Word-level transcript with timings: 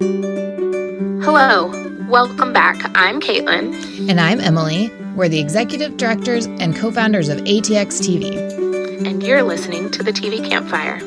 Hello, 0.00 1.70
welcome 2.08 2.52
back. 2.52 2.90
I'm 2.96 3.20
Caitlin. 3.20 4.10
And 4.10 4.20
I'm 4.20 4.40
Emily. 4.40 4.90
We're 5.14 5.28
the 5.28 5.38
executive 5.38 5.96
directors 5.96 6.46
and 6.46 6.74
co 6.74 6.90
founders 6.90 7.28
of 7.28 7.38
ATX 7.38 8.00
TV. 8.00 9.06
And 9.06 9.22
you're 9.22 9.44
listening 9.44 9.92
to 9.92 10.02
the 10.02 10.10
TV 10.10 10.44
Campfire. 10.44 10.98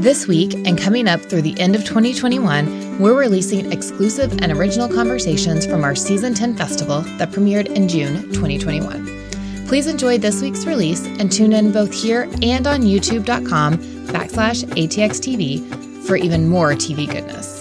This 0.00 0.26
week, 0.26 0.54
and 0.54 0.76
coming 0.76 1.06
up 1.06 1.20
through 1.20 1.42
the 1.42 1.58
end 1.60 1.76
of 1.76 1.84
2021, 1.84 2.98
we're 2.98 3.16
releasing 3.16 3.70
exclusive 3.70 4.32
and 4.42 4.50
original 4.50 4.88
conversations 4.88 5.64
from 5.64 5.84
our 5.84 5.94
Season 5.94 6.34
10 6.34 6.56
festival 6.56 7.02
that 7.18 7.30
premiered 7.30 7.66
in 7.66 7.88
June 7.88 8.22
2021. 8.32 9.68
Please 9.68 9.86
enjoy 9.86 10.18
this 10.18 10.42
week's 10.42 10.66
release 10.66 11.06
and 11.06 11.30
tune 11.30 11.52
in 11.52 11.70
both 11.70 11.94
here 11.94 12.28
and 12.42 12.66
on 12.66 12.82
youtube.com 12.82 13.78
backslash 14.08 14.64
ATXTV 14.74 16.04
for 16.06 16.16
even 16.16 16.48
more 16.48 16.72
TV 16.72 17.08
goodness. 17.08 17.55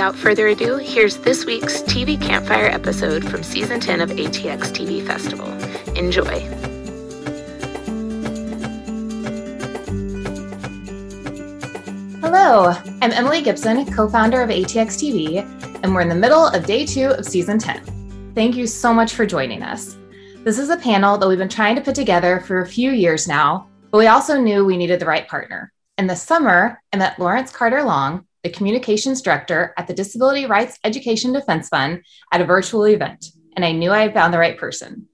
Without 0.00 0.16
further 0.16 0.46
ado, 0.46 0.78
here's 0.78 1.18
this 1.18 1.44
week's 1.44 1.82
TV 1.82 2.18
Campfire 2.18 2.64
episode 2.64 3.22
from 3.22 3.42
Season 3.42 3.78
10 3.78 4.00
of 4.00 4.08
ATX 4.08 4.72
TV 4.72 5.06
Festival. 5.06 5.46
Enjoy. 5.94 6.40
Hello, 12.22 12.74
I'm 13.02 13.12
Emily 13.12 13.42
Gibson, 13.42 13.84
co 13.92 14.08
founder 14.08 14.40
of 14.40 14.48
ATX 14.48 14.96
TV, 14.96 15.40
and 15.82 15.94
we're 15.94 16.00
in 16.00 16.08
the 16.08 16.14
middle 16.14 16.46
of 16.46 16.64
day 16.64 16.86
two 16.86 17.08
of 17.08 17.26
season 17.26 17.58
10. 17.58 18.32
Thank 18.34 18.56
you 18.56 18.66
so 18.66 18.94
much 18.94 19.12
for 19.12 19.26
joining 19.26 19.62
us. 19.62 19.98
This 20.44 20.58
is 20.58 20.70
a 20.70 20.78
panel 20.78 21.18
that 21.18 21.28
we've 21.28 21.36
been 21.36 21.50
trying 21.50 21.76
to 21.76 21.82
put 21.82 21.94
together 21.94 22.40
for 22.46 22.62
a 22.62 22.66
few 22.66 22.92
years 22.92 23.28
now, 23.28 23.68
but 23.90 23.98
we 23.98 24.06
also 24.06 24.40
knew 24.40 24.64
we 24.64 24.78
needed 24.78 24.98
the 24.98 25.04
right 25.04 25.28
partner. 25.28 25.70
In 25.98 26.06
the 26.06 26.16
summer, 26.16 26.80
I 26.90 26.96
met 26.96 27.18
Lawrence 27.18 27.52
Carter 27.52 27.82
Long, 27.82 28.26
the 28.42 28.50
communications 28.50 29.22
director 29.22 29.74
at 29.76 29.86
the 29.86 29.94
Disability 29.94 30.46
Rights 30.46 30.78
Education 30.84 31.32
Defense 31.32 31.68
Fund, 31.68 32.02
at 32.32 32.40
a 32.40 32.44
virtual 32.44 32.86
event, 32.86 33.32
and 33.56 33.64
I 33.64 33.72
knew 33.72 33.90
I 33.90 34.02
had 34.02 34.14
found 34.14 34.32
the 34.32 34.38
right 34.38 34.58
person. 34.58 35.06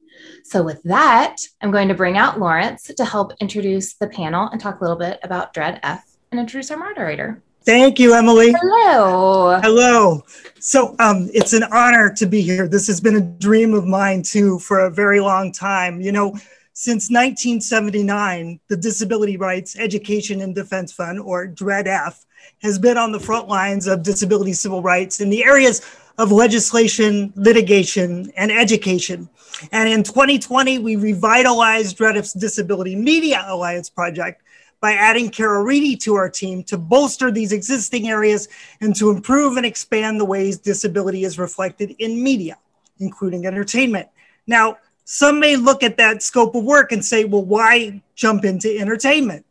So, 0.45 0.63
with 0.63 0.83
that, 0.85 1.37
I'm 1.61 1.73
going 1.73 1.89
to 1.89 1.95
bring 1.95 2.17
out 2.17 2.39
Lawrence 2.39 2.85
to 2.85 3.05
help 3.05 3.33
introduce 3.41 3.95
the 3.95 4.09
panel 4.09 4.49
and 4.49 4.61
talk 4.61 4.81
a 4.81 4.85
little 4.85 4.99
bit 4.99 5.19
about 5.23 5.53
DREDF 5.53 6.03
and 6.31 6.41
introduce 6.41 6.71
our 6.71 6.77
moderator. 6.77 7.43
Thank 7.65 7.99
you, 7.99 8.15
Emily. 8.15 8.55
Hello. 8.57 9.59
Hello. 9.61 10.23
So 10.61 10.95
um, 11.01 11.29
it's 11.35 11.53
an 11.53 11.65
honor 11.65 12.15
to 12.15 12.25
be 12.25 12.41
here. 12.41 12.69
This 12.69 12.87
has 12.87 13.01
been 13.01 13.17
a 13.17 13.21
dream 13.21 13.75
of 13.75 13.85
mine 13.85 14.23
too 14.23 14.61
for 14.61 14.79
a 14.79 14.91
very 14.91 15.19
long 15.19 15.51
time. 15.51 16.01
You 16.01 16.13
know, 16.13 16.39
since 16.79 17.09
1979, 17.09 18.61
the 18.69 18.77
Disability 18.77 19.39
Rights 19.39 19.79
Education 19.79 20.43
and 20.43 20.55
Defense 20.55 20.93
Fund, 20.93 21.19
or 21.19 21.49
DREDF, 21.49 22.27
has 22.61 22.79
been 22.79 22.99
on 22.99 23.13
the 23.13 23.19
front 23.19 23.49
lines 23.49 23.87
of 23.87 24.03
disability 24.03 24.53
civil 24.53 24.83
rights 24.83 25.23
in 25.23 25.31
the 25.31 25.43
areas 25.43 25.81
of 26.19 26.33
legislation, 26.33 27.33
litigation, 27.35 28.31
and 28.37 28.53
education. 28.53 29.27
And 29.73 29.89
in 29.89 30.03
2020, 30.03 30.81
we 30.81 30.97
revitalized 30.97 31.97
DREDF's 31.97 32.35
Disability 32.35 32.95
Media 32.95 33.43
Alliance 33.49 33.89
project 33.89 34.43
by 34.79 34.93
adding 34.93 35.31
Kara 35.31 35.65
Reedy 35.65 35.97
to 35.97 36.15
our 36.17 36.29
team 36.29 36.63
to 36.65 36.77
bolster 36.77 37.31
these 37.31 37.53
existing 37.53 38.11
areas 38.11 38.49
and 38.83 38.95
to 38.97 39.09
improve 39.09 39.57
and 39.57 39.65
expand 39.65 40.21
the 40.21 40.27
ways 40.27 40.59
disability 40.59 41.25
is 41.25 41.39
reflected 41.39 41.97
in 41.99 42.23
media, 42.23 42.59
including 42.99 43.47
entertainment. 43.47 44.11
Now, 44.47 44.77
some 45.09 45.39
may 45.39 45.55
look 45.55 45.85
at 45.85 45.97
that 45.99 46.21
scope 46.21 46.57
of 46.57 46.65
work 46.65 46.91
and 46.91 47.03
say, 47.03 47.25
well, 47.25 47.45
why 47.45 48.03
jump 48.17 48.45
into 48.45 48.77
entertainment? 48.77 49.47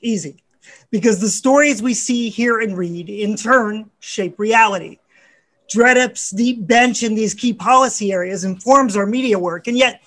Easy. 0.00 0.42
Because 0.90 1.20
the 1.20 1.28
stories 1.28 1.82
we 1.82 1.92
see, 1.92 2.30
hear, 2.30 2.60
and 2.60 2.76
read 2.76 3.10
in 3.10 3.36
turn 3.36 3.90
shape 4.00 4.38
reality. 4.38 4.98
DREDF's 5.70 6.30
deep 6.30 6.66
bench 6.66 7.02
in 7.02 7.14
these 7.14 7.34
key 7.34 7.52
policy 7.52 8.12
areas 8.12 8.44
informs 8.44 8.96
our 8.96 9.04
media 9.04 9.38
work. 9.38 9.66
And 9.66 9.76
yet, 9.76 10.02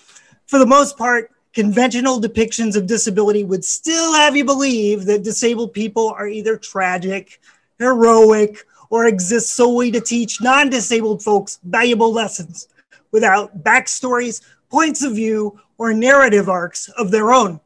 for 0.47 0.58
the 0.58 0.66
most 0.66 0.97
part, 0.97 1.30
conventional 1.53 2.20
depictions 2.20 2.75
of 2.75 2.88
disability 2.88 3.44
would 3.44 3.64
still 3.64 4.16
have 4.16 4.36
you 4.36 4.46
believe 4.46 5.06
that 5.06 5.22
disabled 5.22 5.74
people 5.74 6.09
are 6.09 6.28
either 6.28 6.58
tragic, 6.58 7.40
heroic, 7.78 8.66
or 8.90 9.06
exist 9.06 9.53
solely 9.53 9.91
to 9.91 10.02
teach 10.02 10.41
non 10.41 10.72
disabled 10.72 11.22
folks 11.24 11.59
valuable 11.66 12.12
lessons 12.12 12.68
without 13.12 13.64
backstories, 13.64 14.41
points 14.72 15.04
of 15.04 15.14
view, 15.14 15.59
or 15.78 15.94
narrative 15.94 16.48
arcs 16.48 16.88
of 16.98 17.12
their 17.12 17.34
own. 17.34 17.59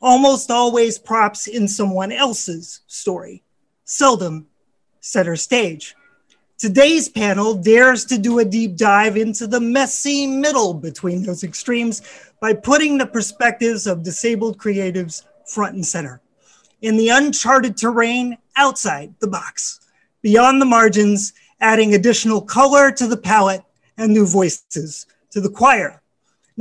Almost 0.00 0.50
always 0.50 0.98
props 0.98 1.46
in 1.46 1.66
someone 1.66 2.12
else's 2.12 2.80
story, 2.86 3.42
seldom 3.84 4.46
center 5.00 5.36
stage. 5.36 5.94
Today's 6.58 7.08
panel 7.08 7.54
dares 7.54 8.04
to 8.04 8.18
do 8.18 8.38
a 8.38 8.44
deep 8.44 8.76
dive 8.76 9.16
into 9.16 9.46
the 9.46 9.60
messy 9.60 10.26
middle 10.26 10.74
between 10.74 11.22
those 11.22 11.42
extremes 11.42 12.02
by 12.40 12.52
putting 12.52 12.98
the 12.98 13.06
perspectives 13.06 13.86
of 13.86 14.02
disabled 14.02 14.58
creatives 14.58 15.24
front 15.46 15.74
and 15.74 15.86
center 15.86 16.20
in 16.82 16.96
the 16.96 17.08
uncharted 17.08 17.76
terrain 17.76 18.36
outside 18.56 19.14
the 19.20 19.28
box, 19.28 19.80
beyond 20.20 20.60
the 20.60 20.66
margins, 20.66 21.32
adding 21.60 21.94
additional 21.94 22.42
color 22.42 22.90
to 22.90 23.06
the 23.06 23.16
palette 23.16 23.62
and 23.96 24.12
new 24.12 24.26
voices 24.26 25.06
to 25.30 25.40
the 25.40 25.50
choir. 25.50 26.01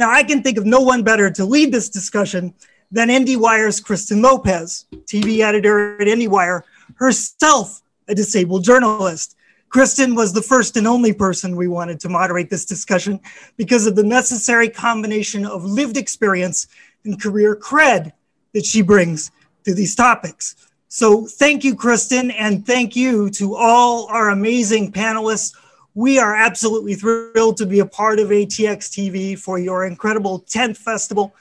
Now, 0.02 0.10
I 0.10 0.24
can 0.24 0.42
think 0.42 0.58
of 0.58 0.66
no 0.66 0.80
one 0.80 1.04
better 1.04 1.30
to 1.30 1.46
lead 1.46 1.72
this 1.72 1.88
discussion 1.88 2.56
than 2.90 3.10
IndieWire's 3.10 3.80
Kristen 3.80 4.20
Lopez, 4.20 4.88
TV 5.06 5.42
editor 5.42 6.02
at 6.02 6.08
IndieWire, 6.08 6.64
herself 6.96 7.84
a 8.08 8.16
disabled 8.16 8.64
journalist. 8.64 9.36
Kristen 9.70 10.16
was 10.16 10.34
the 10.34 10.42
first 10.42 10.76
and 10.76 10.88
only 10.88 11.14
person 11.14 11.56
we 11.56 11.68
wanted 11.68 12.00
to 12.00 12.10
moderate 12.10 12.50
this 12.50 12.66
discussion 12.66 13.20
because 13.58 13.86
of 13.86 13.96
the 13.96 14.02
necessary 14.02 14.70
combination 14.70 15.46
of 15.46 15.64
lived 15.64 15.98
experience 15.98 16.66
and 17.06 17.22
career 17.22 17.56
cred 17.56 18.12
that 18.56 18.66
she 18.66 18.82
brings 18.82 19.30
to 19.66 19.76
these 19.76 19.94
topics. 19.94 20.56
So, 20.88 21.28
thank 21.28 21.64
you, 21.64 21.76
Kristen, 21.76 22.32
and 22.32 22.66
thank 22.66 22.96
you 22.96 23.30
to 23.30 23.56
all 23.56 24.08
our 24.08 24.32
amazing 24.32 24.94
panelists. 24.94 25.56
We 25.94 26.20
are 26.20 26.36
absolutely 26.36 26.96
thrilled 26.96 27.58
to 27.58 27.66
be 27.66 27.80
a 27.80 27.86
part 27.86 28.20
of 28.20 28.30
ATX 28.30 28.90
TV 28.90 29.38
for 29.38 29.60
your 29.60 29.86
incredible 29.86 30.42
10th 30.42 30.78
festival. 30.78 31.36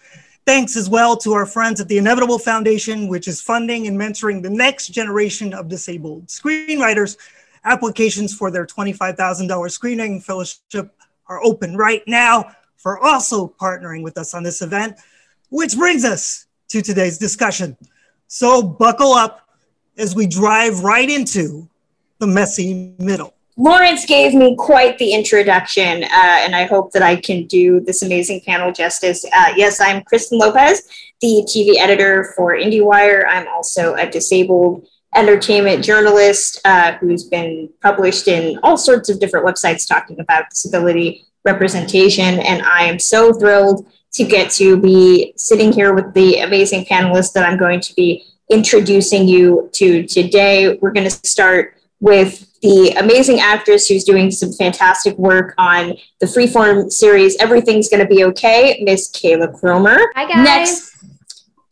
Thanks 0.47 0.77
as 0.77 0.89
well 0.89 1.17
to 1.19 1.35
our 1.35 1.47
friends 1.47 1.81
at 1.81 1.89
the 1.89 1.99
Inevitable 1.99 2.39
Foundation, 2.39 3.07
which 3.09 3.29
is 3.29 3.41
funding 3.41 3.87
and 3.87 3.97
mentoring 3.99 4.43
the 4.43 4.51
next 4.51 4.89
generation 4.89 5.55
of 5.55 5.69
disabled 5.69 6.27
screenwriters 6.27 7.17
Applications 7.65 8.35
for 8.35 8.51
their 8.51 8.67
$25,000 8.67 9.71
screening 9.71 10.21
fellowship 10.21 10.95
are 11.27 11.45
open 11.45 11.77
right 11.77 12.03
now 12.07 12.51
for 12.77 12.99
also 12.99 13.49
partnering 13.61 14.03
with 14.03 14.17
us 14.17 14.33
on 14.33 14.43
this 14.43 14.63
event, 14.63 14.97
which 15.51 15.77
brings 15.77 16.05
us 16.05 16.47
to 16.69 16.81
today's 16.81 17.19
discussion. 17.19 17.77
So 18.29 18.63
buckle 18.63 19.13
up 19.13 19.47
as 19.99 20.15
we 20.15 20.27
drive 20.27 20.81
right 20.81 21.09
into 21.09 21.69
the 22.19 22.27
messy 22.27 22.95
middle. 22.99 23.35
Lawrence 23.61 24.07
gave 24.07 24.33
me 24.33 24.57
quite 24.57 24.97
the 24.97 25.13
introduction, 25.13 26.03
uh, 26.05 26.09
and 26.11 26.57
I 26.57 26.65
hope 26.65 26.93
that 26.93 27.03
I 27.03 27.17
can 27.17 27.45
do 27.45 27.81
this 27.81 28.01
amazing 28.01 28.41
panel 28.41 28.73
justice. 28.73 29.23
Uh, 29.37 29.53
yes, 29.55 29.83
I'm 29.83 30.03
Kristen 30.05 30.39
Lopez, 30.39 30.89
the 31.21 31.47
TV 31.47 31.77
editor 31.77 32.33
for 32.35 32.55
IndieWire. 32.55 33.25
I'm 33.29 33.47
also 33.49 33.97
a 33.97 34.11
disabled 34.11 34.89
entertainment 35.15 35.85
journalist 35.85 36.59
uh, 36.65 36.93
who's 37.01 37.25
been 37.25 37.69
published 37.83 38.29
in 38.29 38.59
all 38.63 38.79
sorts 38.79 39.11
of 39.11 39.21
different 39.21 39.45
websites 39.45 39.87
talking 39.87 40.19
about 40.21 40.49
disability 40.49 41.27
representation. 41.45 42.39
And 42.41 42.63
I 42.63 42.85
am 42.85 42.99
so 42.99 43.35
thrilled 43.35 43.87
to 44.15 44.25
get 44.25 44.51
to 44.53 44.81
be 44.81 45.35
sitting 45.37 45.71
here 45.71 45.93
with 45.93 46.15
the 46.15 46.41
amazing 46.41 46.87
panelists 46.87 47.35
that 47.35 47.47
I'm 47.47 47.59
going 47.59 47.81
to 47.81 47.95
be 47.95 48.25
introducing 48.49 49.29
you 49.29 49.69
to 49.75 50.07
today. 50.07 50.79
We're 50.81 50.93
going 50.93 51.11
to 51.11 51.29
start 51.29 51.77
with 52.01 52.50
the 52.63 52.91
amazing 52.99 53.41
actress 53.41 53.87
who's 53.87 54.05
doing 54.05 54.31
some 54.31 54.53
fantastic 54.53 55.17
work 55.19 55.55
on 55.59 55.95
the 56.21 56.27
freeform 56.27 56.93
series 56.93 57.37
Everything's 57.39 57.89
Gonna 57.89 58.07
Be 58.07 58.25
Okay, 58.25 58.83
Miss 58.85 59.11
Kayla 59.11 59.59
Cromer. 59.59 59.99
Hi, 60.15 60.27
guys. 60.27 60.45
Next, 60.45 60.97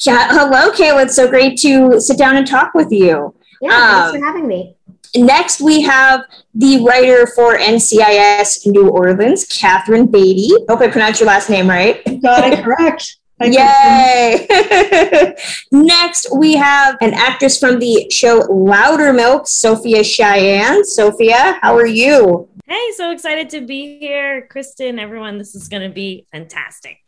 yeah, 0.00 0.28
hello, 0.30 0.70
Kayla. 0.70 1.04
It's 1.04 1.16
so 1.16 1.28
great 1.28 1.58
to 1.60 2.00
sit 2.00 2.16
down 2.16 2.36
and 2.36 2.46
talk 2.46 2.72
with 2.74 2.90
you. 2.92 3.34
Yeah, 3.60 3.70
um, 3.70 4.12
thanks 4.12 4.18
for 4.18 4.24
having 4.24 4.46
me. 4.46 4.76
Next, 5.16 5.60
we 5.60 5.82
have 5.82 6.24
the 6.54 6.84
writer 6.84 7.26
for 7.26 7.56
NCIS 7.56 8.66
New 8.66 8.88
Orleans, 8.88 9.46
Katherine 9.46 10.06
Beattie. 10.06 10.64
Hope 10.68 10.80
I 10.80 10.88
pronounced 10.88 11.20
your 11.20 11.26
last 11.26 11.48
name 11.48 11.68
right. 11.68 12.04
Got 12.22 12.52
it 12.52 12.64
correct. 12.64 13.16
Yay! 13.40 14.46
Next, 15.72 16.26
we 16.34 16.54
have 16.54 16.96
an 17.00 17.14
actress 17.14 17.58
from 17.58 17.78
the 17.78 18.08
show 18.10 18.42
Loudermilk, 18.42 19.46
Sophia 19.46 20.02
Cheyenne. 20.02 20.84
Sophia, 20.84 21.58
how 21.62 21.76
are 21.76 21.86
you? 21.86 22.48
Hey, 22.66 22.90
so 22.96 23.10
excited 23.10 23.48
to 23.50 23.60
be 23.60 23.98
here. 23.98 24.46
Kristen, 24.50 24.98
everyone, 24.98 25.38
this 25.38 25.54
is 25.54 25.68
going 25.68 25.88
to 25.88 25.94
be 25.94 26.26
fantastic. 26.32 26.98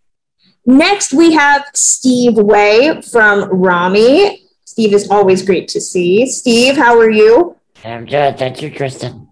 Next, 0.64 1.12
we 1.12 1.32
have 1.32 1.64
Steve 1.74 2.36
Way 2.36 3.02
from 3.02 3.48
Ramy. 3.50 4.46
Steve 4.64 4.94
is 4.94 5.10
always 5.10 5.44
great 5.44 5.68
to 5.68 5.80
see. 5.80 6.26
Steve, 6.26 6.76
how 6.76 6.98
are 6.98 7.10
you? 7.10 7.56
I'm 7.84 8.06
good. 8.06 8.38
Thank 8.38 8.62
you, 8.62 8.72
Kristen. 8.72 9.28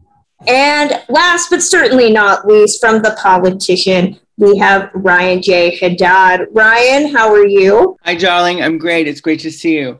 And 0.46 1.02
last 1.08 1.50
but 1.50 1.62
certainly 1.62 2.10
not 2.10 2.46
least, 2.46 2.80
from 2.80 3.02
the 3.02 3.16
politician, 3.20 4.18
we 4.38 4.56
have 4.56 4.90
Ryan 4.94 5.42
J. 5.42 5.76
Haddad. 5.76 6.46
Ryan, 6.52 7.12
how 7.14 7.32
are 7.32 7.46
you? 7.46 7.98
Hi, 8.04 8.14
darling. 8.14 8.62
I'm 8.62 8.78
great. 8.78 9.08
It's 9.08 9.20
great 9.20 9.40
to 9.40 9.50
see 9.50 9.78
you. 9.78 9.98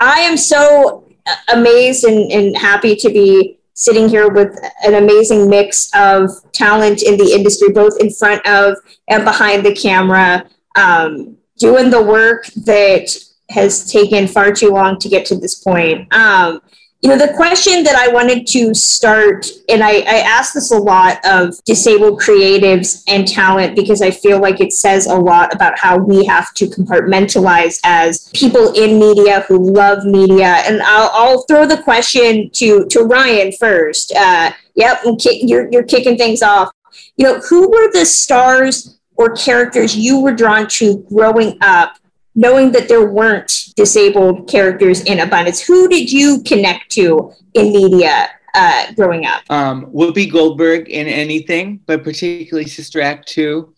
I 0.00 0.20
am 0.20 0.36
so 0.36 1.08
amazed 1.52 2.04
and, 2.04 2.30
and 2.30 2.56
happy 2.56 2.94
to 2.96 3.08
be 3.08 3.58
sitting 3.74 4.08
here 4.08 4.28
with 4.28 4.56
an 4.84 4.94
amazing 4.94 5.50
mix 5.50 5.90
of 5.94 6.30
talent 6.52 7.02
in 7.02 7.16
the 7.16 7.32
industry, 7.32 7.70
both 7.72 8.00
in 8.00 8.10
front 8.10 8.46
of 8.46 8.76
and 9.08 9.24
behind 9.24 9.66
the 9.66 9.74
camera, 9.74 10.48
um, 10.76 11.36
doing 11.58 11.90
the 11.90 12.02
work 12.02 12.46
that 12.64 13.16
has 13.50 13.90
taken 13.90 14.28
far 14.28 14.52
too 14.52 14.70
long 14.70 14.98
to 15.00 15.08
get 15.08 15.26
to 15.26 15.36
this 15.36 15.56
point. 15.56 16.12
Um, 16.14 16.60
you 17.04 17.10
know, 17.10 17.18
the 17.18 17.34
question 17.34 17.84
that 17.84 17.96
I 17.96 18.08
wanted 18.08 18.46
to 18.46 18.72
start, 18.72 19.46
and 19.68 19.84
I, 19.84 19.96
I 19.98 20.22
ask 20.24 20.54
this 20.54 20.72
a 20.72 20.78
lot 20.78 21.18
of 21.26 21.62
disabled 21.64 22.18
creatives 22.18 23.04
and 23.06 23.28
talent 23.28 23.76
because 23.76 24.00
I 24.00 24.10
feel 24.10 24.40
like 24.40 24.58
it 24.58 24.72
says 24.72 25.06
a 25.06 25.14
lot 25.14 25.54
about 25.54 25.78
how 25.78 25.98
we 25.98 26.24
have 26.24 26.54
to 26.54 26.64
compartmentalize 26.64 27.78
as 27.84 28.30
people 28.32 28.72
in 28.72 28.98
media 28.98 29.42
who 29.42 29.70
love 29.70 30.06
media. 30.06 30.62
And 30.66 30.80
I'll, 30.80 31.10
I'll 31.12 31.42
throw 31.42 31.66
the 31.66 31.82
question 31.82 32.48
to, 32.54 32.86
to 32.86 33.00
Ryan 33.02 33.52
first. 33.52 34.10
Uh, 34.16 34.52
yep, 34.74 35.02
you're, 35.42 35.70
you're 35.70 35.82
kicking 35.82 36.16
things 36.16 36.40
off. 36.40 36.70
You 37.18 37.26
know, 37.26 37.40
who 37.40 37.70
were 37.70 37.92
the 37.92 38.06
stars 38.06 38.98
or 39.16 39.36
characters 39.36 39.94
you 39.94 40.20
were 40.20 40.32
drawn 40.32 40.68
to 40.68 41.04
growing 41.10 41.58
up 41.60 41.98
knowing 42.34 42.72
that 42.72 42.88
there 42.88 43.06
weren't 43.06 43.68
disabled 43.76 44.48
characters 44.48 45.02
in 45.02 45.20
abundance. 45.20 45.60
Who 45.60 45.88
did 45.88 46.10
you 46.10 46.42
connect 46.42 46.90
to 46.92 47.32
in 47.54 47.72
media 47.72 48.30
uh, 48.54 48.92
growing 48.94 49.26
up? 49.26 49.42
Um, 49.50 49.86
Whoopi 49.86 50.30
Goldberg 50.30 50.88
in 50.88 51.06
anything, 51.06 51.80
but 51.86 52.02
particularly 52.02 52.68
Sister 52.68 53.00
Act 53.00 53.28
2. 53.28 53.72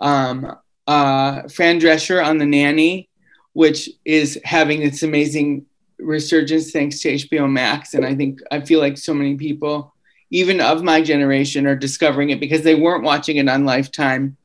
Um, 0.00 0.56
uh, 0.86 1.48
Fran 1.48 1.80
Drescher 1.80 2.24
on 2.24 2.38
The 2.38 2.46
Nanny, 2.46 3.08
which 3.52 3.90
is 4.04 4.40
having 4.44 4.80
this 4.80 5.02
amazing 5.02 5.66
resurgence 5.98 6.72
thanks 6.72 7.00
to 7.00 7.14
HBO 7.14 7.50
Max. 7.50 7.94
And 7.94 8.04
I 8.04 8.14
think 8.14 8.40
I 8.50 8.60
feel 8.60 8.80
like 8.80 8.98
so 8.98 9.14
many 9.14 9.36
people, 9.36 9.94
even 10.30 10.60
of 10.60 10.82
my 10.82 11.02
generation, 11.02 11.66
are 11.66 11.76
discovering 11.76 12.30
it 12.30 12.40
because 12.40 12.62
they 12.62 12.74
weren't 12.74 13.04
watching 13.04 13.36
it 13.36 13.48
on 13.48 13.64
Lifetime 13.64 14.36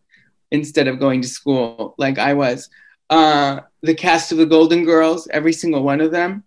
instead 0.51 0.87
of 0.87 0.99
going 0.99 1.21
to 1.21 1.27
school 1.27 1.95
like 1.97 2.19
I 2.19 2.33
was 2.33 2.69
uh, 3.09 3.61
the 3.81 3.95
cast 3.95 4.31
of 4.31 4.37
the 4.37 4.45
Golden 4.45 4.85
Girls, 4.85 5.27
every 5.29 5.53
single 5.53 5.83
one 5.83 6.01
of 6.01 6.11
them, 6.11 6.43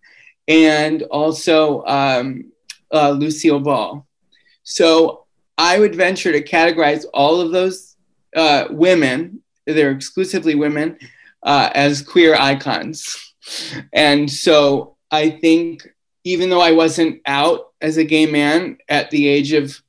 and 0.49 1.03
also 1.05 1.85
um, 1.87 2.53
uh, 2.93 3.11
Lucille 3.11 3.61
Ball. 3.61 4.07
So 4.63 5.27
I 5.57 5.79
would 5.79 5.95
venture 5.95 6.33
to 6.33 6.43
categorize 6.43 7.05
all 7.13 7.41
of 7.41 7.53
those 7.53 7.97
uh, 8.37 8.67
women, 8.71 9.43
they're 9.67 9.91
exclusively 9.91 10.55
women, 10.55 10.99
uh, 11.43 11.71
as 11.75 12.03
queer 12.03 12.35
icons. 12.35 13.35
And 13.93 14.31
so 14.31 14.97
I 15.11 15.31
think 15.31 15.87
even 16.25 16.51
though 16.51 16.61
I 16.61 16.73
wasn't 16.73 17.21
out 17.27 17.73
as 17.81 17.97
a 17.97 18.05
gay 18.05 18.27
man 18.27 18.79
at 18.89 19.11
the 19.11 19.27
age 19.27 19.53
of 19.53 19.81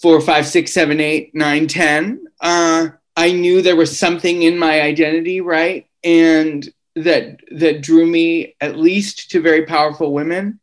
four, 0.00 0.20
five, 0.20 0.46
six, 0.46 0.72
seven, 0.72 1.00
eight, 1.00 1.34
nine, 1.34 1.66
ten, 1.66 2.24
uh, 2.40 2.88
I 3.16 3.32
knew 3.32 3.62
there 3.62 3.76
was 3.76 3.98
something 3.98 4.42
in 4.42 4.58
my 4.58 4.82
identity, 4.82 5.40
right? 5.40 5.86
And 6.04 6.68
that 6.94 7.40
that 7.50 7.82
drew 7.82 8.06
me 8.06 8.54
at 8.60 8.78
least 8.78 9.30
to 9.30 9.40
very 9.40 9.66
powerful 9.66 10.12
women. 10.12 10.60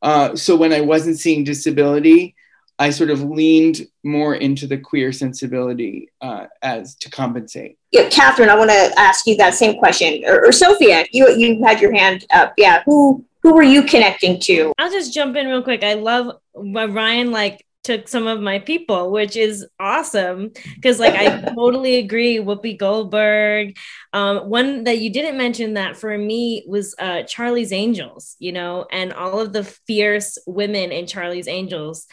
Uh, 0.00 0.34
so 0.34 0.56
when 0.56 0.72
I 0.72 0.80
wasn't 0.80 1.18
seeing 1.18 1.44
disability, 1.44 2.34
I 2.78 2.90
sort 2.90 3.10
of 3.10 3.22
leaned 3.22 3.86
more 4.02 4.34
into 4.34 4.66
the 4.66 4.78
queer 4.78 5.12
sensibility 5.12 6.10
uh, 6.20 6.46
as 6.62 6.96
to 6.96 7.10
compensate. 7.10 7.78
Yeah, 7.92 8.08
Katherine, 8.08 8.48
I 8.48 8.56
want 8.56 8.70
to 8.70 8.92
ask 8.98 9.26
you 9.26 9.36
that 9.36 9.54
same 9.54 9.78
question, 9.78 10.24
or, 10.26 10.46
or 10.46 10.52
Sophia, 10.52 11.06
you 11.12 11.28
you 11.30 11.62
had 11.64 11.80
your 11.80 11.92
hand 11.92 12.26
up. 12.32 12.54
Yeah, 12.56 12.82
who 12.84 13.24
who 13.42 13.54
were 13.54 13.62
you 13.62 13.82
connecting 13.82 14.40
to? 14.40 14.72
I'll 14.78 14.90
just 14.90 15.12
jump 15.14 15.36
in 15.36 15.46
real 15.46 15.62
quick. 15.62 15.84
I 15.84 15.94
love 15.94 16.36
what 16.52 16.92
Ryan 16.92 17.30
like 17.30 17.64
took 17.84 18.08
some 18.08 18.26
of 18.26 18.40
my 18.40 18.58
people, 18.58 19.10
which 19.10 19.36
is 19.36 19.66
awesome 19.80 20.52
because 20.74 20.98
like 20.98 21.14
I 21.14 21.40
totally 21.54 21.96
agree. 21.96 22.38
Whoopi 22.38 22.78
Goldberg. 22.78 23.76
Um, 24.12 24.48
one 24.48 24.84
that 24.84 24.98
you 24.98 25.10
didn't 25.12 25.38
mention 25.38 25.74
that 25.74 25.96
for 25.96 26.16
me 26.16 26.64
was 26.66 26.94
uh, 26.98 27.22
Charlie's 27.24 27.72
Angels, 27.72 28.36
you 28.38 28.52
know, 28.52 28.86
and 28.90 29.12
all 29.12 29.40
of 29.40 29.52
the 29.52 29.64
fierce 29.64 30.38
women 30.46 30.92
in 30.92 31.06
Charlie's 31.06 31.48
Angels. 31.48 32.06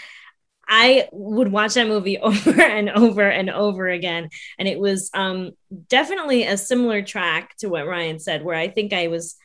I 0.68 1.10
would 1.12 1.52
watch 1.52 1.74
that 1.74 1.88
movie 1.88 2.18
over 2.20 2.62
and 2.62 2.90
over 2.90 3.28
and 3.28 3.50
over 3.50 3.88
again. 3.88 4.30
And 4.58 4.68
it 4.68 4.80
was 4.80 5.10
um, 5.14 5.52
definitely 5.88 6.46
a 6.46 6.58
similar 6.58 7.02
track 7.02 7.56
to 7.58 7.70
what 7.70 7.88
Ryan 7.88 8.20
said, 8.20 8.44
where 8.44 8.56
I 8.56 8.68
think 8.70 8.94
I 8.94 9.08
was 9.08 9.36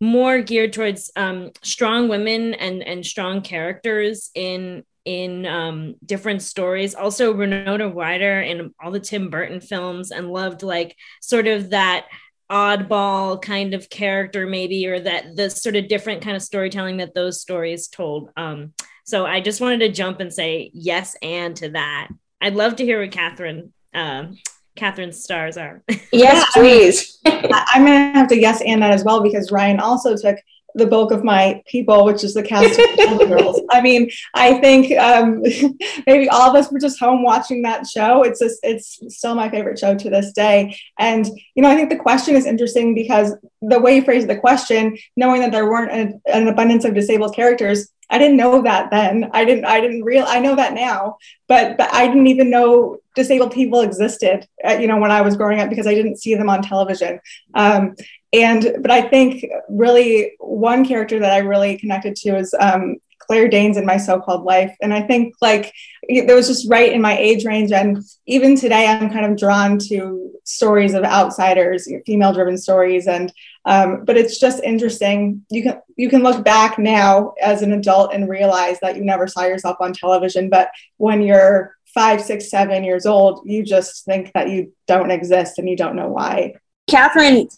more 0.00 0.40
geared 0.40 0.72
towards 0.72 1.10
um, 1.16 1.50
strong 1.62 2.08
women 2.08 2.54
and 2.54 2.82
and 2.82 3.04
strong 3.04 3.42
characters 3.42 4.30
in 4.34 4.84
in 5.04 5.46
um, 5.46 5.94
different 6.04 6.42
stories. 6.42 6.94
Also, 6.94 7.32
Winona 7.32 7.88
Ryder 7.88 8.40
in 8.40 8.74
all 8.82 8.90
the 8.90 9.00
Tim 9.00 9.30
Burton 9.30 9.60
films, 9.60 10.10
and 10.10 10.32
loved 10.32 10.62
like 10.62 10.96
sort 11.20 11.46
of 11.46 11.70
that 11.70 12.06
oddball 12.50 13.40
kind 13.40 13.74
of 13.74 13.90
character, 13.90 14.46
maybe, 14.46 14.86
or 14.86 15.00
that 15.00 15.36
the 15.36 15.50
sort 15.50 15.76
of 15.76 15.88
different 15.88 16.22
kind 16.22 16.36
of 16.36 16.42
storytelling 16.42 16.98
that 16.98 17.14
those 17.14 17.40
stories 17.40 17.88
told. 17.88 18.30
Um, 18.36 18.72
so 19.04 19.24
I 19.26 19.40
just 19.40 19.60
wanted 19.60 19.78
to 19.80 19.92
jump 19.92 20.20
and 20.20 20.32
say 20.32 20.70
yes 20.74 21.16
and 21.22 21.56
to 21.56 21.70
that. 21.70 22.08
I'd 22.40 22.56
love 22.56 22.76
to 22.76 22.84
hear 22.84 23.00
what 23.00 23.10
Katherine. 23.10 23.72
Um, 23.94 24.38
Katherine's 24.76 25.22
stars 25.22 25.56
are. 25.56 25.82
Yes, 26.12 26.50
please. 26.52 27.18
I'm 27.26 27.84
going 27.84 28.12
to 28.12 28.18
have 28.18 28.28
to 28.28 28.40
yes 28.40 28.62
and 28.64 28.82
that 28.82 28.92
as 28.92 29.04
well 29.04 29.22
because 29.22 29.52
Ryan 29.52 29.78
also 29.78 30.16
took 30.16 30.36
the 30.74 30.86
bulk 30.86 31.10
of 31.12 31.24
my 31.24 31.62
people, 31.66 32.04
which 32.04 32.22
is 32.22 32.34
the 32.34 32.42
cast 32.42 32.78
of 32.78 33.18
Girls. 33.28 33.60
I 33.70 33.80
mean, 33.80 34.10
I 34.34 34.60
think 34.60 34.96
um, 34.98 35.42
maybe 36.06 36.28
all 36.28 36.50
of 36.50 36.56
us 36.56 36.70
were 36.70 36.78
just 36.78 37.00
home 37.00 37.22
watching 37.22 37.62
that 37.62 37.86
show. 37.86 38.22
It's 38.22 38.40
just, 38.40 38.60
it's 38.62 39.00
still 39.08 39.34
my 39.34 39.48
favorite 39.48 39.78
show 39.78 39.94
to 39.94 40.10
this 40.10 40.32
day. 40.32 40.78
And 40.98 41.26
you 41.54 41.62
know, 41.62 41.70
I 41.70 41.74
think 41.74 41.90
the 41.90 41.96
question 41.96 42.36
is 42.36 42.46
interesting 42.46 42.94
because 42.94 43.34
the 43.62 43.80
way 43.80 43.96
you 43.96 44.04
phrased 44.04 44.28
the 44.28 44.36
question, 44.36 44.96
knowing 45.16 45.40
that 45.40 45.52
there 45.52 45.70
weren't 45.70 45.92
an, 45.92 46.20
an 46.26 46.48
abundance 46.48 46.84
of 46.84 46.94
disabled 46.94 47.34
characters, 47.34 47.90
I 48.10 48.18
didn't 48.18 48.36
know 48.36 48.62
that 48.62 48.90
then. 48.90 49.30
I 49.32 49.44
didn't. 49.44 49.66
I 49.66 49.80
didn't 49.80 50.02
real. 50.02 50.24
I 50.26 50.40
know 50.40 50.56
that 50.56 50.72
now, 50.72 51.18
but 51.46 51.76
but 51.76 51.92
I 51.92 52.06
didn't 52.06 52.28
even 52.28 52.48
know 52.48 52.98
disabled 53.18 53.52
people 53.52 53.80
existed. 53.82 54.46
Uh, 54.66 54.78
you 54.80 54.86
know, 54.86 54.98
when 54.98 55.10
I 55.10 55.20
was 55.20 55.36
growing 55.36 55.60
up 55.60 55.68
because 55.68 55.86
I 55.86 55.94
didn't 55.94 56.20
see 56.22 56.34
them 56.34 56.48
on 56.48 56.62
television. 56.62 57.20
Um, 57.54 57.94
and 58.32 58.76
but 58.80 58.90
I 58.90 59.02
think 59.02 59.44
really 59.68 60.32
one 60.38 60.86
character 60.86 61.18
that 61.18 61.32
I 61.32 61.38
really 61.38 61.78
connected 61.78 62.14
to 62.16 62.36
is 62.36 62.54
um, 62.58 62.96
Claire 63.18 63.48
Danes 63.48 63.76
in 63.76 63.84
my 63.84 63.96
so-called 63.96 64.44
life, 64.44 64.74
and 64.80 64.92
I 64.94 65.02
think 65.02 65.34
like 65.40 65.72
it 66.02 66.34
was 66.34 66.48
just 66.48 66.70
right 66.70 66.92
in 66.92 67.02
my 67.02 67.16
age 67.18 67.44
range. 67.44 67.72
And 67.72 68.02
even 68.26 68.56
today, 68.56 68.86
I'm 68.86 69.10
kind 69.10 69.26
of 69.26 69.36
drawn 69.36 69.78
to 69.88 70.32
stories 70.44 70.94
of 70.94 71.04
outsiders, 71.04 71.90
female-driven 72.06 72.56
stories, 72.56 73.06
and 73.06 73.32
um, 73.64 74.04
but 74.04 74.16
it's 74.16 74.38
just 74.38 74.62
interesting. 74.62 75.44
You 75.50 75.62
can 75.62 75.80
you 75.96 76.08
can 76.08 76.22
look 76.22 76.44
back 76.44 76.78
now 76.78 77.32
as 77.42 77.62
an 77.62 77.72
adult 77.72 78.14
and 78.14 78.28
realize 78.28 78.78
that 78.80 78.96
you 78.96 79.04
never 79.04 79.26
saw 79.26 79.44
yourself 79.44 79.76
on 79.80 79.92
television, 79.92 80.50
but 80.50 80.68
when 80.98 81.22
you're 81.22 81.77
five, 81.94 82.20
six, 82.20 82.50
seven 82.50 82.84
years 82.84 83.06
old, 83.06 83.42
you 83.44 83.62
just 83.64 84.04
think 84.04 84.32
that 84.34 84.48
you 84.48 84.72
don't 84.86 85.10
exist 85.10 85.58
and 85.58 85.68
you 85.68 85.76
don't 85.76 85.96
know 85.96 86.08
why. 86.08 86.54
Katherine 86.88 87.48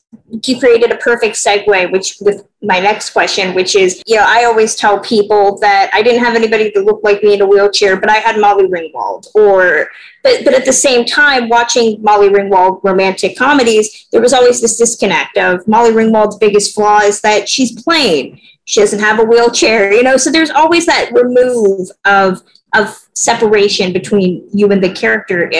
you 0.46 0.58
created 0.58 0.92
a 0.92 0.96
perfect 0.96 1.36
segue, 1.36 1.92
which 1.92 2.16
with 2.20 2.46
my 2.62 2.78
next 2.78 3.10
question, 3.10 3.54
which 3.54 3.74
is, 3.74 4.02
you 4.06 4.16
know, 4.16 4.24
I 4.26 4.44
always 4.44 4.76
tell 4.76 5.00
people 5.00 5.58
that 5.58 5.90
I 5.92 6.02
didn't 6.02 6.24
have 6.24 6.34
anybody 6.34 6.70
that 6.74 6.84
looked 6.84 7.04
like 7.04 7.22
me 7.22 7.34
in 7.34 7.40
a 7.40 7.46
wheelchair, 7.46 7.98
but 7.98 8.10
I 8.10 8.16
had 8.16 8.38
Molly 8.38 8.66
Ringwald. 8.66 9.26
Or, 9.34 9.88
but 10.22 10.44
but 10.44 10.54
at 10.54 10.64
the 10.64 10.72
same 10.72 11.04
time, 11.04 11.48
watching 11.48 12.00
Molly 12.02 12.28
Ringwald 12.28 12.80
romantic 12.84 13.36
comedies, 13.36 14.06
there 14.12 14.20
was 14.20 14.32
always 14.32 14.60
this 14.60 14.76
disconnect 14.76 15.36
of 15.36 15.66
Molly 15.66 15.90
Ringwald's 15.90 16.36
biggest 16.36 16.74
flaw 16.74 17.00
is 17.00 17.20
that 17.22 17.48
she's 17.48 17.82
plain. 17.82 18.40
She 18.64 18.80
doesn't 18.80 19.00
have 19.00 19.18
a 19.18 19.24
wheelchair, 19.24 19.92
you 19.92 20.04
know. 20.04 20.16
So 20.16 20.30
there's 20.30 20.50
always 20.50 20.86
that 20.86 21.10
remove 21.12 21.88
of 22.04 22.42
of 22.74 22.96
separation 23.14 23.92
between 23.92 24.48
you 24.52 24.70
and 24.70 24.82
the 24.82 24.90
character. 24.90 25.50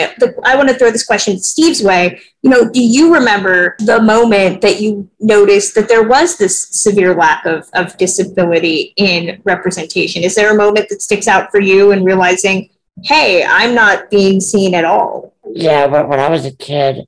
I 0.43 0.55
want 0.55 0.69
to 0.69 0.75
throw 0.75 0.91
this 0.91 1.05
question 1.05 1.39
Steve's 1.39 1.83
way. 1.83 2.19
You 2.41 2.49
know, 2.49 2.69
do 2.69 2.81
you 2.81 3.13
remember 3.13 3.75
the 3.79 4.01
moment 4.01 4.61
that 4.61 4.81
you 4.81 5.09
noticed 5.19 5.75
that 5.75 5.87
there 5.87 6.07
was 6.07 6.37
this 6.37 6.67
severe 6.71 7.13
lack 7.13 7.45
of, 7.45 7.69
of 7.73 7.97
disability 7.97 8.93
in 8.95 9.41
representation? 9.43 10.23
Is 10.23 10.35
there 10.35 10.53
a 10.53 10.57
moment 10.57 10.89
that 10.89 11.01
sticks 11.01 11.27
out 11.27 11.51
for 11.51 11.59
you 11.59 11.91
in 11.91 12.03
realizing, 12.03 12.69
hey, 13.03 13.43
I'm 13.45 13.75
not 13.75 14.09
being 14.09 14.39
seen 14.39 14.73
at 14.73 14.85
all? 14.85 15.35
Yeah, 15.53 15.85
when, 15.85 16.07
when 16.07 16.19
I 16.19 16.29
was 16.29 16.45
a 16.45 16.55
kid, 16.55 17.05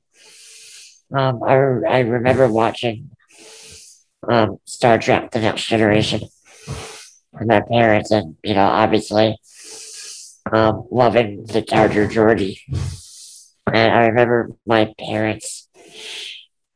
um, 1.12 1.42
I, 1.42 1.54
I 1.54 1.98
remember 2.00 2.48
watching 2.48 3.10
um, 4.28 4.58
Star 4.64 4.98
Trek 4.98 5.30
The 5.30 5.40
Next 5.40 5.64
Generation 5.64 6.20
with 7.32 7.46
my 7.46 7.60
parents, 7.60 8.10
and, 8.10 8.36
you 8.42 8.54
know, 8.54 8.66
obviously 8.66 9.38
um, 10.54 10.86
loving 10.90 11.44
the 11.44 11.62
Charger 11.62 12.06
Geordi. 12.06 12.60
And 13.66 13.92
I 13.92 14.06
remember 14.06 14.52
my 14.64 14.94
parents 14.98 15.68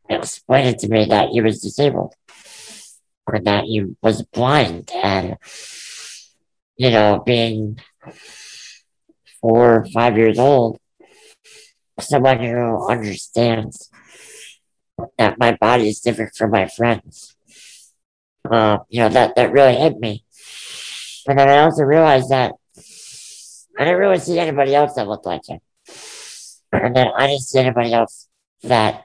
explaining 0.09 0.79
to 0.81 0.89
me 0.89 1.05
that 1.05 1.29
he 1.29 1.41
was 1.41 1.63
disabled 1.63 2.15
or 3.27 3.39
that 3.39 3.65
he 3.65 3.85
was 4.03 4.23
blind. 4.23 4.91
And, 4.93 5.37
you 6.77 6.91
know, 6.91 7.23
being 7.25 7.79
four 9.41 9.81
or 9.81 9.87
five 9.95 10.17
years 10.17 10.41
old, 10.41 10.79
someone 12.01 12.41
who 12.41 12.89
understands 12.89 13.91
that 15.19 15.39
my 15.39 15.57
body 15.61 15.89
is 15.89 16.01
different 16.01 16.35
from 16.35 16.51
my 16.51 16.67
friends. 16.67 17.37
Uh, 18.51 18.79
you 18.89 19.01
know, 19.01 19.09
that, 19.11 19.37
that 19.37 19.53
really 19.53 19.77
hit 19.77 20.01
me. 20.01 20.25
And 21.29 21.39
then 21.39 21.49
I 21.49 21.59
also 21.59 21.85
realized 21.85 22.31
that 22.31 22.55
I 23.79 23.85
didn't 23.85 24.01
really 24.01 24.19
see 24.19 24.41
anybody 24.41 24.75
else 24.75 24.95
that 24.95 25.07
looked 25.07 25.25
like 25.27 25.47
him. 25.47 25.61
And 26.73 26.97
then 26.97 27.09
I 27.17 27.29
didn't 27.29 27.43
see 27.43 27.61
anybody 27.61 27.93
else 27.93 28.29
that 28.65 29.05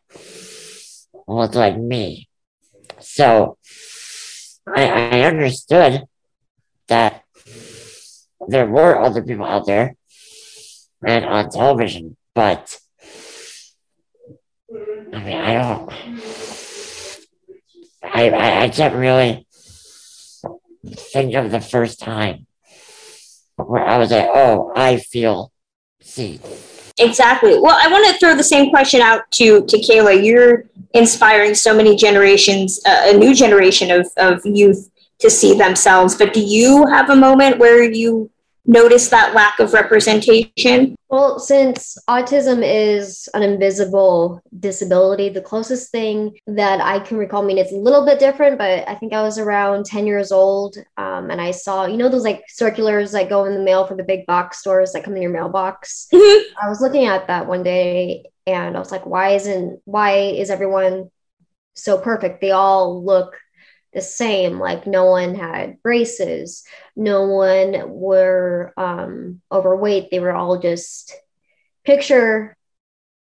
looked 1.27 1.53
like 1.53 1.77
me. 1.77 2.27
So 2.99 3.57
I, 4.67 4.87
I 4.87 5.21
understood 5.21 6.05
that 6.87 7.23
there 8.47 8.65
were 8.65 8.99
other 8.99 9.21
people 9.21 9.45
out 9.45 9.67
there 9.67 9.95
and 11.05 11.23
on 11.23 11.51
television, 11.51 12.17
but 12.33 12.79
I 14.71 15.19
mean, 15.23 15.37
I 15.37 15.53
don't, 15.53 15.93
I, 18.01 18.29
I, 18.29 18.63
I 18.63 18.69
can't 18.69 18.95
really 18.95 19.45
think 20.83 21.35
of 21.35 21.51
the 21.51 21.61
first 21.61 21.99
time 21.99 22.47
where 23.55 23.83
I 23.83 23.97
was 23.97 24.11
like, 24.11 24.27
oh, 24.33 24.71
I 24.75 24.97
feel 24.97 25.51
seen. 26.01 26.39
Exactly. 26.99 27.59
Well, 27.59 27.77
I 27.81 27.87
want 27.87 28.07
to 28.07 28.19
throw 28.19 28.35
the 28.35 28.43
same 28.43 28.69
question 28.69 29.01
out 29.01 29.29
to 29.31 29.65
to 29.65 29.77
Kayla. 29.77 30.23
You're 30.23 30.65
inspiring 30.93 31.55
so 31.55 31.75
many 31.75 31.95
generations, 31.95 32.79
uh, 32.85 33.13
a 33.13 33.17
new 33.17 33.33
generation 33.33 33.89
of 33.89 34.07
of 34.17 34.45
youth 34.45 34.89
to 35.19 35.29
see 35.29 35.57
themselves. 35.57 36.15
But 36.15 36.33
do 36.33 36.41
you 36.41 36.85
have 36.87 37.09
a 37.09 37.15
moment 37.15 37.57
where 37.57 37.83
you 37.83 38.29
notice 38.65 39.09
that 39.09 39.33
lack 39.33 39.59
of 39.59 39.73
representation? 39.73 40.95
Well, 41.09 41.37
since 41.39 41.97
autism 42.09 42.63
is 42.63 43.29
an 43.33 43.43
invisible 43.43 44.41
disability, 44.59 45.29
the 45.29 45.41
closest 45.41 45.91
thing 45.91 46.37
that 46.47 46.81
I 46.81 46.99
can 46.99 47.17
recall, 47.17 47.43
I 47.43 47.45
mean, 47.45 47.57
it's 47.57 47.71
a 47.71 47.77
little 47.77 48.05
bit 48.05 48.19
different, 48.19 48.57
but 48.57 48.87
I 48.87 48.95
think 48.95 49.13
I 49.13 49.21
was 49.21 49.37
around 49.37 49.85
10 49.85 50.07
years 50.07 50.31
old 50.31 50.77
um, 50.97 51.29
and 51.29 51.39
I 51.39 51.51
saw, 51.51 51.85
you 51.85 51.97
know, 51.97 52.09
those 52.09 52.23
like 52.23 52.43
circulars 52.47 53.11
that 53.11 53.29
go 53.29 53.45
in 53.45 53.53
the 53.53 53.61
mail 53.61 53.85
for 53.85 53.95
the 53.95 54.03
big 54.03 54.25
box 54.25 54.59
stores 54.59 54.93
that 54.93 55.03
come 55.03 55.15
in 55.15 55.21
your 55.21 55.31
mailbox. 55.31 56.07
Mm-hmm. 56.13 56.65
I 56.65 56.69
was 56.69 56.81
looking 56.81 57.05
at 57.05 57.27
that 57.27 57.47
one 57.47 57.63
day 57.63 58.25
and 58.47 58.75
I 58.75 58.79
was 58.79 58.91
like, 58.91 59.05
why 59.05 59.31
isn't, 59.31 59.81
why 59.85 60.17
is 60.17 60.49
everyone 60.49 61.11
so 61.75 61.97
perfect? 61.97 62.41
They 62.41 62.51
all 62.51 63.03
look 63.03 63.37
the 63.93 64.01
same 64.01 64.59
like 64.59 64.87
no 64.87 65.05
one 65.05 65.35
had 65.35 65.81
braces 65.81 66.63
no 66.95 67.23
one 67.27 67.89
were 67.89 68.73
um, 68.77 69.41
overweight. 69.51 70.09
They 70.11 70.19
were 70.19 70.33
all 70.33 70.59
just 70.59 71.13
picture 71.83 72.55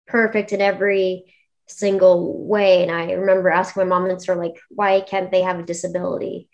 perfect 0.06 0.52
in 0.52 0.60
every 0.60 1.34
single 1.66 2.46
way. 2.46 2.82
And 2.82 2.92
i 2.92 3.12
remember 3.12 3.50
asking 3.50 3.82
my 3.82 3.88
mom 3.88 4.08
and 4.08 4.18
sister 4.20 4.36
like 4.36 4.54
why 4.70 5.00
can't 5.00 5.30
they 5.30 5.42
have 5.42 5.58
a 5.58 5.64
disability? 5.64 6.48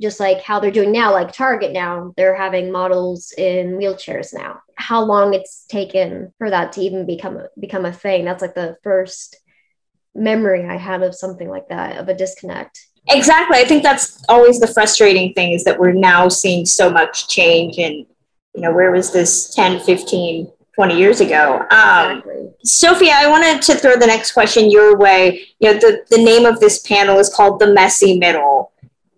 Just 0.00 0.20
like 0.20 0.42
how 0.42 0.60
they're 0.60 0.70
doing 0.70 0.92
now 0.92 1.12
like 1.12 1.32
target 1.32 1.72
now 1.72 2.12
they're 2.16 2.36
having 2.36 2.70
models 2.70 3.32
in 3.36 3.78
wheelchairs 3.78 4.34
now. 4.34 4.60
How 4.76 5.02
long 5.02 5.34
it's 5.34 5.64
taken 5.66 6.32
for 6.38 6.50
that 6.50 6.72
to 6.72 6.80
even 6.80 7.06
become 7.06 7.38
become 7.58 7.84
a 7.84 7.92
thing? 7.92 8.24
That's 8.24 8.42
like 8.42 8.54
the 8.54 8.76
first 8.82 9.36
memory 10.12 10.66
i 10.66 10.76
had 10.76 11.04
of 11.04 11.14
something 11.14 11.48
like 11.48 11.68
that 11.68 11.96
of 11.96 12.08
a 12.08 12.14
disconnect 12.14 12.84
Exactly. 13.08 13.58
I 13.58 13.64
think 13.64 13.82
that's 13.82 14.22
always 14.28 14.60
the 14.60 14.66
frustrating 14.66 15.32
thing 15.32 15.52
is 15.52 15.64
that 15.64 15.78
we're 15.78 15.92
now 15.92 16.28
seeing 16.28 16.66
so 16.66 16.90
much 16.90 17.28
change 17.28 17.78
and 17.78 18.06
you 18.54 18.62
know 18.62 18.72
where 18.72 18.90
was 18.90 19.12
this 19.12 19.54
10 19.54 19.80
15 19.80 20.50
20 20.74 20.98
years 20.98 21.20
ago 21.20 21.66
um, 21.70 22.18
exactly. 22.18 22.50
sophia 22.64 23.12
i 23.14 23.28
wanted 23.28 23.62
to 23.62 23.74
throw 23.74 23.96
the 23.96 24.06
next 24.06 24.32
question 24.32 24.70
your 24.70 24.96
way 24.96 25.40
you 25.60 25.72
know 25.72 25.78
the, 25.78 26.04
the 26.10 26.22
name 26.22 26.44
of 26.44 26.58
this 26.60 26.80
panel 26.80 27.18
is 27.18 27.32
called 27.32 27.60
the 27.60 27.72
messy 27.72 28.18
middle 28.18 28.72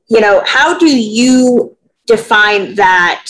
you 0.08 0.20
know 0.20 0.42
how 0.44 0.78
do 0.78 0.86
you 0.86 1.76
define 2.06 2.74
that 2.74 3.26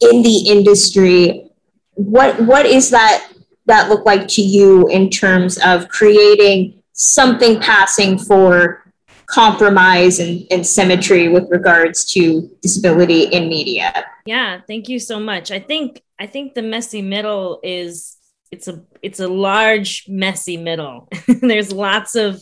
in 0.00 0.22
the 0.22 0.48
industry 0.48 1.50
what 1.94 2.38
what 2.42 2.66
is 2.66 2.90
that 2.90 3.30
that 3.66 3.88
look 3.88 4.04
like 4.04 4.28
to 4.28 4.42
you 4.42 4.86
in 4.88 5.08
terms 5.08 5.58
of 5.64 5.88
creating 5.88 6.82
something 6.92 7.58
passing 7.60 8.18
for 8.18 8.83
compromise 9.26 10.18
and, 10.18 10.46
and 10.50 10.66
symmetry 10.66 11.28
with 11.28 11.50
regards 11.50 12.04
to 12.12 12.50
disability 12.62 13.24
in 13.24 13.48
media. 13.48 14.04
Yeah, 14.26 14.60
thank 14.66 14.88
you 14.88 14.98
so 14.98 15.20
much. 15.20 15.50
I 15.50 15.58
think 15.58 16.02
I 16.18 16.26
think 16.26 16.54
the 16.54 16.62
messy 16.62 17.02
middle 17.02 17.60
is 17.62 18.16
it's 18.50 18.68
a 18.68 18.82
it's 19.02 19.20
a 19.20 19.28
large 19.28 20.06
messy 20.08 20.56
middle. 20.56 21.08
there's 21.40 21.72
lots 21.72 22.14
of 22.14 22.40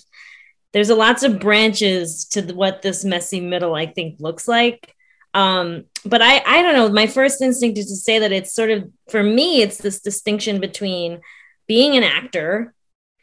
there's 0.73 0.91
a 0.91 0.95
lots 0.95 1.23
of 1.23 1.41
branches 1.41 2.25
to 2.27 2.43
the, 2.43 2.55
what 2.55 2.83
this 2.83 3.05
messy 3.05 3.41
middle 3.41 3.75
I 3.75 3.87
think 3.87 4.21
looks 4.21 4.47
like. 4.47 4.95
Um, 5.35 5.85
but 6.05 6.21
I 6.23 6.43
I 6.45 6.63
don't 6.63 6.75
know. 6.75 6.89
My 6.89 7.07
first 7.07 7.41
instinct 7.41 7.79
is 7.79 7.87
to 7.87 7.97
say 7.97 8.19
that 8.19 8.33
it's 8.33 8.55
sort 8.55 8.71
of 8.71 8.91
for 9.09 9.23
me 9.23 9.63
it's 9.63 9.79
this 9.79 10.01
distinction 10.01 10.61
between 10.61 11.21
being 11.67 11.97
an 11.97 12.03
actor, 12.03 12.75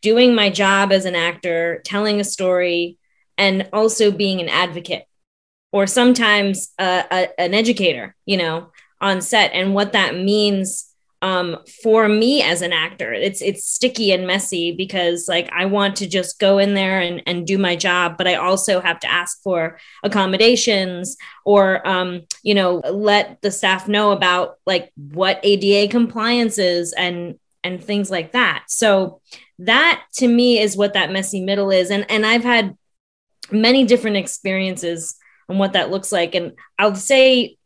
doing 0.01 0.33
my 0.33 0.49
job 0.49 0.91
as 0.91 1.05
an 1.05 1.15
actor, 1.15 1.81
telling 1.85 2.19
a 2.19 2.23
story, 2.23 2.97
and 3.39 3.67
also 3.73 4.11
being 4.11 4.39
an 4.39 4.49
advocate 4.49 5.05
or 5.71 5.87
sometimes 5.87 6.71
a, 6.79 7.29
an 7.39 7.53
educator, 7.53 8.15
you 8.25 8.37
know, 8.37 8.71
on 9.01 9.21
set 9.21 9.51
and 9.53 9.73
what 9.73 9.93
that 9.93 10.15
means 10.15 10.85
um, 11.21 11.57
for 11.83 12.07
me 12.07 12.41
as 12.41 12.61
an 12.61 12.71
actor. 12.71 13.11
It's 13.11 13.41
it's 13.41 13.65
sticky 13.65 14.11
and 14.11 14.25
messy 14.25 14.71
because 14.71 15.27
like 15.27 15.49
I 15.51 15.65
want 15.65 15.97
to 15.97 16.07
just 16.07 16.39
go 16.39 16.59
in 16.59 16.73
there 16.75 17.01
and, 17.01 17.21
and 17.25 17.45
do 17.45 17.57
my 17.57 17.75
job, 17.75 18.17
but 18.17 18.27
I 18.27 18.35
also 18.35 18.79
have 18.79 18.99
to 19.01 19.11
ask 19.11 19.41
for 19.43 19.79
accommodations 20.03 21.17
or 21.45 21.85
um, 21.87 22.21
you 22.41 22.53
know, 22.53 22.75
let 22.77 23.41
the 23.41 23.51
staff 23.51 23.87
know 23.87 24.11
about 24.11 24.57
like 24.65 24.91
what 24.95 25.39
ADA 25.43 25.91
compliance 25.91 26.57
is 26.57 26.93
and 26.93 27.37
and 27.63 27.83
things 27.83 28.09
like 28.09 28.31
that. 28.31 28.63
So 28.67 29.21
that 29.59 30.03
to 30.15 30.27
me 30.27 30.59
is 30.59 30.77
what 30.77 30.93
that 30.93 31.11
messy 31.11 31.41
middle 31.41 31.69
is. 31.69 31.91
And 31.91 32.09
and 32.09 32.25
I've 32.25 32.45
had 32.45 32.77
many 33.51 33.85
different 33.85 34.17
experiences 34.17 35.15
and 35.47 35.59
what 35.59 35.73
that 35.73 35.91
looks 35.91 36.11
like. 36.11 36.35
And 36.35 36.53
I'll 36.77 36.95
say 36.95 37.57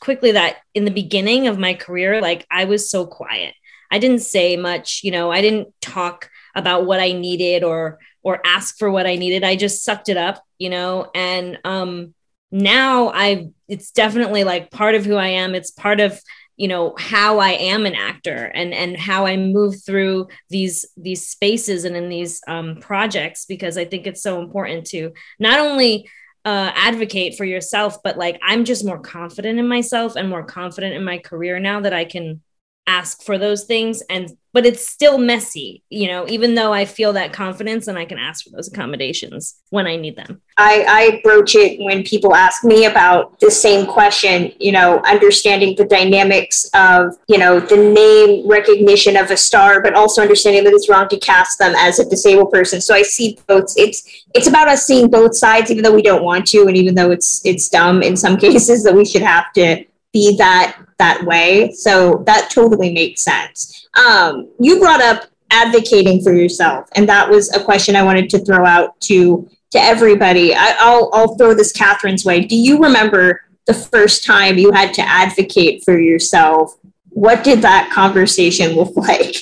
quickly 0.00 0.32
that 0.32 0.58
in 0.74 0.84
the 0.84 0.90
beginning 0.90 1.46
of 1.46 1.58
my 1.58 1.74
career, 1.74 2.20
like 2.20 2.46
I 2.50 2.64
was 2.64 2.90
so 2.90 3.06
quiet. 3.06 3.54
I 3.90 3.98
didn't 3.98 4.20
say 4.20 4.56
much, 4.56 5.00
you 5.02 5.10
know, 5.10 5.30
I 5.30 5.40
didn't 5.40 5.68
talk 5.80 6.30
about 6.54 6.86
what 6.86 7.00
I 7.00 7.12
needed 7.12 7.64
or 7.64 7.98
or 8.22 8.40
ask 8.44 8.78
for 8.78 8.90
what 8.90 9.06
I 9.06 9.16
needed. 9.16 9.44
I 9.44 9.56
just 9.56 9.84
sucked 9.84 10.08
it 10.08 10.16
up, 10.16 10.44
you 10.58 10.70
know, 10.70 11.10
and 11.14 11.58
um 11.64 12.14
now 12.52 13.10
I 13.10 13.50
it's 13.68 13.90
definitely 13.90 14.44
like 14.44 14.70
part 14.70 14.94
of 14.94 15.04
who 15.04 15.16
I 15.16 15.28
am. 15.28 15.54
It's 15.54 15.70
part 15.70 16.00
of 16.00 16.20
you 16.60 16.68
know 16.68 16.94
how 16.98 17.38
i 17.38 17.52
am 17.52 17.86
an 17.86 17.94
actor 17.94 18.52
and 18.54 18.74
and 18.74 18.98
how 18.98 19.24
i 19.24 19.34
move 19.34 19.82
through 19.82 20.28
these 20.50 20.84
these 20.94 21.26
spaces 21.26 21.86
and 21.86 21.96
in 21.96 22.10
these 22.10 22.42
um, 22.46 22.76
projects 22.76 23.46
because 23.46 23.78
i 23.78 23.84
think 23.84 24.06
it's 24.06 24.22
so 24.22 24.42
important 24.42 24.86
to 24.86 25.10
not 25.38 25.58
only 25.58 26.06
uh, 26.44 26.70
advocate 26.74 27.34
for 27.34 27.46
yourself 27.46 28.02
but 28.04 28.18
like 28.18 28.38
i'm 28.42 28.66
just 28.66 28.84
more 28.84 28.98
confident 28.98 29.58
in 29.58 29.66
myself 29.66 30.16
and 30.16 30.28
more 30.28 30.44
confident 30.44 30.94
in 30.94 31.02
my 31.02 31.16
career 31.16 31.58
now 31.58 31.80
that 31.80 31.94
i 31.94 32.04
can 32.04 32.42
ask 32.90 33.22
for 33.22 33.38
those 33.38 33.64
things 33.64 34.02
and 34.10 34.36
but 34.52 34.66
it's 34.66 34.88
still 34.88 35.16
messy 35.16 35.84
you 35.90 36.08
know 36.08 36.26
even 36.28 36.56
though 36.56 36.72
i 36.72 36.84
feel 36.84 37.12
that 37.12 37.32
confidence 37.32 37.86
and 37.86 37.96
i 37.96 38.04
can 38.04 38.18
ask 38.18 38.42
for 38.42 38.50
those 38.50 38.66
accommodations 38.66 39.60
when 39.70 39.86
i 39.86 39.94
need 39.94 40.16
them. 40.16 40.42
I 40.56 40.84
i 40.88 41.20
broach 41.22 41.54
it 41.54 41.80
when 41.80 42.02
people 42.02 42.34
ask 42.34 42.64
me 42.64 42.86
about 42.86 43.38
the 43.38 43.50
same 43.50 43.86
question 43.86 44.52
you 44.58 44.72
know 44.72 45.00
understanding 45.06 45.76
the 45.76 45.84
dynamics 45.84 46.68
of 46.74 47.16
you 47.28 47.38
know 47.38 47.60
the 47.60 47.76
name 47.76 48.48
recognition 48.48 49.16
of 49.16 49.30
a 49.30 49.36
star 49.36 49.80
but 49.80 49.94
also 49.94 50.20
understanding 50.20 50.64
that 50.64 50.72
it's 50.72 50.88
wrong 50.88 51.08
to 51.10 51.18
cast 51.20 51.60
them 51.60 51.74
as 51.76 52.00
a 52.00 52.10
disabled 52.10 52.50
person. 52.50 52.80
So 52.80 52.92
i 52.92 53.02
see 53.02 53.38
both 53.46 53.72
it's 53.76 53.98
it's 54.34 54.48
about 54.48 54.66
us 54.68 54.84
seeing 54.84 55.08
both 55.08 55.36
sides 55.36 55.70
even 55.70 55.84
though 55.84 55.94
we 55.94 56.02
don't 56.02 56.24
want 56.24 56.44
to 56.48 56.66
and 56.66 56.76
even 56.76 56.96
though 56.96 57.12
it's 57.12 57.40
it's 57.44 57.68
dumb 57.68 58.02
in 58.02 58.16
some 58.16 58.36
cases 58.46 58.82
that 58.82 58.94
we 58.94 59.04
should 59.04 59.22
have 59.22 59.52
to 59.52 59.84
be 60.12 60.36
that 60.38 60.76
that 61.00 61.24
way. 61.24 61.72
So 61.72 62.22
that 62.26 62.50
totally 62.50 62.92
makes 62.92 63.22
sense. 63.22 63.88
Um, 63.94 64.48
you 64.60 64.78
brought 64.78 65.02
up 65.02 65.24
advocating 65.50 66.22
for 66.22 66.32
yourself, 66.32 66.88
and 66.94 67.08
that 67.08 67.28
was 67.28 67.52
a 67.54 67.64
question 67.64 67.96
I 67.96 68.04
wanted 68.04 68.30
to 68.30 68.38
throw 68.38 68.64
out 68.64 69.00
to 69.02 69.48
to 69.72 69.78
everybody. 69.80 70.54
I, 70.54 70.90
will 70.90 71.10
I'll 71.12 71.34
throw 71.36 71.54
this 71.54 71.72
Katherine's 71.72 72.24
way. 72.24 72.40
Do 72.40 72.56
you 72.56 72.78
remember 72.82 73.42
the 73.66 73.74
first 73.74 74.24
time 74.24 74.58
you 74.58 74.72
had 74.72 74.92
to 74.94 75.02
advocate 75.02 75.84
for 75.84 75.98
yourself, 75.98 76.76
what 77.10 77.44
did 77.44 77.62
that 77.62 77.90
conversation 77.92 78.72
look 78.72 78.96
like? 78.96 79.36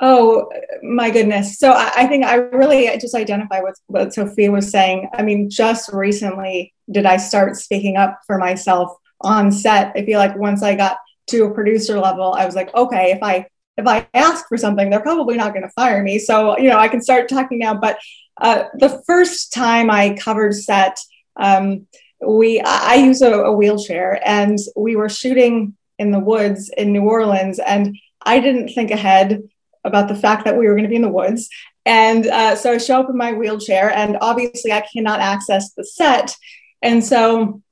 Oh 0.00 0.48
my 0.82 1.10
goodness. 1.10 1.58
So 1.58 1.72
I, 1.72 1.92
I, 1.96 2.06
think 2.06 2.24
I 2.24 2.36
really 2.36 2.86
just 2.98 3.16
identify 3.16 3.60
with 3.60 3.80
what 3.86 4.14
Sophia 4.14 4.50
was 4.50 4.70
saying. 4.70 5.08
I 5.12 5.22
mean, 5.22 5.50
just 5.50 5.92
recently 5.92 6.72
did 6.90 7.04
I 7.04 7.16
start 7.16 7.56
speaking 7.56 7.96
up 7.96 8.20
for 8.26 8.38
myself 8.38 8.96
on 9.20 9.50
set. 9.50 9.92
I 9.96 10.04
feel 10.04 10.18
like 10.18 10.36
once 10.36 10.62
I 10.62 10.74
got 10.74 10.98
to 11.28 11.44
a 11.44 11.54
producer 11.54 11.98
level, 11.98 12.32
I 12.32 12.46
was 12.46 12.54
like, 12.54 12.74
okay, 12.74 13.12
if 13.12 13.22
I 13.22 13.46
if 13.76 13.86
I 13.86 14.08
ask 14.12 14.48
for 14.48 14.56
something, 14.56 14.90
they're 14.90 15.00
probably 15.00 15.36
not 15.36 15.52
going 15.52 15.62
to 15.62 15.70
fire 15.70 16.02
me. 16.02 16.18
So 16.18 16.58
you 16.58 16.68
know, 16.68 16.78
I 16.78 16.88
can 16.88 17.00
start 17.00 17.28
talking 17.28 17.58
now. 17.58 17.74
But 17.74 17.98
uh, 18.40 18.64
the 18.74 19.02
first 19.06 19.52
time 19.52 19.90
I 19.90 20.14
covered 20.14 20.54
set, 20.54 20.98
um, 21.36 21.86
we 22.20 22.60
I 22.60 22.94
use 22.94 23.22
a, 23.22 23.32
a 23.32 23.52
wheelchair, 23.52 24.20
and 24.24 24.58
we 24.76 24.96
were 24.96 25.08
shooting 25.08 25.76
in 25.98 26.10
the 26.10 26.20
woods 26.20 26.70
in 26.76 26.92
New 26.92 27.02
Orleans, 27.02 27.58
and 27.58 27.96
I 28.24 28.40
didn't 28.40 28.68
think 28.68 28.90
ahead 28.90 29.42
about 29.84 30.08
the 30.08 30.14
fact 30.14 30.44
that 30.44 30.56
we 30.56 30.66
were 30.66 30.74
going 30.74 30.84
to 30.84 30.88
be 30.88 30.96
in 30.96 31.02
the 31.02 31.08
woods. 31.08 31.48
And 31.86 32.26
uh, 32.26 32.54
so 32.54 32.72
I 32.72 32.78
show 32.78 33.00
up 33.00 33.08
in 33.08 33.16
my 33.16 33.32
wheelchair, 33.32 33.90
and 33.90 34.18
obviously 34.20 34.72
I 34.72 34.86
cannot 34.92 35.20
access 35.20 35.72
the 35.72 35.84
set. 35.84 36.34
And 36.82 37.04
so 37.04 37.62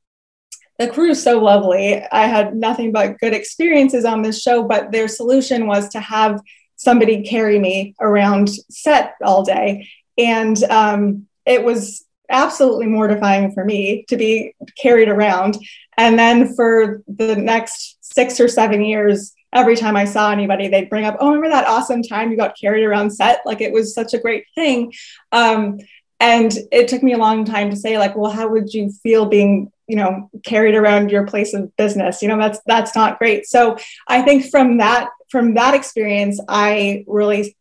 the 0.78 0.88
crew 0.88 1.10
is 1.10 1.22
so 1.22 1.38
lovely. 1.38 2.02
I 2.12 2.26
had 2.26 2.54
nothing 2.54 2.92
but 2.92 3.18
good 3.18 3.32
experiences 3.32 4.04
on 4.04 4.22
this 4.22 4.42
show, 4.42 4.62
but 4.64 4.92
their 4.92 5.08
solution 5.08 5.66
was 5.66 5.88
to 5.90 6.00
have 6.00 6.40
somebody 6.76 7.22
carry 7.22 7.58
me 7.58 7.94
around 8.00 8.50
set 8.70 9.14
all 9.24 9.42
day. 9.42 9.88
And 10.18 10.62
um, 10.64 11.26
it 11.46 11.64
was 11.64 12.04
absolutely 12.28 12.86
mortifying 12.86 13.52
for 13.52 13.64
me 13.64 14.04
to 14.08 14.16
be 14.16 14.54
carried 14.80 15.08
around. 15.08 15.56
And 15.96 16.18
then 16.18 16.54
for 16.54 17.02
the 17.06 17.36
next 17.36 17.98
six 18.00 18.40
or 18.40 18.48
seven 18.48 18.82
years, 18.82 19.32
every 19.52 19.76
time 19.76 19.96
I 19.96 20.04
saw 20.04 20.30
anybody, 20.30 20.68
they'd 20.68 20.90
bring 20.90 21.04
up, 21.04 21.16
Oh, 21.20 21.28
remember 21.28 21.48
that 21.48 21.66
awesome 21.66 22.02
time 22.02 22.30
you 22.30 22.36
got 22.36 22.58
carried 22.58 22.84
around 22.84 23.10
set? 23.10 23.40
Like 23.46 23.60
it 23.60 23.72
was 23.72 23.94
such 23.94 24.12
a 24.12 24.18
great 24.18 24.44
thing. 24.54 24.92
Um, 25.32 25.78
and 26.20 26.52
it 26.72 26.88
took 26.88 27.02
me 27.02 27.12
a 27.12 27.18
long 27.18 27.44
time 27.44 27.70
to 27.70 27.76
say, 27.76 27.98
like, 27.98 28.16
well, 28.16 28.30
how 28.30 28.48
would 28.48 28.72
you 28.72 28.90
feel 29.02 29.26
being, 29.26 29.70
you 29.86 29.96
know, 29.96 30.30
carried 30.44 30.74
around 30.74 31.10
your 31.10 31.26
place 31.26 31.54
of 31.54 31.74
business? 31.76 32.22
You 32.22 32.28
know, 32.28 32.38
that's 32.38 32.60
that's 32.66 32.94
not 32.94 33.18
great. 33.18 33.46
So 33.46 33.76
I 34.08 34.22
think 34.22 34.50
from 34.50 34.78
that 34.78 35.10
from 35.30 35.54
that 35.54 35.74
experience, 35.74 36.40
I 36.48 37.04
really 37.06 37.56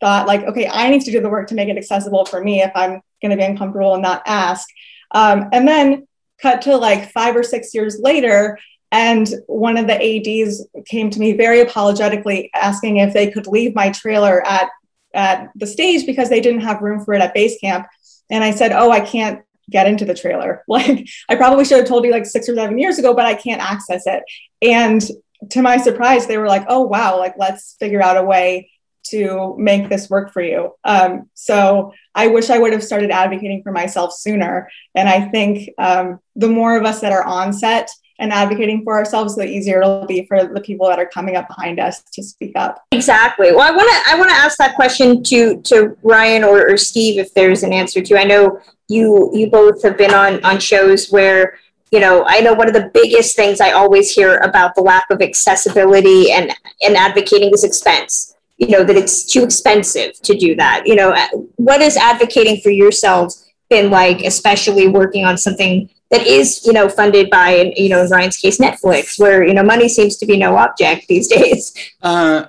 thought 0.00 0.26
like, 0.26 0.42
okay, 0.44 0.68
I 0.68 0.90
need 0.90 1.02
to 1.02 1.10
do 1.10 1.20
the 1.20 1.28
work 1.28 1.48
to 1.48 1.54
make 1.54 1.68
it 1.68 1.78
accessible 1.78 2.24
for 2.24 2.42
me 2.42 2.62
if 2.62 2.70
I'm 2.74 3.00
going 3.22 3.30
to 3.30 3.36
be 3.36 3.42
uncomfortable 3.42 3.94
and 3.94 4.02
not 4.02 4.22
ask. 4.26 4.68
Um, 5.10 5.48
and 5.52 5.66
then 5.66 6.06
cut 6.40 6.62
to 6.62 6.76
like 6.76 7.12
five 7.12 7.34
or 7.34 7.42
six 7.42 7.74
years 7.74 7.98
later, 8.00 8.58
and 8.92 9.28
one 9.46 9.76
of 9.76 9.86
the 9.86 9.94
ADs 9.94 10.66
came 10.86 11.10
to 11.10 11.18
me 11.18 11.32
very 11.32 11.60
apologetically 11.60 12.50
asking 12.54 12.98
if 12.98 13.12
they 13.12 13.30
could 13.30 13.46
leave 13.46 13.74
my 13.74 13.90
trailer 13.90 14.46
at, 14.46 14.70
at 15.14 15.50
the 15.56 15.66
stage 15.66 16.06
because 16.06 16.28
they 16.28 16.40
didn't 16.40 16.60
have 16.60 16.82
room 16.82 17.04
for 17.04 17.14
it 17.14 17.22
at 17.22 17.34
base 17.34 17.58
camp. 17.58 17.86
And 18.30 18.44
I 18.44 18.50
said, 18.52 18.72
Oh, 18.72 18.90
I 18.90 19.00
can't 19.00 19.42
get 19.70 19.86
into 19.86 20.04
the 20.04 20.14
trailer. 20.14 20.62
Like, 20.68 21.08
I 21.28 21.36
probably 21.36 21.64
should 21.64 21.78
have 21.78 21.88
told 21.88 22.04
you 22.04 22.12
like 22.12 22.26
six 22.26 22.48
or 22.48 22.54
seven 22.54 22.78
years 22.78 22.98
ago, 22.98 23.14
but 23.14 23.24
I 23.24 23.34
can't 23.34 23.62
access 23.62 24.02
it. 24.06 24.22
And 24.60 25.02
to 25.50 25.62
my 25.62 25.78
surprise, 25.78 26.26
they 26.26 26.38
were 26.38 26.48
like, 26.48 26.64
Oh, 26.68 26.82
wow, 26.82 27.18
like, 27.18 27.34
let's 27.38 27.76
figure 27.78 28.02
out 28.02 28.16
a 28.16 28.22
way 28.22 28.70
to 29.10 29.54
make 29.58 29.88
this 29.88 30.10
work 30.10 30.32
for 30.32 30.42
you. 30.42 30.74
Um, 30.84 31.30
so 31.34 31.92
I 32.14 32.26
wish 32.26 32.50
I 32.50 32.58
would 32.58 32.72
have 32.72 32.84
started 32.84 33.10
advocating 33.10 33.62
for 33.62 33.72
myself 33.72 34.12
sooner. 34.12 34.68
And 34.94 35.08
I 35.08 35.28
think 35.28 35.70
um, 35.78 36.20
the 36.34 36.48
more 36.48 36.76
of 36.76 36.84
us 36.84 37.00
that 37.00 37.12
are 37.12 37.24
on 37.24 37.52
set 37.52 37.90
and 38.18 38.32
advocating 38.32 38.82
for 38.82 38.96
ourselves, 38.96 39.36
the 39.36 39.46
easier 39.46 39.82
it'll 39.82 40.06
be 40.06 40.26
for 40.26 40.44
the 40.46 40.60
people 40.60 40.88
that 40.88 40.98
are 40.98 41.06
coming 41.06 41.36
up 41.36 41.48
behind 41.48 41.78
us 41.78 42.02
to 42.14 42.22
speak 42.22 42.52
up. 42.56 42.82
Exactly. 42.92 43.52
Well, 43.52 43.60
I 43.60 43.76
want 43.76 43.90
to 43.90 44.10
I 44.10 44.18
want 44.18 44.30
to 44.30 44.36
ask 44.36 44.56
that 44.58 44.74
question 44.74 45.22
to 45.24 45.60
to 45.62 45.96
Ryan 46.02 46.42
or, 46.42 46.70
or 46.70 46.76
Steve 46.76 47.18
if 47.18 47.34
there's 47.34 47.62
an 47.62 47.72
answer 47.72 48.00
to. 48.00 48.18
I 48.18 48.24
know 48.24 48.60
you 48.88 49.30
you 49.32 49.50
both 49.50 49.82
have 49.82 49.98
been 49.98 50.14
on 50.14 50.42
on 50.44 50.58
shows 50.58 51.08
where 51.10 51.58
you 51.90 52.00
know 52.00 52.24
i 52.26 52.40
know 52.40 52.54
one 52.54 52.68
of 52.68 52.74
the 52.74 52.90
biggest 52.94 53.34
things 53.36 53.60
i 53.60 53.72
always 53.72 54.10
hear 54.10 54.36
about 54.38 54.74
the 54.74 54.80
lack 54.80 55.04
of 55.10 55.20
accessibility 55.20 56.30
and 56.30 56.52
and 56.82 56.96
advocating 56.96 57.52
is 57.52 57.64
expense. 57.64 58.34
You 58.58 58.68
know 58.68 58.84
that 58.84 58.96
it's 58.96 59.24
too 59.30 59.42
expensive 59.44 60.18
to 60.22 60.34
do 60.34 60.54
that. 60.56 60.86
You 60.86 60.96
know 60.96 61.14
what 61.56 61.82
is 61.82 61.96
advocating 61.96 62.60
for 62.62 62.70
yourselves 62.70 63.46
been 63.68 63.90
like 63.90 64.20
especially 64.20 64.88
working 64.88 65.24
on 65.24 65.36
something 65.36 65.90
that 66.10 66.26
is 66.26 66.64
you 66.64 66.72
know 66.72 66.88
funded 66.88 67.28
by 67.30 67.72
you 67.76 67.88
know 67.88 68.02
in 68.02 68.10
ryan's 68.10 68.36
case 68.36 68.58
netflix 68.58 69.18
where 69.18 69.44
you 69.44 69.52
know 69.52 69.62
money 69.62 69.88
seems 69.88 70.16
to 70.16 70.26
be 70.26 70.36
no 70.36 70.56
object 70.56 71.06
these 71.08 71.28
days? 71.28 71.74
Uh, 72.02 72.46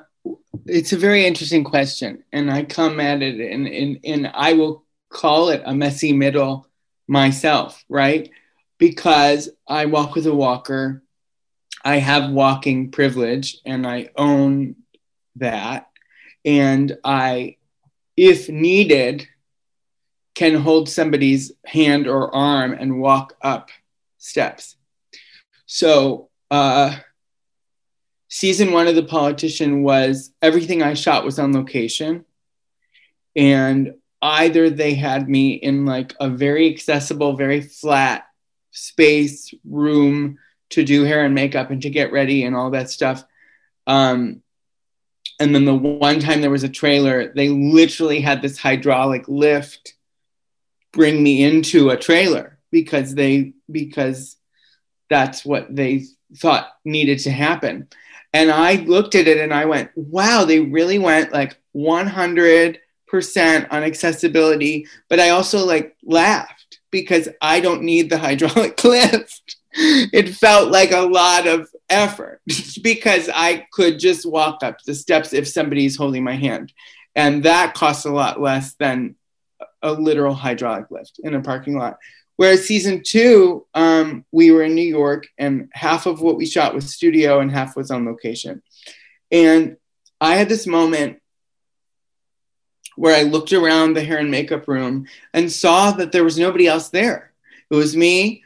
it's 0.66 0.94
a 0.94 0.98
very 0.98 1.26
interesting 1.26 1.64
question 1.64 2.24
and 2.32 2.52
i 2.52 2.64
come 2.64 3.00
at 3.00 3.22
it 3.22 3.40
and, 3.52 3.68
and, 3.68 4.00
and 4.04 4.32
i 4.34 4.54
will 4.54 4.84
call 5.18 5.50
it 5.50 5.62
a 5.66 5.74
messy 5.74 6.14
middle 6.14 6.68
myself 7.08 7.84
right 7.90 8.30
because 8.78 9.50
i 9.68 9.86
walk 9.86 10.16
with 10.16 10.28
a 10.28 10.34
walker 10.34 11.02
i 11.84 11.98
have 11.98 12.32
walking 12.32 12.92
privilege 12.92 13.58
and 13.66 13.88
i 13.88 14.10
own 14.16 14.76
that 15.36 15.90
and 16.46 16.98
i 17.04 17.56
if 18.16 18.50
needed 18.50 19.28
can 20.38 20.54
hold 20.54 20.88
somebody's 20.88 21.52
hand 21.66 22.08
or 22.08 22.34
arm 22.34 22.72
and 22.72 23.00
walk 23.00 23.36
up 23.42 23.72
steps. 24.20 24.76
So, 25.66 26.30
uh, 26.52 26.96
season 28.28 28.72
one 28.72 28.88
of 28.88 28.94
The 28.94 29.02
Politician 29.02 29.82
was 29.82 30.32
everything 30.40 30.84
I 30.84 30.94
shot 30.94 31.26
was 31.26 31.40
on 31.40 31.54
location. 31.54 32.24
And 33.36 33.96
either 34.22 34.70
they 34.70 34.94
had 34.94 35.30
me 35.30 35.54
in 35.54 35.86
like 35.86 36.16
a 36.20 36.30
very 36.30 36.72
accessible, 36.74 37.36
very 37.36 37.62
flat 37.62 38.26
space 38.72 39.54
room 39.64 40.38
to 40.70 40.84
do 40.84 41.04
hair 41.04 41.24
and 41.24 41.36
makeup 41.36 41.72
and 41.72 41.82
to 41.84 41.90
get 41.90 42.12
ready 42.12 42.44
and 42.44 42.56
all 42.56 42.72
that 42.72 42.90
stuff. 42.90 43.24
Um, 43.86 44.42
and 45.40 45.54
then 45.54 45.66
the 45.66 45.76
one 45.76 46.20
time 46.20 46.42
there 46.42 46.50
was 46.50 46.64
a 46.64 46.70
trailer, 46.70 47.32
they 47.34 47.50
literally 47.50 48.22
had 48.22 48.42
this 48.42 48.58
hydraulic 48.58 49.28
lift 49.28 49.94
bring 50.92 51.22
me 51.22 51.44
into 51.44 51.90
a 51.90 51.98
trailer 51.98 52.58
because 52.72 53.14
they 53.14 53.54
because 53.72 54.36
that's 55.10 55.46
what 55.46 55.74
they 55.74 56.06
thought 56.36 56.68
needed 56.84 57.20
to 57.20 57.32
happen 57.32 57.88
and 58.34 58.52
i 58.52 58.76
looked 58.76 59.16
at 59.16 59.28
it 59.28 59.38
and 59.38 59.54
i 59.54 59.66
went 59.66 59.90
wow 59.96 60.44
they 60.44 60.60
really 60.60 61.00
went 61.00 61.32
like 61.32 61.58
100% 61.76 62.78
on 63.14 63.84
accessibility 63.84 64.88
but 65.10 65.20
i 65.20 65.30
also 65.30 65.66
like 65.66 65.96
laughed 66.04 66.80
because 66.92 67.30
i 67.42 67.60
don't 67.60 67.84
need 67.84 68.10
the 68.10 68.18
hydraulic 68.18 68.84
lift 68.84 69.58
it 69.72 70.36
felt 70.36 70.72
like 70.72 70.92
a 70.92 71.00
lot 71.00 71.48
of 71.48 71.70
effort 71.90 72.42
because 72.82 73.30
i 73.34 73.66
could 73.72 74.00
just 74.00 74.26
walk 74.26 74.64
up 74.64 74.82
the 74.84 74.94
steps 74.94 75.34
if 75.34 75.48
somebody's 75.48 75.96
holding 75.96 76.24
my 76.24 76.36
hand 76.36 76.74
and 77.18 77.44
that 77.44 77.74
costs 77.74 78.06
a 78.06 78.12
lot 78.12 78.40
less 78.40 78.76
than 78.76 79.16
a 79.82 79.92
literal 79.92 80.34
hydraulic 80.34 80.90
lift 80.92 81.20
in 81.24 81.34
a 81.34 81.42
parking 81.42 81.78
lot. 81.78 81.98
Whereas 82.36 82.68
season 82.68 83.02
two, 83.04 83.66
um, 83.74 84.24
we 84.32 84.52
were 84.52 84.64
in 84.64 84.76
New 84.76 84.82
York, 84.82 85.28
and 85.38 85.70
half 85.74 86.06
of 86.06 86.22
what 86.22 86.38
we 86.38 86.46
shot 86.46 86.76
was 86.76 86.94
studio 86.94 87.40
and 87.40 87.52
half 87.52 87.76
was 87.76 87.90
on 87.90 88.06
location. 88.06 88.62
And 89.32 89.78
I 90.22 90.36
had 90.36 90.48
this 90.48 90.68
moment 90.68 91.20
where 92.98 93.16
I 93.16 93.24
looked 93.24 93.54
around 93.54 93.94
the 93.94 94.04
hair 94.04 94.18
and 94.18 94.30
makeup 94.30 94.68
room 94.68 95.08
and 95.34 95.52
saw 95.52 95.92
that 95.92 96.12
there 96.12 96.24
was 96.24 96.38
nobody 96.38 96.68
else 96.68 96.90
there. 96.90 97.32
It 97.70 97.76
was 97.76 97.96
me, 97.96 98.44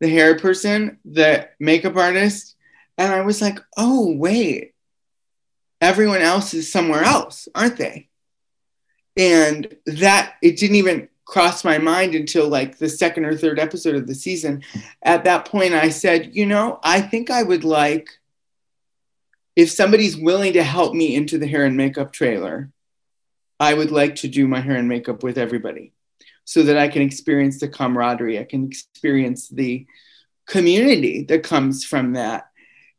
the 0.00 0.08
hair 0.08 0.38
person, 0.38 0.98
the 1.04 1.48
makeup 1.60 1.96
artist, 1.96 2.56
and 2.96 3.12
I 3.12 3.20
was 3.20 3.42
like, 3.42 3.58
oh, 3.76 4.14
wait, 4.14 4.74
everyone 5.80 6.20
else 6.22 6.54
is 6.54 6.72
somewhere 6.72 7.02
else, 7.02 7.48
aren't 7.54 7.76
they? 7.76 8.08
and 9.18 9.76
that 9.86 10.34
it 10.40 10.56
didn't 10.56 10.76
even 10.76 11.08
cross 11.26 11.64
my 11.64 11.76
mind 11.76 12.14
until 12.14 12.48
like 12.48 12.78
the 12.78 12.88
second 12.88 13.26
or 13.26 13.36
third 13.36 13.58
episode 13.58 13.96
of 13.96 14.06
the 14.06 14.14
season 14.14 14.62
at 15.02 15.24
that 15.24 15.44
point 15.44 15.74
i 15.74 15.90
said 15.90 16.34
you 16.34 16.46
know 16.46 16.80
i 16.82 17.02
think 17.02 17.28
i 17.28 17.42
would 17.42 17.64
like 17.64 18.08
if 19.56 19.70
somebody's 19.70 20.16
willing 20.16 20.54
to 20.54 20.62
help 20.62 20.94
me 20.94 21.14
into 21.14 21.36
the 21.36 21.46
hair 21.46 21.66
and 21.66 21.76
makeup 21.76 22.12
trailer 22.12 22.70
i 23.60 23.72
would 23.72 23.90
like 23.90 24.16
to 24.16 24.28
do 24.28 24.46
my 24.46 24.60
hair 24.60 24.76
and 24.76 24.88
makeup 24.88 25.22
with 25.22 25.38
everybody 25.38 25.92
so 26.44 26.62
that 26.62 26.78
i 26.78 26.88
can 26.88 27.02
experience 27.02 27.60
the 27.60 27.68
camaraderie 27.68 28.38
i 28.38 28.44
can 28.44 28.66
experience 28.66 29.48
the 29.48 29.86
community 30.46 31.24
that 31.24 31.42
comes 31.42 31.84
from 31.84 32.14
that 32.14 32.48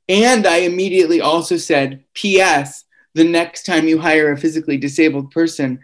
and 0.07 0.45
i 0.45 0.57
immediately 0.57 1.21
also 1.21 1.57
said 1.57 2.03
ps 2.13 2.85
the 3.15 3.23
next 3.23 3.63
time 3.63 3.87
you 3.87 3.99
hire 3.99 4.31
a 4.31 4.37
physically 4.37 4.77
disabled 4.77 5.31
person 5.31 5.79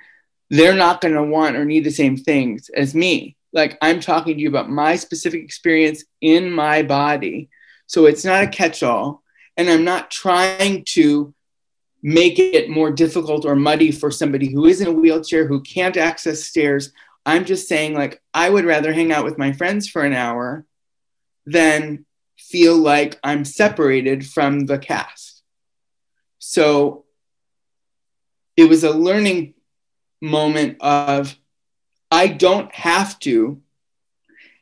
they're 0.49 0.75
not 0.75 1.01
going 1.01 1.13
to 1.13 1.23
want 1.23 1.55
or 1.55 1.65
need 1.65 1.83
the 1.83 1.91
same 1.91 2.17
things 2.17 2.69
as 2.69 2.95
me. 2.95 3.35
like 3.53 3.77
I'm 3.81 3.99
talking 3.99 4.35
to 4.35 4.41
you 4.41 4.49
about 4.49 4.69
my 4.69 4.95
specific 4.95 5.43
experience 5.43 6.03
in 6.21 6.51
my 6.51 6.83
body. 6.83 7.49
So 7.87 8.05
it's 8.05 8.25
not 8.25 8.43
a 8.43 8.47
catch 8.47 8.83
all. 8.83 9.23
And 9.57 9.69
I'm 9.69 9.85
not 9.85 10.11
trying 10.11 10.83
to 10.89 11.33
make 12.07 12.37
it 12.37 12.69
more 12.69 12.91
difficult 12.91 13.45
or 13.45 13.55
muddy 13.55 13.91
for 13.91 14.11
somebody 14.11 14.47
who 14.47 14.65
is 14.65 14.79
in 14.79 14.87
a 14.87 14.91
wheelchair, 14.91 15.47
who 15.47 15.59
can't 15.61 15.97
access 15.97 16.43
stairs. 16.43 16.93
I'm 17.25 17.45
just 17.45 17.67
saying, 17.67 17.95
like, 17.95 18.21
I 18.31 18.47
would 18.47 18.63
rather 18.63 18.93
hang 18.93 19.11
out 19.11 19.25
with 19.25 19.39
my 19.39 19.53
friends 19.53 19.89
for 19.89 20.03
an 20.03 20.13
hour 20.13 20.67
than 21.47 22.05
feel 22.37 22.77
like 22.77 23.19
I'm 23.23 23.43
separated 23.43 24.23
from 24.23 24.67
the 24.67 24.77
cast. 24.77 25.41
So 26.37 27.05
it 28.55 28.69
was 28.69 28.83
a 28.83 28.91
learning 28.91 29.55
moment 30.21 30.77
of 30.81 31.35
I 32.11 32.27
don't 32.27 32.71
have 32.75 33.17
to 33.21 33.63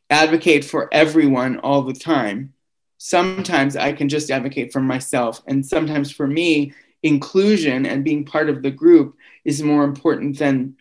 advocate 0.09 0.63
for 0.63 0.87
everyone 0.93 1.59
all 1.59 1.81
the 1.81 1.93
time. 1.93 2.53
Sometimes 2.99 3.75
I 3.75 3.91
can 3.91 4.07
just 4.07 4.31
advocate 4.31 4.71
for 4.71 4.79
myself. 4.79 5.41
And 5.45 5.65
sometimes 5.65 6.09
for 6.09 6.25
me, 6.25 6.71
inclusion 7.03 7.85
and 7.85 8.03
being 8.03 8.25
part 8.25 8.49
of 8.49 8.63
the 8.63 8.71
group 8.71 9.15
is 9.45 9.61
more 9.61 9.83
important 9.83 10.39
than 10.39 10.75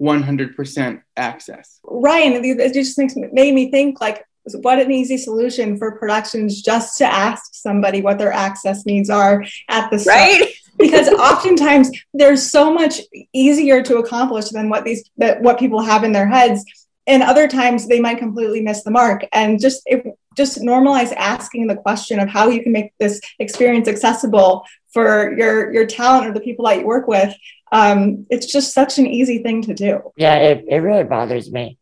100% 0.00 1.02
access. 1.16 1.80
Ryan, 1.84 2.44
it 2.44 2.72
just 2.72 2.98
makes, 2.98 3.14
made 3.16 3.54
me 3.54 3.70
think 3.70 4.00
like, 4.00 4.24
what 4.62 4.78
an 4.78 4.90
easy 4.90 5.18
solution 5.18 5.76
for 5.76 5.98
productions 5.98 6.62
just 6.62 6.96
to 6.98 7.04
ask 7.04 7.54
somebody 7.54 8.00
what 8.00 8.18
their 8.18 8.32
access 8.32 8.86
needs 8.86 9.10
are 9.10 9.44
at 9.68 9.90
the 9.90 9.98
start. 9.98 10.16
Right? 10.16 10.54
because 10.78 11.08
oftentimes 11.08 11.90
there's 12.14 12.50
so 12.50 12.72
much 12.72 13.00
easier 13.32 13.82
to 13.82 13.98
accomplish 13.98 14.48
than 14.50 14.68
what 14.70 14.84
these 14.84 15.08
that 15.16 15.42
what 15.42 15.58
people 15.58 15.82
have 15.82 16.04
in 16.04 16.12
their 16.12 16.28
heads 16.28 16.64
and 17.08 17.22
other 17.22 17.48
times 17.48 17.88
they 17.88 18.00
might 18.00 18.18
completely 18.18 18.60
miss 18.60 18.84
the 18.84 18.90
mark 18.90 19.24
and 19.32 19.60
just 19.60 19.82
if, 19.86 20.04
just 20.36 20.60
normalize 20.60 21.12
asking 21.16 21.66
the 21.66 21.74
question 21.74 22.20
of 22.20 22.28
how 22.28 22.48
you 22.48 22.62
can 22.62 22.70
make 22.70 22.92
this 22.98 23.20
experience 23.40 23.88
accessible 23.88 24.64
for 24.92 25.36
your 25.36 25.72
your 25.72 25.86
talent 25.86 26.26
or 26.26 26.32
the 26.32 26.40
people 26.40 26.64
that 26.64 26.78
you 26.78 26.86
work 26.86 27.08
with 27.08 27.34
um, 27.72 28.26
it's 28.30 28.46
just 28.46 28.72
such 28.72 28.98
an 28.98 29.06
easy 29.06 29.42
thing 29.42 29.62
to 29.62 29.74
do 29.74 30.00
yeah 30.16 30.36
it, 30.36 30.64
it 30.68 30.76
really 30.76 31.04
bothers 31.04 31.50
me 31.50 31.78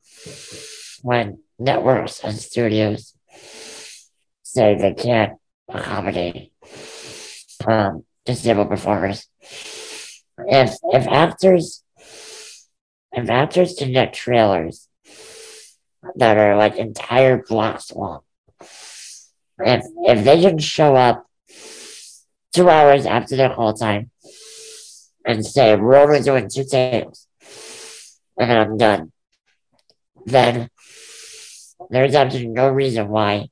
when 1.02 1.38
networks 1.58 2.20
and 2.24 2.34
studios 2.36 3.14
say 4.42 4.74
they 4.74 4.94
can't 4.94 5.38
accommodate 5.68 6.52
um, 7.66 8.04
disabled 8.24 8.68
performers. 8.68 9.28
If 10.38 10.76
if 10.82 11.06
actors 11.08 11.82
if 13.12 13.30
actors 13.30 13.76
can 13.78 13.92
get 13.92 14.12
trailers 14.12 14.88
that 16.16 16.36
are 16.36 16.56
like 16.56 16.76
entire 16.76 17.42
blocks 17.42 17.92
long, 17.92 18.20
if 18.60 19.84
if 20.06 20.24
they 20.24 20.40
can 20.40 20.58
show 20.58 20.96
up 20.96 21.26
two 22.52 22.68
hours 22.68 23.06
after 23.06 23.36
their 23.36 23.54
call 23.54 23.74
time 23.74 24.10
and 25.24 25.44
say 25.44 25.76
we're 25.76 25.96
only 25.96 26.20
doing 26.20 26.48
two 26.48 26.64
takes 26.64 27.26
and 28.38 28.52
I'm 28.52 28.76
done, 28.76 29.12
then 30.24 30.70
there's 31.90 32.14
absolutely 32.14 32.52
no 32.52 32.68
reason 32.70 33.08
why 33.08 33.48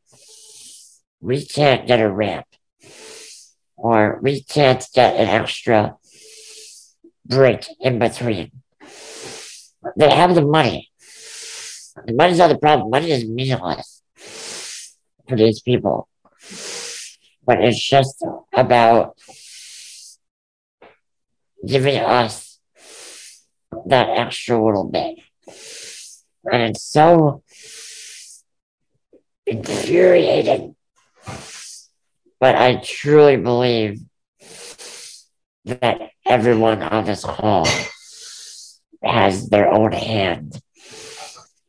we 1.20 1.44
can't 1.44 1.86
get 1.86 2.00
a 2.00 2.10
ramp 2.10 2.46
or 3.76 4.18
we 4.22 4.42
can't 4.42 4.86
get 4.94 5.16
an 5.16 5.28
extra 5.28 5.96
break 7.26 7.66
in 7.80 7.98
between. 7.98 8.50
They 9.96 10.10
have 10.10 10.34
the 10.34 10.44
money. 10.44 10.90
Money's 12.12 12.38
not 12.38 12.48
the 12.48 12.58
problem. 12.58 12.90
Money 12.90 13.10
is 13.10 13.28
meaningless 13.28 14.02
for 15.28 15.36
these 15.36 15.60
people. 15.60 16.08
But 17.46 17.60
it's 17.62 17.82
just 17.82 18.24
about 18.52 19.16
giving 21.66 21.98
us 21.98 22.58
that 23.86 24.08
extra 24.10 24.62
little 24.62 24.84
bit. 24.90 25.18
And 26.50 26.62
it's 26.62 26.82
so 26.82 27.42
infuriating 29.46 30.74
but 32.44 32.56
I 32.56 32.76
truly 32.76 33.38
believe 33.38 34.00
that 35.64 36.10
everyone 36.26 36.82
on 36.82 37.06
this 37.06 37.24
call 37.24 37.66
has 39.02 39.48
their 39.48 39.72
own 39.72 39.92
hand 39.92 40.60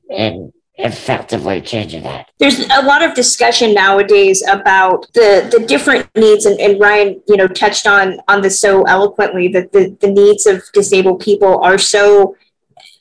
in 0.09 0.51
effectively 0.77 1.61
changing 1.61 2.03
that. 2.03 2.29
There's 2.37 2.59
a 2.69 2.81
lot 2.81 3.01
of 3.01 3.13
discussion 3.13 3.73
nowadays 3.73 4.43
about 4.47 5.07
the 5.13 5.47
the 5.51 5.65
different 5.65 6.09
needs 6.15 6.45
and, 6.45 6.59
and 6.59 6.79
Ryan, 6.79 7.21
you 7.27 7.37
know, 7.37 7.47
touched 7.47 7.87
on 7.87 8.19
on 8.27 8.41
this 8.41 8.59
so 8.59 8.83
eloquently 8.83 9.47
that 9.49 9.71
the, 9.71 9.95
the 10.01 10.11
needs 10.11 10.45
of 10.45 10.61
disabled 10.73 11.21
people 11.21 11.63
are 11.63 11.77
so 11.77 12.35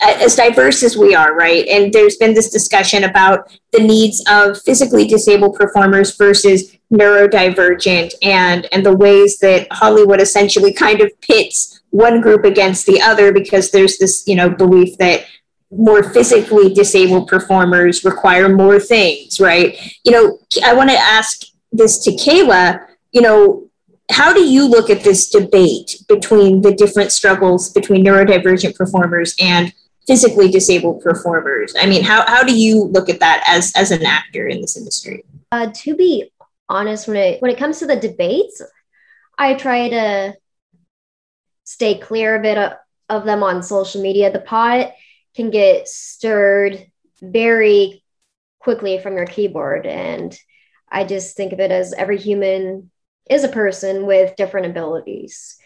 as 0.00 0.36
diverse 0.36 0.82
as 0.82 0.96
we 0.96 1.14
are, 1.14 1.34
right? 1.34 1.66
And 1.66 1.92
there's 1.92 2.16
been 2.16 2.34
this 2.34 2.50
discussion 2.50 3.04
about 3.04 3.56
the 3.72 3.80
needs 3.80 4.22
of 4.28 4.60
physically 4.62 5.06
disabled 5.06 5.54
performers 5.54 6.16
versus 6.16 6.76
neurodivergent 6.92 8.12
and 8.22 8.68
and 8.72 8.86
the 8.86 8.96
ways 8.96 9.38
that 9.38 9.66
Hollywood 9.72 10.20
essentially 10.20 10.72
kind 10.72 11.00
of 11.00 11.10
pits 11.20 11.80
one 11.90 12.20
group 12.20 12.44
against 12.44 12.86
the 12.86 13.00
other 13.00 13.32
because 13.32 13.70
there's 13.70 13.98
this, 13.98 14.24
you 14.26 14.34
know, 14.34 14.50
belief 14.50 14.96
that 14.98 15.24
more 15.70 16.02
physically 16.02 16.72
disabled 16.72 17.28
performers 17.28 18.04
require 18.04 18.48
more 18.48 18.78
things, 18.78 19.40
right? 19.40 19.78
You 20.04 20.12
know, 20.12 20.38
I 20.64 20.74
want 20.74 20.90
to 20.90 20.96
ask 20.96 21.42
this 21.72 21.98
to 22.04 22.12
Kayla, 22.12 22.86
you 23.12 23.20
know, 23.20 23.68
how 24.10 24.32
do 24.32 24.44
you 24.44 24.68
look 24.68 24.90
at 24.90 25.02
this 25.02 25.30
debate 25.30 25.96
between 26.08 26.60
the 26.60 26.74
different 26.74 27.10
struggles 27.10 27.70
between 27.70 28.04
neurodivergent 28.04 28.76
performers 28.76 29.34
and 29.40 29.72
physically 30.06 30.50
disabled 30.50 31.02
performers. 31.02 31.74
I 31.78 31.86
mean, 31.86 32.02
how, 32.02 32.26
how 32.26 32.42
do 32.42 32.56
you 32.56 32.84
look 32.84 33.08
at 33.08 33.20
that 33.20 33.44
as, 33.48 33.72
as 33.74 33.90
an 33.90 34.04
actor 34.04 34.46
in 34.46 34.60
this 34.60 34.76
industry? 34.76 35.24
Uh, 35.50 35.70
to 35.72 35.94
be 35.94 36.30
honest, 36.68 37.08
when 37.08 37.16
it, 37.16 37.42
when 37.42 37.50
it 37.50 37.58
comes 37.58 37.78
to 37.78 37.86
the 37.86 37.96
debates, 37.96 38.60
I 39.38 39.54
try 39.54 39.88
to 39.88 40.34
stay 41.64 41.98
clear 41.98 42.36
a 42.36 42.42
bit 42.42 42.58
of, 42.58 42.72
of 43.08 43.24
them 43.24 43.42
on 43.42 43.62
social 43.62 44.02
media. 44.02 44.32
The 44.32 44.40
pot 44.40 44.92
can 45.34 45.50
get 45.50 45.88
stirred 45.88 46.86
very 47.20 48.04
quickly 48.60 48.98
from 48.98 49.16
your 49.16 49.26
keyboard. 49.26 49.86
And 49.86 50.36
I 50.90 51.04
just 51.04 51.36
think 51.36 51.52
of 51.52 51.60
it 51.60 51.70
as 51.70 51.92
every 51.92 52.18
human 52.18 52.90
is 53.28 53.44
a 53.44 53.48
person 53.48 54.06
with 54.06 54.36
different 54.36 54.66
abilities, 54.66 55.56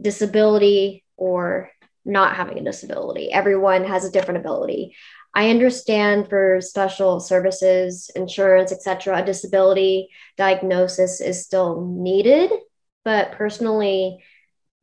disability 0.00 1.04
or 1.16 1.70
not 2.04 2.36
having 2.36 2.58
a 2.58 2.64
disability. 2.64 3.32
Everyone 3.32 3.84
has 3.84 4.04
a 4.04 4.10
different 4.10 4.40
ability. 4.40 4.94
I 5.34 5.50
understand 5.50 6.28
for 6.28 6.60
special 6.60 7.20
services, 7.20 8.10
insurance, 8.14 8.72
etc., 8.72 9.18
a 9.18 9.24
disability 9.24 10.08
diagnosis 10.36 11.20
is 11.20 11.44
still 11.44 11.84
needed, 11.84 12.50
but 13.04 13.32
personally, 13.32 14.24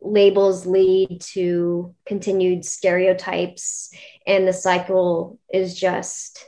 labels 0.04 0.66
lead 0.66 1.22
to 1.22 1.94
continued 2.06 2.66
stereotypes, 2.66 3.92
and 4.28 4.48
the 4.48 4.54
cycle 4.54 5.40
is 5.52 5.78
just 5.80 6.46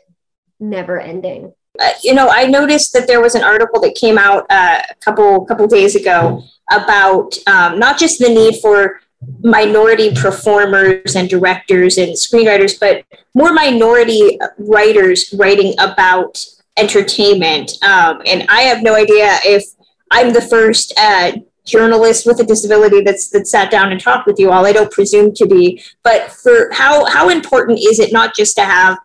never 0.59 0.99
ending. 0.99 1.53
Uh, 1.79 1.89
you 2.03 2.13
know, 2.13 2.29
I 2.29 2.45
noticed 2.45 2.93
that 2.93 3.07
there 3.07 3.21
was 3.21 3.35
an 3.35 3.43
article 3.43 3.81
that 3.81 3.95
came 3.95 4.17
out 4.17 4.45
uh, 4.49 4.81
a 4.89 4.95
couple 4.95 5.45
couple 5.45 5.67
days 5.67 5.95
ago 5.95 6.43
about 6.71 7.37
um, 7.47 7.79
not 7.79 7.97
just 7.97 8.19
the 8.19 8.29
need 8.29 8.59
for 8.61 9.01
minority 9.41 10.13
performers 10.13 11.15
and 11.15 11.29
directors 11.29 11.97
and 11.97 12.13
screenwriters, 12.13 12.79
but 12.79 13.03
more 13.33 13.53
minority 13.53 14.39
writers 14.57 15.33
writing 15.37 15.73
about 15.79 16.43
entertainment. 16.77 17.73
Um, 17.83 18.21
and 18.25 18.45
I 18.49 18.61
have 18.61 18.83
no 18.83 18.95
idea 18.95 19.39
if 19.43 19.63
I'm 20.11 20.33
the 20.33 20.41
first 20.41 20.93
uh, 20.97 21.33
journalist 21.65 22.25
with 22.25 22.39
a 22.39 22.45
disability 22.45 23.01
that's 23.01 23.29
that 23.29 23.47
sat 23.47 23.71
down 23.71 23.91
and 23.91 23.99
talked 23.99 24.27
with 24.27 24.39
you 24.39 24.51
all. 24.51 24.65
I 24.65 24.71
don't 24.71 24.91
presume 24.91 25.33
to 25.33 25.47
be, 25.47 25.83
but 26.03 26.31
for 26.31 26.71
how 26.71 27.05
how 27.05 27.29
important 27.29 27.79
is 27.79 27.99
it 27.99 28.13
not 28.13 28.35
just 28.35 28.55
to 28.57 28.63
have 28.63 28.97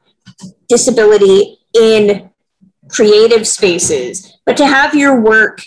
disability 0.69 1.59
in 1.75 2.31
creative 2.89 3.47
spaces, 3.47 4.39
but 4.45 4.57
to 4.59 4.67
have 4.67 4.95
your 4.95 5.21
work 5.21 5.63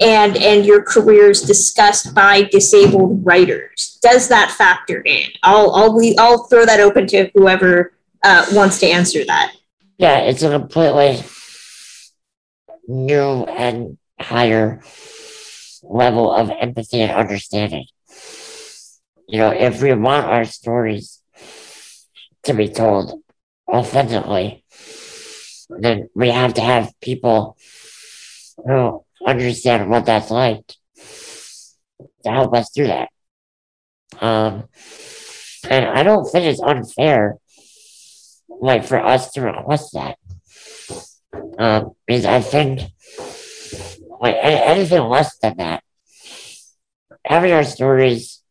and 0.00 0.36
and 0.38 0.64
your 0.64 0.82
careers 0.82 1.42
discussed 1.42 2.14
by 2.14 2.44
disabled 2.44 3.24
writers? 3.24 3.98
Does 4.02 4.28
that 4.28 4.50
factor 4.50 5.02
in? 5.02 5.28
I'll 5.42 5.70
i'll 5.72 5.96
we 5.96 6.16
i'll 6.18 6.44
throw 6.44 6.64
that 6.64 6.80
open 6.80 7.06
to 7.08 7.30
whoever 7.34 7.92
uh, 8.24 8.46
wants 8.52 8.80
to 8.80 8.86
answer 8.86 9.24
that. 9.26 9.54
Yeah 9.98 10.20
it's 10.20 10.42
a 10.42 10.50
completely 10.50 11.22
new 12.88 13.44
and 13.44 13.98
higher 14.18 14.80
level 15.82 16.32
of 16.32 16.50
empathy 16.50 17.00
and 17.00 17.12
understanding 17.12 17.86
you 19.28 19.38
know 19.38 19.50
if 19.50 19.82
we 19.82 19.92
want 19.94 20.26
our 20.26 20.44
stories 20.44 21.22
to 22.42 22.52
be 22.54 22.68
told 22.68 23.22
authentically 23.68 24.64
then 25.78 26.08
we 26.14 26.30
have 26.30 26.54
to 26.54 26.60
have 26.60 26.92
people 27.00 27.56
who 28.66 29.04
understand 29.26 29.88
what 29.88 30.06
that's 30.06 30.30
like 30.30 30.64
to 32.24 32.30
help 32.30 32.54
us 32.54 32.70
do 32.70 32.86
that. 32.86 33.08
Um, 34.20 34.64
and 35.68 35.84
I 35.86 36.02
don't 36.02 36.24
think 36.26 36.46
it's 36.46 36.60
unfair, 36.60 37.36
like 38.48 38.84
for 38.84 38.98
us 38.98 39.32
to 39.32 39.42
request 39.42 39.92
that, 39.94 40.18
um, 41.58 41.92
because 42.06 42.24
I 42.24 42.40
think 42.40 42.80
anything 44.28 45.02
less 45.02 45.38
than 45.38 45.56
that, 45.56 45.82
having 47.24 47.52
our 47.52 47.64
stories 47.64 48.42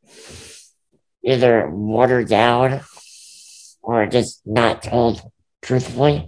either 1.24 1.70
watered 1.70 2.28
down 2.28 2.82
or 3.82 4.06
just 4.08 4.42
not 4.46 4.82
told 4.84 5.22
truthfully 5.62 6.28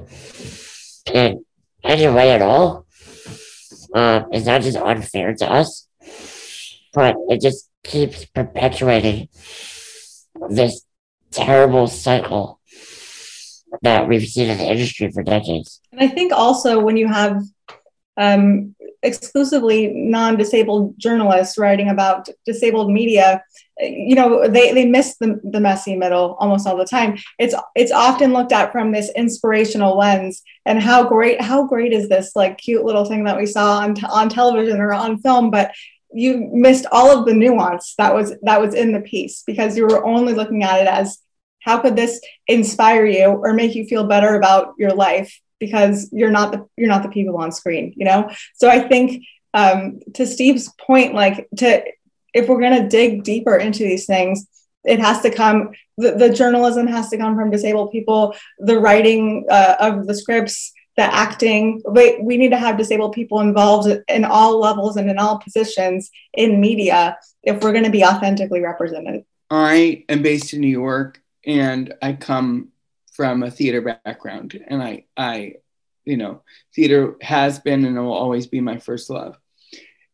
in 1.13 1.43
any 1.83 2.07
way 2.07 2.31
at 2.31 2.41
all 2.41 2.85
um, 3.93 4.25
is 4.31 4.45
not 4.45 4.61
just 4.61 4.77
unfair 4.77 5.33
to 5.33 5.51
us, 5.51 5.87
but 6.93 7.15
it 7.29 7.41
just 7.41 7.69
keeps 7.83 8.25
perpetuating 8.25 9.27
this 10.49 10.85
terrible 11.31 11.87
cycle 11.87 12.59
that 13.81 14.07
we've 14.07 14.27
seen 14.27 14.49
in 14.49 14.57
the 14.57 14.69
industry 14.69 15.09
for 15.11 15.23
decades. 15.23 15.81
And 15.91 16.01
I 16.01 16.07
think 16.07 16.33
also 16.33 16.79
when 16.79 16.97
you 16.97 17.07
have 17.07 17.41
um, 18.17 18.75
exclusively 19.03 19.87
non-disabled 19.93 20.93
journalists 20.97 21.57
writing 21.57 21.89
about 21.89 22.29
disabled 22.45 22.91
media 22.91 23.43
you 23.81 24.15
know 24.15 24.47
they, 24.47 24.73
they 24.73 24.85
miss 24.85 25.17
the, 25.17 25.39
the 25.43 25.59
messy 25.59 25.95
middle 25.95 26.35
almost 26.39 26.67
all 26.67 26.77
the 26.77 26.85
time. 26.85 27.17
It's 27.39 27.55
it's 27.75 27.91
often 27.91 28.33
looked 28.33 28.51
at 28.51 28.71
from 28.71 28.91
this 28.91 29.11
inspirational 29.15 29.97
lens 29.97 30.43
and 30.65 30.81
how 30.81 31.07
great 31.07 31.41
how 31.41 31.65
great 31.65 31.93
is 31.93 32.07
this 32.07 32.35
like 32.35 32.57
cute 32.57 32.85
little 32.85 33.05
thing 33.05 33.23
that 33.25 33.37
we 33.37 33.45
saw 33.45 33.79
on, 33.79 33.95
t- 33.95 34.05
on 34.07 34.29
television 34.29 34.79
or 34.79 34.93
on 34.93 35.19
film 35.19 35.49
but 35.49 35.71
you 36.13 36.49
missed 36.51 36.85
all 36.91 37.17
of 37.17 37.25
the 37.25 37.33
nuance 37.33 37.95
that 37.97 38.13
was 38.13 38.33
that 38.41 38.61
was 38.61 38.75
in 38.75 38.91
the 38.91 38.99
piece 38.99 39.43
because 39.47 39.77
you 39.77 39.83
were 39.87 40.05
only 40.05 40.33
looking 40.33 40.63
at 40.63 40.81
it 40.81 40.87
as 40.87 41.19
how 41.61 41.79
could 41.79 41.95
this 41.95 42.19
inspire 42.47 43.05
you 43.05 43.25
or 43.25 43.53
make 43.53 43.75
you 43.75 43.85
feel 43.85 44.03
better 44.03 44.35
about 44.35 44.73
your 44.77 44.93
life 44.93 45.39
because 45.61 46.09
you're 46.11 46.31
not 46.31 46.51
the 46.51 46.67
you're 46.75 46.89
not 46.89 47.03
the 47.03 47.09
people 47.09 47.37
on 47.37 47.53
screen 47.53 47.93
you 47.95 48.03
know? 48.03 48.29
So 48.55 48.67
i 48.69 48.79
think 48.79 49.23
um, 49.53 49.99
to 50.15 50.25
steve's 50.25 50.69
point 50.73 51.13
like 51.13 51.47
to 51.57 51.83
if 52.33 52.47
we're 52.47 52.59
going 52.59 52.81
to 52.81 52.89
dig 52.89 53.23
deeper 53.23 53.55
into 53.55 53.83
these 53.83 54.05
things 54.05 54.47
it 54.83 54.99
has 54.99 55.21
to 55.21 55.31
come 55.31 55.71
the, 55.97 56.11
the 56.11 56.29
journalism 56.29 56.87
has 56.87 57.09
to 57.09 57.17
come 57.17 57.35
from 57.35 57.51
disabled 57.51 57.91
people 57.91 58.35
the 58.59 58.79
writing 58.79 59.45
uh, 59.49 59.75
of 59.79 60.07
the 60.07 60.15
scripts 60.15 60.73
the 60.97 61.03
acting 61.03 61.81
we, 61.89 62.19
we 62.21 62.37
need 62.37 62.49
to 62.49 62.57
have 62.57 62.77
disabled 62.77 63.13
people 63.13 63.39
involved 63.39 63.89
in 64.07 64.25
all 64.25 64.59
levels 64.59 64.97
and 64.97 65.09
in 65.09 65.17
all 65.17 65.39
positions 65.39 66.11
in 66.33 66.59
media 66.59 67.17
if 67.43 67.61
we're 67.61 67.71
going 67.71 67.83
to 67.83 67.89
be 67.89 68.03
authentically 68.03 68.61
represented. 68.61 69.25
I 69.49 70.05
am 70.09 70.21
based 70.21 70.53
in 70.53 70.61
new 70.61 70.67
york 70.67 71.21
and 71.45 71.93
i 72.01 72.13
come 72.13 72.69
from 73.11 73.43
a 73.43 73.51
theater 73.51 73.81
background, 73.81 74.59
and 74.67 74.81
I, 74.81 75.05
I, 75.15 75.55
you 76.05 76.17
know, 76.17 76.43
theater 76.73 77.15
has 77.21 77.59
been 77.59 77.85
and 77.85 77.97
will 77.97 78.13
always 78.13 78.47
be 78.47 78.61
my 78.61 78.77
first 78.77 79.09
love. 79.09 79.37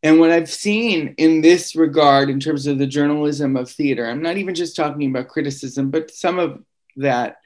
And 0.03 0.19
what 0.19 0.31
I've 0.31 0.49
seen 0.49 1.15
in 1.17 1.41
this 1.41 1.75
regard, 1.75 2.29
in 2.29 2.39
terms 2.39 2.67
of 2.67 2.77
the 2.77 2.88
journalism 2.88 3.55
of 3.55 3.69
theater, 3.69 4.05
I'm 4.05 4.21
not 4.21 4.38
even 4.38 4.55
just 4.55 4.75
talking 4.75 5.10
about 5.10 5.27
criticism, 5.27 5.89
but 5.89 6.12
some 6.12 6.39
of 6.39 6.63
that, 6.97 7.38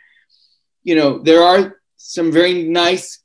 you 0.83 0.95
know, 0.95 1.19
there 1.19 1.43
are 1.43 1.77
some 1.97 2.31
very 2.31 2.63
nice 2.63 3.19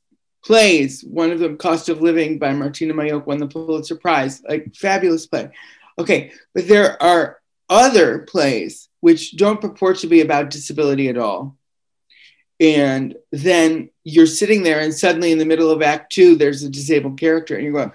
plays. 0.44 1.02
One 1.02 1.32
of 1.32 1.38
them, 1.38 1.56
Cost 1.56 1.88
of 1.88 2.00
Living 2.00 2.38
by 2.38 2.52
Martyna 2.52 2.92
Majok, 2.92 3.26
won 3.26 3.38
the 3.38 3.48
Pulitzer 3.48 3.96
Prize, 3.96 4.42
like 4.48 4.74
fabulous 4.74 5.26
play. 5.26 5.50
Okay, 5.98 6.32
but 6.54 6.68
there 6.68 7.02
are 7.02 7.40
other 7.68 8.20
plays 8.20 8.88
which 9.00 9.36
don't 9.36 9.60
purport 9.60 9.98
to 9.98 10.06
be 10.06 10.20
about 10.20 10.50
disability 10.50 11.08
at 11.08 11.18
all, 11.18 11.56
and 12.60 13.14
then 13.32 13.90
you're 14.04 14.26
sitting 14.26 14.62
there 14.62 14.80
and 14.80 14.94
suddenly 14.94 15.32
in 15.32 15.38
the 15.38 15.44
middle 15.44 15.70
of 15.70 15.82
act 15.82 16.12
two 16.12 16.36
there's 16.36 16.62
a 16.62 16.70
disabled 16.70 17.18
character 17.18 17.54
and 17.54 17.64
you're 17.64 17.72
going 17.72 17.92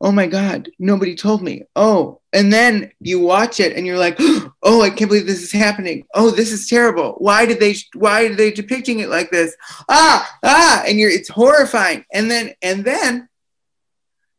oh 0.00 0.10
my 0.10 0.26
god 0.26 0.70
nobody 0.78 1.14
told 1.14 1.42
me. 1.42 1.62
Oh 1.76 2.20
and 2.32 2.52
then 2.52 2.92
you 3.00 3.20
watch 3.20 3.60
it 3.60 3.76
and 3.76 3.86
you're 3.86 3.98
like 3.98 4.16
oh 4.62 4.82
i 4.82 4.90
can't 4.90 5.10
believe 5.10 5.26
this 5.26 5.42
is 5.42 5.52
happening. 5.52 6.06
Oh 6.14 6.30
this 6.30 6.52
is 6.52 6.68
terrible. 6.68 7.14
Why 7.18 7.46
did 7.46 7.60
they 7.60 7.76
why 7.94 8.24
are 8.24 8.34
they 8.34 8.50
depicting 8.50 9.00
it 9.00 9.08
like 9.08 9.30
this? 9.30 9.54
Ah 9.88 10.38
ah 10.42 10.82
and 10.86 10.98
you're 10.98 11.10
it's 11.10 11.28
horrifying. 11.28 12.04
And 12.12 12.30
then 12.30 12.54
and 12.62 12.84
then 12.84 13.28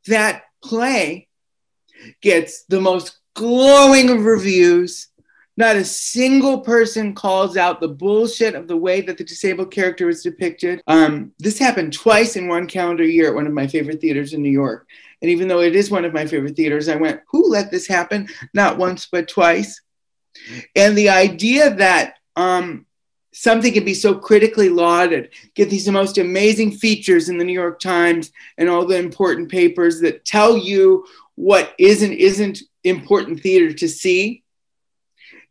that 0.07 0.43
play 0.63 1.27
gets 2.21 2.63
the 2.65 2.81
most 2.81 3.19
glowing 3.35 4.09
of 4.09 4.25
reviews 4.25 5.07
not 5.57 5.75
a 5.75 5.83
single 5.83 6.61
person 6.61 7.13
calls 7.13 7.57
out 7.57 7.81
the 7.81 7.87
bullshit 7.87 8.55
of 8.55 8.67
the 8.67 8.77
way 8.77 9.01
that 9.01 9.17
the 9.17 9.23
disabled 9.23 9.71
character 9.71 10.05
was 10.05 10.23
depicted. 10.23 10.81
Um, 10.87 11.33
this 11.39 11.59
happened 11.59 11.93
twice 11.93 12.35
in 12.35 12.47
one 12.47 12.67
calendar 12.67 13.03
year 13.03 13.27
at 13.27 13.35
one 13.35 13.47
of 13.47 13.53
my 13.53 13.67
favorite 13.67 13.99
theaters 13.99 14.33
in 14.33 14.41
New 14.41 14.51
York. 14.51 14.87
And 15.21 15.29
even 15.29 15.47
though 15.47 15.61
it 15.61 15.75
is 15.75 15.91
one 15.91 16.05
of 16.05 16.13
my 16.13 16.25
favorite 16.25 16.55
theaters, 16.55 16.89
I 16.89 16.95
went, 16.95 17.21
who 17.29 17.49
let 17.49 17.69
this 17.69 17.87
happen? 17.87 18.27
Not 18.53 18.77
once, 18.77 19.07
but 19.11 19.27
twice. 19.27 19.81
And 20.75 20.97
the 20.97 21.09
idea 21.09 21.75
that 21.75 22.15
um, 22.35 22.85
something 23.33 23.73
can 23.73 23.85
be 23.85 23.93
so 23.93 24.15
critically 24.15 24.69
lauded, 24.69 25.29
get 25.53 25.69
these 25.69 25.87
most 25.89 26.17
amazing 26.17 26.71
features 26.71 27.29
in 27.29 27.37
the 27.37 27.43
New 27.43 27.53
York 27.53 27.79
Times 27.79 28.31
and 28.57 28.69
all 28.69 28.85
the 28.85 28.97
important 28.97 29.49
papers 29.49 29.99
that 30.01 30.25
tell 30.25 30.57
you 30.57 31.05
what 31.35 31.73
is 31.77 32.01
and 32.03 32.13
isn't 32.13 32.59
important 32.83 33.41
theater 33.41 33.73
to 33.73 33.87
see 33.87 34.43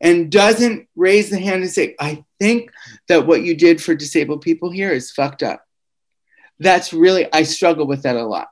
and 0.01 0.31
doesn't 0.31 0.89
raise 0.97 1.31
the 1.31 1.39
hand 1.39 1.63
and 1.63 1.71
say, 1.71 1.95
I 2.01 2.25
think 2.39 2.71
that 3.09 3.27
what 3.27 3.43
you 3.43 3.55
did 3.55 3.83
for 3.83 3.95
disabled 3.95 4.41
people 4.41 4.71
here 4.71 4.91
is 4.91 5.11
fucked 5.11 5.43
up. 5.43 5.67
That's 6.59 6.93
really, 6.93 7.27
I 7.33 7.43
struggle 7.43 7.87
with 7.87 8.03
that 8.03 8.17
a 8.17 8.25
lot, 8.25 8.49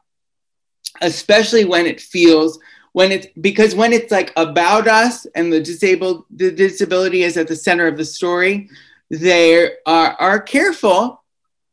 especially 1.00 1.64
when 1.64 1.86
it 1.86 2.00
feels, 2.00 2.58
when 2.92 3.12
it's, 3.12 3.26
because 3.40 3.74
when 3.74 3.92
it's 3.92 4.10
like 4.10 4.32
about 4.36 4.88
us 4.88 5.26
and 5.34 5.52
the 5.52 5.60
disabled, 5.60 6.24
the 6.30 6.50
disability 6.50 7.22
is 7.22 7.36
at 7.36 7.48
the 7.48 7.56
center 7.56 7.86
of 7.86 7.96
the 7.96 8.04
story, 8.04 8.70
they 9.10 9.70
are, 9.86 10.16
are 10.18 10.40
careful 10.40 11.22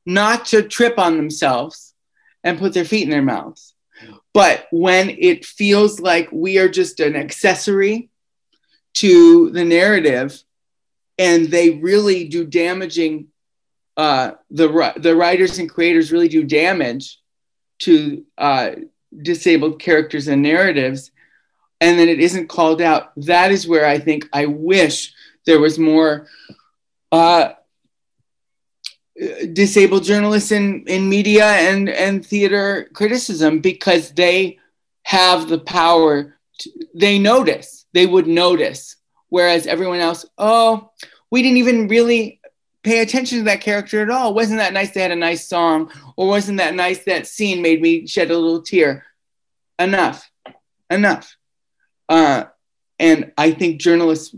not 0.06 0.46
to 0.46 0.62
trip 0.62 1.00
on 1.00 1.18
themselves 1.18 1.94
and 2.44 2.60
put 2.60 2.74
their 2.74 2.86
feet 2.86 3.04
in 3.04 3.10
their 3.10 3.22
mouths. 3.22 3.74
But 4.34 4.68
when 4.72 5.10
it 5.10 5.46
feels 5.46 6.00
like 6.00 6.30
we 6.32 6.58
are 6.60 6.70
just 6.70 7.00
an 7.00 7.16
accessory 7.16 8.10
to 8.96 9.50
the 9.52 9.64
narrative 9.64 10.42
and 11.18 11.48
they 11.48 11.72
really 11.72 12.28
do 12.28 12.46
damaging 12.46 13.28
uh, 13.98 14.32
the 14.52 14.94
the 14.98 15.16
writers 15.16 15.58
and 15.60 15.70
creators 15.70 16.12
really 16.12 16.28
do 16.28 16.44
damage 16.44 17.22
to 17.80 18.26
uh, 18.38 18.72
disabled 19.22 19.80
characters 19.80 20.28
and 20.28 20.42
narratives 20.42 21.12
and 21.82 22.00
then 22.00 22.10
it 22.10 22.20
isn't 22.20 22.48
called 22.48 22.82
out. 22.82 23.12
That 23.18 23.52
is 23.52 23.68
where 23.68 23.86
i 23.86 24.00
think 24.00 24.28
i 24.34 24.46
wish 24.46 25.14
there 25.46 25.60
was 25.60 25.78
more 25.78 26.28
uh, 27.12 27.54
disabled 29.54 30.04
journalists 30.04 30.52
in, 30.52 30.84
in 30.88 31.08
media 31.08 31.46
and, 31.46 31.88
and 31.88 32.26
theater 32.26 32.90
criticism 32.94 33.60
because 33.60 34.12
they 34.12 34.60
have 35.04 35.48
the 35.48 35.60
power 35.60 36.36
to, 36.60 36.70
they 36.94 37.18
notice 37.18 37.85
they 37.96 38.06
would 38.06 38.28
notice. 38.28 38.98
Whereas 39.30 39.66
everyone 39.66 40.00
else, 40.00 40.26
oh, 40.38 40.92
we 41.32 41.42
didn't 41.42 41.58
even 41.58 41.88
really 41.88 42.42
pay 42.84 43.00
attention 43.00 43.40
to 43.40 43.44
that 43.46 43.62
character 43.62 44.02
at 44.02 44.10
all. 44.10 44.34
Wasn't 44.34 44.60
that 44.60 44.74
nice 44.74 44.92
they 44.92 45.02
had 45.02 45.12
a 45.12 45.16
nice 45.16 45.48
song? 45.48 45.90
Or 46.18 46.28
wasn't 46.28 46.58
that 46.58 46.76
nice 46.76 47.06
that 47.06 47.26
scene 47.26 47.62
made 47.62 47.82
me 47.82 48.06
shed 48.06 48.30
a 48.30 48.38
little 48.38 48.62
tear? 48.62 49.06
Enough. 49.80 50.30
Enough. 50.90 51.38
Uh, 52.10 52.44
and 53.00 53.32
I 53.38 53.52
think 53.52 53.80
journalists 53.80 54.36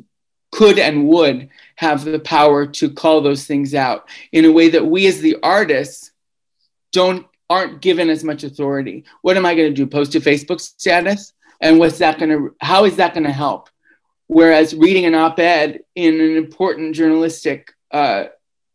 could 0.51 0.77
and 0.77 1.07
would 1.07 1.49
have 1.75 2.05
the 2.05 2.19
power 2.19 2.67
to 2.67 2.91
call 2.91 3.21
those 3.21 3.45
things 3.45 3.73
out 3.73 4.07
in 4.31 4.45
a 4.45 4.51
way 4.51 4.69
that 4.69 4.85
we 4.85 5.07
as 5.07 5.19
the 5.19 5.37
artists 5.41 6.11
don't 6.91 7.25
aren't 7.49 7.81
given 7.81 8.09
as 8.09 8.23
much 8.23 8.43
authority. 8.43 9.03
What 9.21 9.35
am 9.35 9.45
I 9.45 9.55
going 9.55 9.69
to 9.69 9.75
do? 9.75 9.87
Post 9.87 10.15
a 10.15 10.19
Facebook 10.19 10.61
status? 10.61 11.33
And 11.61 11.79
what's 11.79 11.97
that 11.99 12.19
going 12.19 12.29
to 12.29 12.55
how 12.59 12.85
is 12.85 12.95
that 12.97 13.13
going 13.13 13.25
to 13.25 13.31
help? 13.31 13.69
Whereas 14.27 14.75
reading 14.75 15.05
an 15.05 15.15
op-ed 15.15 15.81
in 15.95 16.19
an 16.19 16.35
important 16.35 16.95
journalistic 16.95 17.73
uh, 17.91 18.25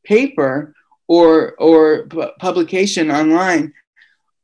paper 0.04 0.74
or 1.08 1.54
or 1.58 2.06
p- 2.06 2.30
publication 2.40 3.10
online 3.10 3.72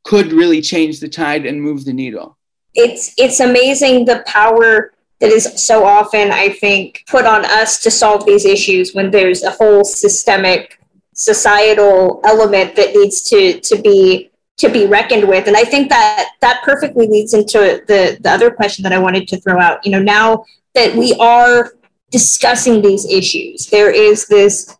could 0.03 0.31
really 0.31 0.61
change 0.61 0.99
the 0.99 1.09
tide 1.09 1.45
and 1.45 1.61
move 1.61 1.85
the 1.85 1.93
needle. 1.93 2.37
It's 2.73 3.13
it's 3.17 3.39
amazing 3.39 4.05
the 4.05 4.23
power 4.27 4.93
that 5.19 5.31
is 5.31 5.61
so 5.61 5.85
often 5.85 6.31
i 6.31 6.49
think 6.49 7.03
put 7.07 7.25
on 7.25 7.45
us 7.45 7.79
to 7.83 7.91
solve 7.91 8.25
these 8.25 8.45
issues 8.45 8.93
when 8.93 9.11
there's 9.11 9.43
a 9.43 9.51
whole 9.51 9.83
systemic 9.83 10.79
societal 11.13 12.21
element 12.23 12.75
that 12.75 12.95
needs 12.95 13.21
to 13.21 13.59
to 13.59 13.81
be 13.81 14.28
to 14.59 14.69
be 14.69 14.85
reckoned 14.85 15.27
with. 15.27 15.47
And 15.47 15.57
I 15.57 15.63
think 15.63 15.89
that 15.89 16.31
that 16.41 16.61
perfectly 16.63 17.07
leads 17.07 17.33
into 17.33 17.83
the 17.87 18.17
the 18.21 18.29
other 18.29 18.51
question 18.51 18.83
that 18.83 18.93
I 18.93 18.99
wanted 18.99 19.27
to 19.29 19.39
throw 19.39 19.59
out. 19.59 19.85
You 19.85 19.91
know, 19.91 20.01
now 20.01 20.45
that 20.75 20.95
we 20.95 21.15
are 21.15 21.73
discussing 22.11 22.81
these 22.81 23.05
issues, 23.05 23.67
there 23.67 23.91
is 23.91 24.27
this 24.27 24.77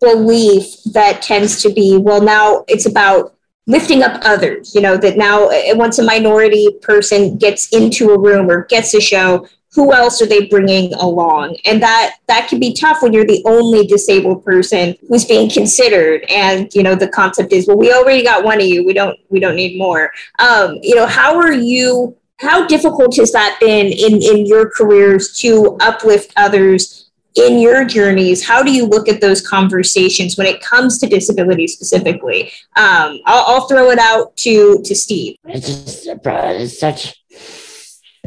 belief 0.00 0.64
that 0.92 1.22
tends 1.22 1.62
to 1.62 1.72
be, 1.72 1.96
well, 1.96 2.20
now 2.20 2.64
it's 2.68 2.86
about 2.86 3.34
lifting 3.66 4.02
up 4.02 4.20
others. 4.24 4.74
You 4.74 4.80
know, 4.80 4.96
that 4.96 5.16
now 5.16 5.48
once 5.74 5.98
a 5.98 6.04
minority 6.04 6.68
person 6.82 7.36
gets 7.36 7.72
into 7.72 8.10
a 8.10 8.18
room 8.18 8.50
or 8.50 8.64
gets 8.66 8.94
a 8.94 9.00
show, 9.00 9.48
who 9.74 9.92
else 9.92 10.22
are 10.22 10.26
they 10.26 10.46
bringing 10.46 10.94
along? 10.94 11.56
And 11.64 11.82
that 11.82 12.16
that 12.28 12.48
can 12.48 12.60
be 12.60 12.72
tough 12.72 13.02
when 13.02 13.12
you're 13.12 13.26
the 13.26 13.42
only 13.44 13.86
disabled 13.86 14.44
person 14.44 14.94
who's 15.08 15.24
being 15.24 15.50
considered. 15.50 16.24
And 16.28 16.72
you 16.74 16.82
know 16.82 16.94
the 16.94 17.08
concept 17.08 17.52
is 17.52 17.66
well 17.66 17.76
we 17.76 17.92
already 17.92 18.22
got 18.22 18.44
one 18.44 18.60
of 18.60 18.66
you. 18.66 18.84
We 18.84 18.92
don't 18.92 19.18
we 19.30 19.40
don't 19.40 19.56
need 19.56 19.78
more. 19.78 20.12
Um, 20.38 20.78
you 20.82 20.94
know 20.94 21.06
how 21.06 21.36
are 21.36 21.52
you 21.52 22.16
how 22.38 22.66
difficult 22.66 23.16
has 23.16 23.32
that 23.32 23.58
been 23.60 23.86
in 23.86 24.22
in 24.22 24.46
your 24.46 24.70
careers 24.70 25.36
to 25.38 25.76
uplift 25.80 26.32
others 26.36 27.10
in 27.34 27.58
your 27.58 27.84
journeys? 27.84 28.46
How 28.46 28.62
do 28.62 28.72
you 28.72 28.86
look 28.86 29.08
at 29.08 29.20
those 29.20 29.46
conversations 29.46 30.36
when 30.36 30.46
it 30.46 30.60
comes 30.60 30.98
to 30.98 31.06
disability 31.08 31.66
specifically? 31.66 32.52
Um, 32.76 33.20
I'll, 33.26 33.44
I'll 33.46 33.68
throw 33.68 33.90
it 33.90 33.98
out 33.98 34.36
to 34.38 34.80
to 34.84 34.94
steve. 34.94 35.36
It's 35.44 35.66
just 35.66 36.06
it's 36.06 36.78
such 36.78 37.23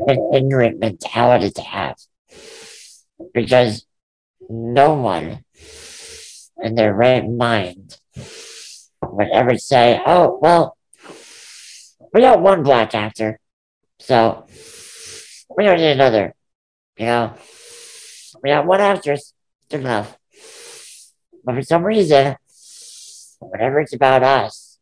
an 0.07 0.31
ignorant 0.33 0.79
mentality 0.79 1.49
to 1.51 1.61
have 1.61 1.95
because 3.33 3.85
no 4.49 4.93
one 4.93 5.43
in 6.61 6.75
their 6.75 6.93
right 6.93 7.27
mind 7.27 7.97
would 9.01 9.29
ever 9.29 9.57
say, 9.57 10.01
oh, 10.05 10.37
well, 10.41 10.77
we 12.13 12.21
got 12.21 12.41
one 12.41 12.63
black 12.63 12.95
actor, 12.95 13.39
so 13.99 14.47
we 15.55 15.63
don't 15.63 15.77
need 15.77 15.91
another. 15.91 16.33
You 16.97 17.05
know, 17.05 17.33
we 18.41 18.49
got 18.49 18.65
one 18.65 18.81
actress, 18.81 19.33
good 19.69 19.81
enough. 19.81 20.17
But 21.43 21.55
for 21.55 21.61
some 21.61 21.83
reason, 21.83 22.35
whenever 23.39 23.79
it's 23.79 23.93
about 23.93 24.23
us, 24.23 24.79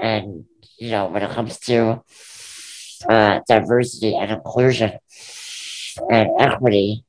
and, 0.00 0.44
you 0.78 0.90
know, 0.90 1.06
when 1.06 1.22
it 1.22 1.30
comes 1.30 1.58
to 1.60 2.02
uh, 3.08 3.40
diversity 3.48 4.14
and 4.14 4.30
inclusion 4.30 4.98
and 6.10 6.30
equity, 6.38 7.04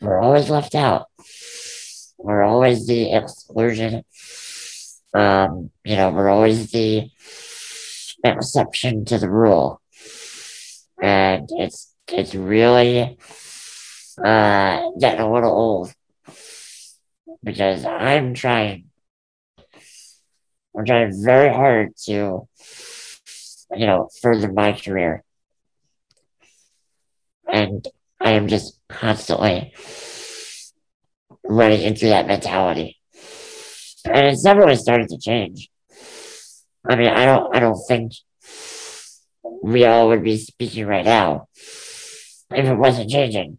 we're 0.00 0.20
always 0.20 0.50
left 0.50 0.74
out. 0.74 1.06
We're 2.18 2.42
always 2.42 2.86
the 2.86 3.12
exclusion. 3.12 4.04
Um, 5.12 5.70
you 5.84 5.96
know, 5.96 6.10
we're 6.10 6.28
always 6.28 6.70
the 6.70 7.10
exception 8.24 9.04
to 9.06 9.18
the 9.18 9.30
rule. 9.30 9.80
And 11.00 11.48
it's 11.50 11.94
it's 12.08 12.34
really 12.34 13.18
uh, 14.22 14.90
getting 15.00 15.20
a 15.20 15.32
little 15.32 15.50
old 15.50 15.92
because 17.42 17.84
I'm 17.84 18.34
trying. 18.34 18.90
I'm 20.76 20.84
trying 20.84 21.24
very 21.24 21.54
hard 21.54 21.96
to 22.06 22.48
you 23.74 23.86
know, 23.86 24.08
further 24.20 24.52
my 24.52 24.72
career. 24.72 25.22
And 27.46 27.86
I 28.20 28.32
am 28.32 28.48
just 28.48 28.78
constantly 28.88 29.72
running 31.44 31.82
into 31.82 32.06
that 32.06 32.26
mentality. 32.26 32.98
And 34.06 34.26
it's 34.26 34.44
never 34.44 34.60
really 34.60 34.76
started 34.76 35.08
to 35.08 35.18
change. 35.18 35.68
I 36.86 36.96
mean, 36.96 37.08
I 37.08 37.24
don't 37.24 37.54
I 37.56 37.60
don't 37.60 37.80
think 37.88 38.12
we 39.62 39.84
all 39.84 40.08
would 40.08 40.22
be 40.22 40.36
speaking 40.36 40.86
right 40.86 41.04
now 41.04 41.48
if 42.50 42.64
it 42.66 42.74
wasn't 42.74 43.10
changing. 43.10 43.58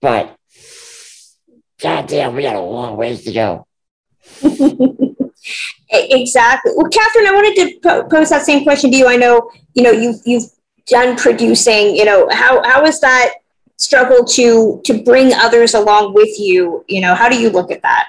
But 0.00 0.36
goddamn, 1.80 2.34
we 2.34 2.42
got 2.42 2.56
a 2.56 2.60
long 2.60 2.96
ways 2.96 3.24
to 3.24 3.32
go. 3.32 3.66
Exactly. 5.92 6.72
Well, 6.76 6.88
Katherine, 6.88 7.26
I 7.26 7.32
wanted 7.32 7.82
to 7.82 8.08
pose 8.08 8.30
that 8.30 8.42
same 8.42 8.62
question 8.62 8.90
to 8.92 8.96
you. 8.96 9.08
I 9.08 9.16
know, 9.16 9.50
you 9.74 9.82
know, 9.82 9.90
you've 9.90 10.20
you've 10.24 10.44
done 10.86 11.16
producing. 11.16 11.96
You 11.96 12.04
know, 12.04 12.28
how 12.30 12.62
how 12.62 12.84
is 12.84 13.00
that 13.00 13.34
struggle 13.76 14.24
to 14.24 14.80
to 14.84 15.02
bring 15.02 15.32
others 15.32 15.74
along 15.74 16.14
with 16.14 16.38
you? 16.38 16.84
You 16.88 17.00
know, 17.00 17.14
how 17.14 17.28
do 17.28 17.40
you 17.40 17.50
look 17.50 17.70
at 17.70 17.82
that? 17.82 18.06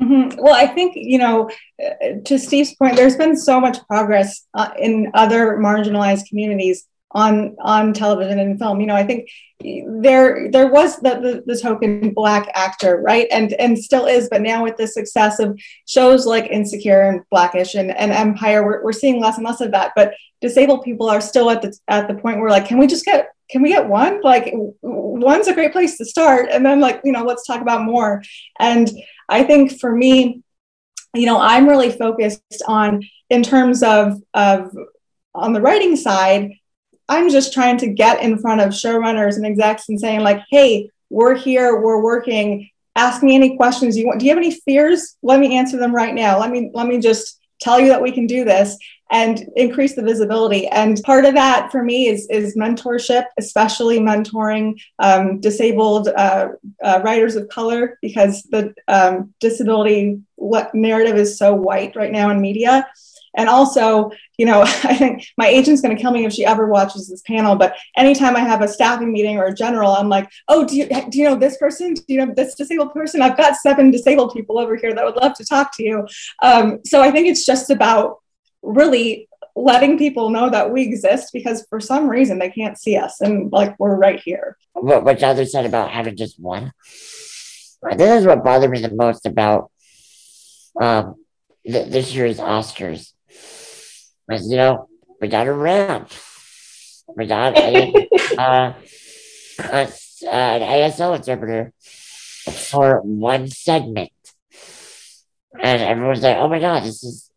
Mm-hmm. 0.00 0.42
Well, 0.42 0.54
I 0.54 0.66
think, 0.66 0.94
you 0.96 1.18
know, 1.18 1.48
uh, 1.80 2.18
to 2.24 2.38
Steve's 2.38 2.74
point, 2.74 2.96
there's 2.96 3.16
been 3.16 3.36
so 3.36 3.60
much 3.60 3.78
progress 3.86 4.44
uh, 4.54 4.70
in 4.76 5.10
other 5.14 5.58
marginalized 5.58 6.28
communities 6.28 6.86
on 7.14 7.56
on 7.60 7.92
television 7.92 8.38
and 8.38 8.58
film. 8.58 8.80
You 8.80 8.88
know, 8.88 8.96
I 8.96 9.04
think 9.04 9.30
there 9.86 10.50
there 10.50 10.70
was 10.70 10.96
the, 10.96 11.42
the, 11.46 11.54
the 11.54 11.58
token 11.58 12.12
black 12.12 12.50
actor, 12.54 13.00
right, 13.00 13.28
and 13.30 13.52
and 13.54 13.78
still 13.78 14.06
is, 14.06 14.28
but 14.28 14.42
now 14.42 14.64
with 14.64 14.76
the 14.76 14.86
success 14.86 15.38
of 15.38 15.58
shows 15.86 16.26
like 16.26 16.50
Insecure 16.50 17.02
and 17.02 17.22
Blackish 17.30 17.74
and, 17.74 17.96
and 17.96 18.12
Empire, 18.12 18.64
we're, 18.64 18.82
we're 18.82 18.92
seeing 18.92 19.20
less 19.20 19.36
and 19.36 19.46
less 19.46 19.60
of 19.60 19.70
that. 19.70 19.92
But 19.94 20.14
disabled 20.40 20.82
people 20.82 21.08
are 21.08 21.20
still 21.20 21.50
at 21.50 21.62
the 21.62 21.76
at 21.88 22.08
the 22.08 22.14
point 22.14 22.40
where 22.40 22.50
like, 22.50 22.66
can 22.66 22.78
we 22.78 22.86
just 22.86 23.04
get 23.04 23.28
can 23.48 23.62
we 23.62 23.68
get 23.68 23.88
one? 23.88 24.20
Like 24.22 24.52
one's 24.82 25.48
a 25.48 25.54
great 25.54 25.72
place 25.72 25.96
to 25.98 26.04
start, 26.04 26.48
and 26.50 26.66
then 26.66 26.80
like 26.80 27.00
you 27.04 27.12
know, 27.12 27.24
let's 27.24 27.46
talk 27.46 27.60
about 27.60 27.82
more. 27.82 28.22
And 28.58 28.90
I 29.28 29.44
think 29.44 29.78
for 29.78 29.94
me, 29.94 30.42
you 31.14 31.26
know, 31.26 31.38
I'm 31.40 31.68
really 31.68 31.92
focused 31.92 32.62
on 32.66 33.04
in 33.30 33.44
terms 33.44 33.84
of 33.84 34.20
of 34.34 34.76
on 35.32 35.52
the 35.52 35.60
writing 35.60 35.96
side 35.96 36.52
I'm 37.08 37.30
just 37.30 37.52
trying 37.52 37.78
to 37.78 37.88
get 37.88 38.22
in 38.22 38.38
front 38.38 38.60
of 38.60 38.70
showrunners 38.70 39.36
and 39.36 39.46
execs 39.46 39.88
and 39.88 40.00
saying, 40.00 40.20
like, 40.20 40.42
hey, 40.50 40.90
we're 41.10 41.34
here, 41.34 41.80
we're 41.80 42.02
working. 42.02 42.68
Ask 42.96 43.22
me 43.22 43.34
any 43.34 43.56
questions 43.56 43.96
you 43.96 44.06
want. 44.06 44.20
Do 44.20 44.26
you 44.26 44.30
have 44.30 44.38
any 44.38 44.52
fears? 44.52 45.16
Let 45.22 45.40
me 45.40 45.56
answer 45.56 45.76
them 45.76 45.94
right 45.94 46.14
now. 46.14 46.38
Let 46.38 46.50
me 46.50 46.70
let 46.72 46.86
me 46.86 46.98
just 47.00 47.40
tell 47.60 47.80
you 47.80 47.88
that 47.88 48.02
we 48.02 48.12
can 48.12 48.26
do 48.26 48.44
this 48.44 48.76
and 49.10 49.46
increase 49.56 49.94
the 49.94 50.02
visibility. 50.02 50.66
And 50.68 51.00
part 51.02 51.24
of 51.24 51.34
that 51.34 51.70
for 51.70 51.82
me 51.82 52.08
is, 52.08 52.26
is 52.30 52.56
mentorship, 52.56 53.24
especially 53.38 54.00
mentoring 54.00 54.80
um, 54.98 55.40
disabled 55.40 56.08
uh, 56.08 56.48
uh, 56.82 57.00
writers 57.04 57.36
of 57.36 57.48
color, 57.48 57.98
because 58.02 58.42
the 58.44 58.74
um, 58.88 59.32
disability 59.40 60.20
narrative 60.74 61.16
is 61.16 61.38
so 61.38 61.54
white 61.54 61.94
right 61.94 62.12
now 62.12 62.30
in 62.30 62.40
media. 62.40 62.86
And 63.36 63.48
also, 63.48 64.10
you 64.38 64.46
know, 64.46 64.62
I 64.84 64.96
think 64.96 65.26
my 65.36 65.46
agent's 65.46 65.80
going 65.80 65.96
to 65.96 66.00
kill 66.00 66.12
me 66.12 66.24
if 66.24 66.32
she 66.32 66.44
ever 66.44 66.66
watches 66.66 67.08
this 67.08 67.22
panel. 67.22 67.56
But 67.56 67.76
anytime 67.96 68.36
I 68.36 68.40
have 68.40 68.62
a 68.62 68.68
staffing 68.68 69.12
meeting 69.12 69.36
or 69.36 69.46
a 69.46 69.54
general, 69.54 69.92
I'm 69.92 70.08
like, 70.08 70.30
oh, 70.48 70.64
do 70.64 70.76
you 70.76 70.86
do 70.86 71.18
you 71.18 71.24
know 71.24 71.36
this 71.36 71.56
person? 71.56 71.94
Do 71.94 72.02
you 72.08 72.24
know 72.24 72.32
this 72.34 72.54
disabled 72.54 72.92
person? 72.92 73.22
I've 73.22 73.36
got 73.36 73.56
seven 73.56 73.90
disabled 73.90 74.32
people 74.32 74.58
over 74.58 74.76
here 74.76 74.94
that 74.94 75.04
would 75.04 75.16
love 75.16 75.34
to 75.34 75.44
talk 75.44 75.76
to 75.76 75.82
you. 75.82 76.06
Um, 76.42 76.80
so 76.84 77.02
I 77.02 77.10
think 77.10 77.28
it's 77.28 77.44
just 77.44 77.70
about 77.70 78.18
really 78.62 79.28
letting 79.56 79.98
people 79.98 80.30
know 80.30 80.50
that 80.50 80.72
we 80.72 80.82
exist 80.82 81.30
because 81.32 81.64
for 81.68 81.78
some 81.78 82.08
reason 82.08 82.38
they 82.38 82.50
can't 82.50 82.78
see 82.78 82.96
us 82.96 83.20
and 83.20 83.52
like 83.52 83.78
we're 83.78 83.94
right 83.94 84.20
here. 84.20 84.56
What, 84.72 85.04
what 85.04 85.18
Jonathan 85.18 85.46
said 85.46 85.66
about 85.66 85.90
having 85.90 86.16
just 86.16 86.40
one. 86.40 86.72
This 87.96 88.20
is 88.20 88.26
what 88.26 88.42
bothered 88.42 88.70
me 88.70 88.80
the 88.80 88.94
most 88.94 89.26
about 89.26 89.70
um, 90.80 91.16
th- 91.66 91.90
this 91.90 92.14
year's 92.14 92.38
Oscars 92.38 93.12
but, 94.26 94.40
you 94.42 94.56
know, 94.56 94.88
we 95.20 95.28
got 95.28 95.46
a 95.46 95.52
ramp. 95.52 96.10
We 97.16 97.26
got 97.26 97.56
a, 97.56 97.92
uh, 98.38 98.72
a, 99.58 99.88
an 100.30 100.60
ASL 100.62 101.16
interpreter 101.16 101.72
for 102.50 103.00
one 103.00 103.48
segment. 103.48 104.12
And 105.60 105.82
everyone's 105.82 106.22
like, 106.22 106.36
oh 106.36 106.48
my 106.48 106.60
God, 106.60 106.82
this 106.82 107.04
is 107.04 107.30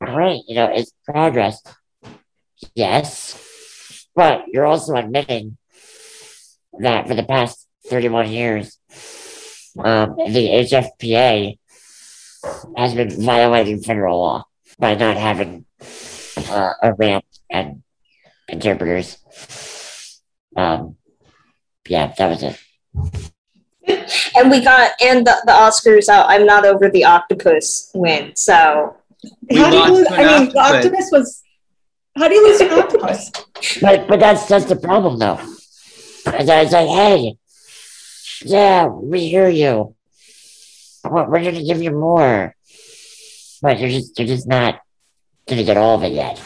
great. 0.00 0.42
You 0.48 0.54
know, 0.54 0.70
it's 0.72 0.92
progress. 1.04 1.62
Yes. 2.74 4.08
But 4.14 4.44
you're 4.48 4.66
also 4.66 4.94
admitting 4.96 5.56
that 6.80 7.06
for 7.06 7.14
the 7.14 7.22
past 7.22 7.66
31 7.86 8.30
years, 8.30 8.78
um, 9.78 10.16
the 10.16 10.48
HFPA 10.66 11.58
has 12.76 12.94
been 12.94 13.24
violating 13.24 13.80
federal 13.80 14.18
law 14.18 14.44
by 14.78 14.94
not 14.94 15.16
having 15.16 15.64
uh, 16.36 16.72
a 16.82 16.94
ramp 16.94 17.24
and 17.50 17.82
interpreters. 18.48 19.18
Um, 20.56 20.96
yeah, 21.88 22.12
that 22.18 22.28
was 22.28 22.42
it. 22.42 22.58
And 24.36 24.50
we 24.50 24.62
got 24.62 24.92
and 25.00 25.26
the, 25.26 25.34
the 25.46 25.52
Oscars. 25.52 26.08
Uh, 26.08 26.24
I'm 26.28 26.44
not 26.44 26.66
over 26.66 26.90
the 26.90 27.04
octopus 27.04 27.90
win. 27.94 28.36
So 28.36 28.96
how 29.50 29.70
do 29.70 29.76
you 29.76 29.94
lose? 29.94 30.06
I 30.10 30.38
mean, 30.38 30.52
the 30.52 30.60
octopus 30.60 31.08
was. 31.10 31.42
How 32.16 32.28
do 32.28 32.34
you 32.34 32.48
lose 32.48 32.60
an 32.60 32.70
octopus? 32.70 33.30
But 33.80 34.08
but 34.08 34.20
that's 34.20 34.46
that's 34.46 34.66
the 34.66 34.76
problem 34.76 35.18
though. 35.18 35.40
And 36.26 36.50
I 36.50 36.62
was 36.62 36.72
like, 36.72 36.88
hey, 36.88 37.36
yeah, 38.42 38.86
we 38.86 39.28
hear 39.28 39.48
you. 39.48 39.94
We're 41.04 41.28
we're 41.30 41.44
gonna 41.44 41.64
give 41.64 41.80
you 41.82 41.92
more, 41.92 42.54
but 43.60 43.78
you're 43.78 43.90
just 43.90 44.18
you're 44.18 44.28
just 44.28 44.46
not 44.46 44.80
gonna 45.48 45.64
get 45.64 45.76
all 45.76 45.96
of 45.96 46.04
it 46.04 46.12
yet. 46.12 46.40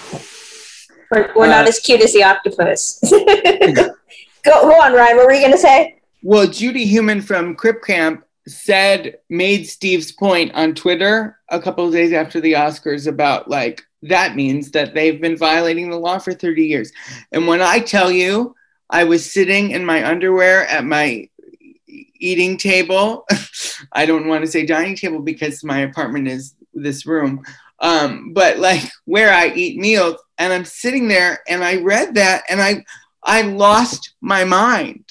We're, 1.12 1.30
we're 1.36 1.46
not 1.46 1.66
Uh, 1.66 1.68
as 1.68 1.78
cute 1.78 2.00
as 2.00 2.14
the 2.14 2.24
octopus. 2.24 2.98
go, 3.10 3.92
go 4.44 4.80
on, 4.80 4.94
Ryan. 4.94 5.18
What 5.18 5.26
were 5.26 5.32
you 5.34 5.40
going 5.40 5.52
to 5.52 5.58
say? 5.58 6.00
Well, 6.22 6.46
Judy 6.46 6.86
Heumann 6.86 7.20
from 7.20 7.54
Crip 7.54 7.84
Camp 7.84 8.24
said, 8.48 9.18
made 9.28 9.68
Steve's 9.68 10.10
point 10.10 10.52
on 10.54 10.74
Twitter 10.74 11.38
a 11.50 11.60
couple 11.60 11.86
of 11.86 11.92
days 11.92 12.14
after 12.14 12.40
the 12.40 12.54
Oscars 12.54 13.06
about 13.06 13.48
like, 13.48 13.82
that 14.02 14.34
means 14.34 14.70
that 14.70 14.94
they've 14.94 15.20
been 15.20 15.36
violating 15.36 15.90
the 15.90 15.98
law 15.98 16.18
for 16.18 16.32
30 16.32 16.64
years. 16.64 16.92
And 17.30 17.46
when 17.46 17.60
I 17.60 17.78
tell 17.80 18.10
you, 18.10 18.56
I 18.88 19.04
was 19.04 19.30
sitting 19.30 19.70
in 19.70 19.84
my 19.84 20.08
underwear 20.08 20.66
at 20.66 20.84
my 20.84 21.28
eating 21.86 22.56
table. 22.56 23.26
I 23.92 24.06
don't 24.06 24.28
want 24.28 24.44
to 24.44 24.50
say 24.50 24.64
dining 24.64 24.96
table 24.96 25.20
because 25.20 25.62
my 25.62 25.80
apartment 25.80 26.26
is 26.26 26.54
this 26.74 27.06
room. 27.06 27.44
Um, 27.80 28.32
but 28.32 28.58
like 28.58 28.82
where 29.04 29.32
I 29.32 29.48
eat 29.48 29.78
meals, 29.78 30.16
and 30.38 30.52
I'm 30.52 30.64
sitting 30.64 31.08
there 31.08 31.40
and 31.48 31.62
I 31.62 31.76
read 31.76 32.14
that 32.14 32.44
and 32.48 32.60
I 32.60 32.84
I 33.24 33.42
lost 33.42 34.14
my 34.20 34.44
mind. 34.44 35.04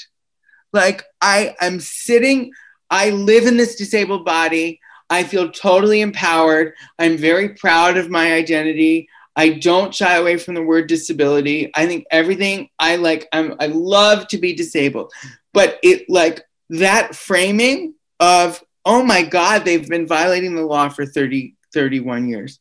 Like 0.74 1.03
I 1.22 1.55
am 1.62 1.80
sitting, 1.80 2.51
I 2.89 3.12
live 3.12 3.45
in 3.45 3.57
this 3.57 3.76
disabled 3.76 4.26
body. 4.26 4.80
I 5.09 5.24
feel 5.24 5.51
totally 5.51 6.01
empowered. 6.01 6.74
I'm 6.99 7.18
very 7.18 7.49
proud 7.49 7.97
of 7.97 8.09
my 8.09 8.34
identity. 8.34 9.07
I 9.36 9.49
don't 9.49 9.95
shy 9.95 10.16
away 10.16 10.38
from 10.38 10.55
the 10.55 10.64
word 10.64 10.88
disability. 10.88 11.72
I 11.76 11.86
think 11.86 12.05
everything 12.12 12.70
I 12.80 12.97
like, 12.97 13.28
I'm, 13.32 13.55
I 13.59 13.68
love 13.68 14.28
to 14.30 14.38
be 14.38 14.53
disabled. 14.53 15.12
But 15.53 15.80
it 15.84 16.09
like 16.09 16.41
that 16.70 17.16
framing 17.16 17.93
of, 18.20 18.62
oh 18.86 19.03
my 19.03 19.23
God, 19.23 19.63
they've 19.63 19.88
been 19.88 20.07
violating 20.07 20.55
the 20.55 20.65
law 20.65 20.89
for 20.89 21.05
30, 21.05 21.55
31 21.73 22.27
years 22.27 22.59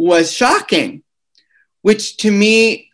was 0.00 0.32
shocking, 0.32 1.02
which 1.82 2.16
to 2.16 2.30
me 2.30 2.90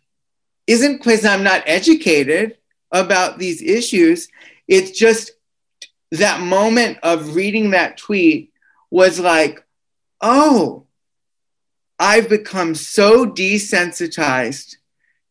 isn't 0.67 0.97
because 0.97 1.25
I'm 1.25 1.43
not 1.43 1.63
educated 1.65 2.57
about 2.91 3.39
these 3.39 3.61
issues. 3.61 4.27
It's 4.67 4.91
just 4.91 5.31
that 6.11 6.41
moment 6.41 6.97
of 7.03 7.35
reading 7.35 7.71
that 7.71 7.97
tweet 7.97 8.51
was 8.89 9.19
like, 9.19 9.65
oh, 10.19 10.85
I've 11.97 12.27
become 12.27 12.75
so 12.75 13.25
desensitized 13.25 14.75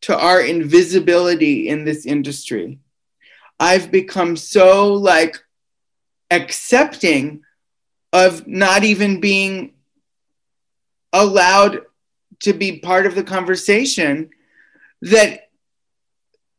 to 0.01 0.17
our 0.17 0.41
invisibility 0.41 1.67
in 1.67 1.85
this 1.85 2.07
industry. 2.07 2.79
I've 3.59 3.91
become 3.91 4.35
so 4.35 4.93
like 4.93 5.37
accepting 6.31 7.41
of 8.13 8.47
not 8.47 8.83
even 8.83 9.19
being 9.19 9.73
allowed 11.13 11.81
to 12.39 12.53
be 12.53 12.79
part 12.79 13.05
of 13.05 13.15
the 13.15 13.23
conversation 13.23 14.29
that 15.01 15.49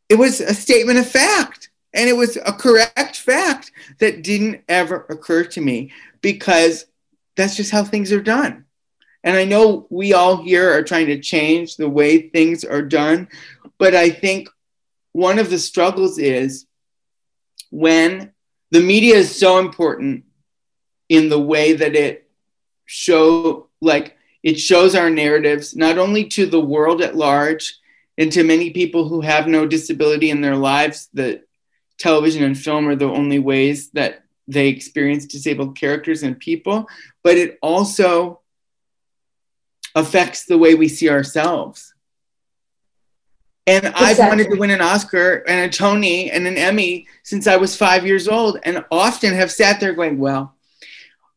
it 0.08 0.16
was 0.16 0.40
a 0.40 0.54
statement 0.54 0.98
of 0.98 1.08
fact 1.08 1.70
and 1.94 2.08
it 2.08 2.16
was 2.16 2.36
a 2.36 2.52
correct 2.52 3.16
fact 3.16 3.72
that 3.98 4.22
didn't 4.22 4.62
ever 4.68 5.06
occur 5.08 5.44
to 5.44 5.60
me 5.60 5.92
because 6.20 6.86
that's 7.36 7.56
just 7.56 7.70
how 7.70 7.84
things 7.84 8.12
are 8.12 8.22
done. 8.22 8.64
And 9.24 9.36
I 9.36 9.44
know 9.44 9.86
we 9.90 10.12
all 10.12 10.42
here 10.42 10.72
are 10.72 10.82
trying 10.82 11.06
to 11.06 11.20
change 11.20 11.76
the 11.76 11.88
way 11.88 12.28
things 12.28 12.64
are 12.64 12.82
done, 12.82 13.28
but 13.78 13.94
I 13.94 14.10
think 14.10 14.48
one 15.12 15.38
of 15.38 15.50
the 15.50 15.58
struggles 15.58 16.18
is 16.18 16.66
when 17.70 18.32
the 18.70 18.80
media 18.80 19.16
is 19.16 19.38
so 19.38 19.58
important 19.58 20.24
in 21.08 21.28
the 21.28 21.38
way 21.38 21.72
that 21.72 21.94
it 21.94 22.30
show 22.86 23.68
like 23.80 24.16
it 24.42 24.58
shows 24.58 24.94
our 24.94 25.10
narratives 25.10 25.76
not 25.76 25.98
only 25.98 26.24
to 26.24 26.46
the 26.46 26.60
world 26.60 27.02
at 27.02 27.16
large 27.16 27.78
and 28.16 28.32
to 28.32 28.42
many 28.42 28.70
people 28.70 29.08
who 29.08 29.20
have 29.20 29.46
no 29.46 29.66
disability 29.66 30.30
in 30.30 30.40
their 30.40 30.56
lives 30.56 31.08
that 31.14 31.42
television 31.98 32.42
and 32.44 32.58
film 32.58 32.88
are 32.88 32.96
the 32.96 33.04
only 33.04 33.38
ways 33.38 33.90
that 33.90 34.22
they 34.46 34.68
experience 34.68 35.26
disabled 35.26 35.76
characters 35.76 36.22
and 36.22 36.38
people 36.38 36.86
but 37.22 37.36
it 37.36 37.58
also 37.60 38.40
affects 39.94 40.44
the 40.44 40.58
way 40.58 40.74
we 40.74 40.88
see 40.88 41.10
ourselves 41.10 41.94
and 43.68 43.86
I've 43.94 44.18
wanted 44.18 44.50
to 44.50 44.56
win 44.56 44.70
an 44.70 44.80
Oscar 44.80 45.44
and 45.46 45.68
a 45.68 45.72
Tony 45.72 46.30
and 46.30 46.46
an 46.46 46.56
Emmy 46.56 47.06
since 47.22 47.46
I 47.46 47.56
was 47.56 47.76
five 47.76 48.06
years 48.06 48.26
old, 48.26 48.58
and 48.64 48.84
often 48.90 49.34
have 49.34 49.52
sat 49.52 49.78
there 49.80 49.92
going, 49.92 50.18
"Well, 50.18 50.54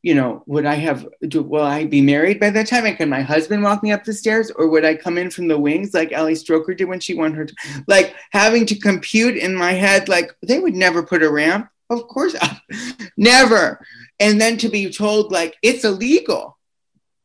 you 0.01 0.15
know, 0.15 0.43
would 0.47 0.65
I 0.65 0.75
have? 0.75 1.07
Do, 1.27 1.43
will 1.43 1.63
I 1.63 1.85
be 1.85 2.01
married 2.01 2.39
by 2.39 2.49
that 2.51 2.67
time? 2.67 2.85
And 2.85 2.97
can 2.97 3.09
my 3.09 3.21
husband 3.21 3.61
walk 3.63 3.83
me 3.83 3.91
up 3.91 4.03
the 4.03 4.13
stairs, 4.13 4.49
or 4.49 4.67
would 4.67 4.85
I 4.85 4.95
come 4.95 5.17
in 5.17 5.29
from 5.29 5.47
the 5.47 5.59
wings 5.59 5.93
like 5.93 6.13
Ali 6.15 6.33
Stroker 6.33 6.75
did 6.75 6.85
when 6.85 6.99
she 6.99 7.13
won 7.13 7.33
her? 7.33 7.47
Like 7.87 8.15
having 8.31 8.65
to 8.67 8.79
compute 8.79 9.35
in 9.35 9.53
my 9.53 9.73
head, 9.73 10.09
like 10.09 10.35
they 10.41 10.59
would 10.59 10.73
never 10.73 11.03
put 11.03 11.23
a 11.23 11.31
ramp. 11.31 11.69
Of 11.89 12.07
course, 12.07 12.35
never. 13.17 13.85
And 14.19 14.39
then 14.39 14.57
to 14.57 14.69
be 14.69 14.89
told 14.89 15.31
like 15.31 15.57
it's 15.61 15.83
illegal 15.83 16.57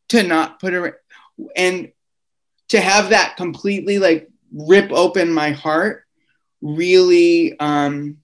to 0.08 0.22
not 0.22 0.60
put 0.60 0.74
a 0.74 0.80
ramp, 0.80 0.96
and 1.54 1.92
to 2.68 2.80
have 2.80 3.10
that 3.10 3.36
completely 3.36 3.98
like 3.98 4.28
rip 4.52 4.90
open 4.92 5.32
my 5.32 5.50
heart 5.50 6.04
really 6.62 7.58
um, 7.60 8.18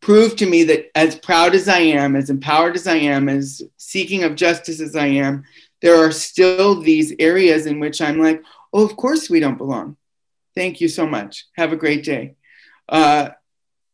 proved 0.00 0.38
to 0.38 0.46
me 0.46 0.64
that 0.64 0.90
as 0.94 1.16
proud 1.16 1.54
as 1.54 1.68
I 1.68 1.78
am, 1.78 2.16
as 2.16 2.30
empowered 2.30 2.76
as 2.76 2.86
I 2.86 2.96
am, 2.96 3.28
as 3.28 3.62
seeking 3.76 4.24
of 4.24 4.34
justice 4.34 4.80
as 4.80 4.96
I 4.96 5.06
am, 5.06 5.44
there 5.82 5.96
are 5.96 6.12
still 6.12 6.80
these 6.80 7.14
areas 7.18 7.66
in 7.66 7.80
which 7.80 8.00
I'm 8.00 8.20
like, 8.20 8.42
oh, 8.72 8.84
of 8.84 8.96
course 8.96 9.30
we 9.30 9.40
don't 9.40 9.58
belong. 9.58 9.96
Thank 10.54 10.80
you 10.80 10.88
so 10.88 11.06
much. 11.06 11.46
Have 11.56 11.72
a 11.72 11.76
great 11.76 12.04
day. 12.04 12.34
Uh, 12.88 13.30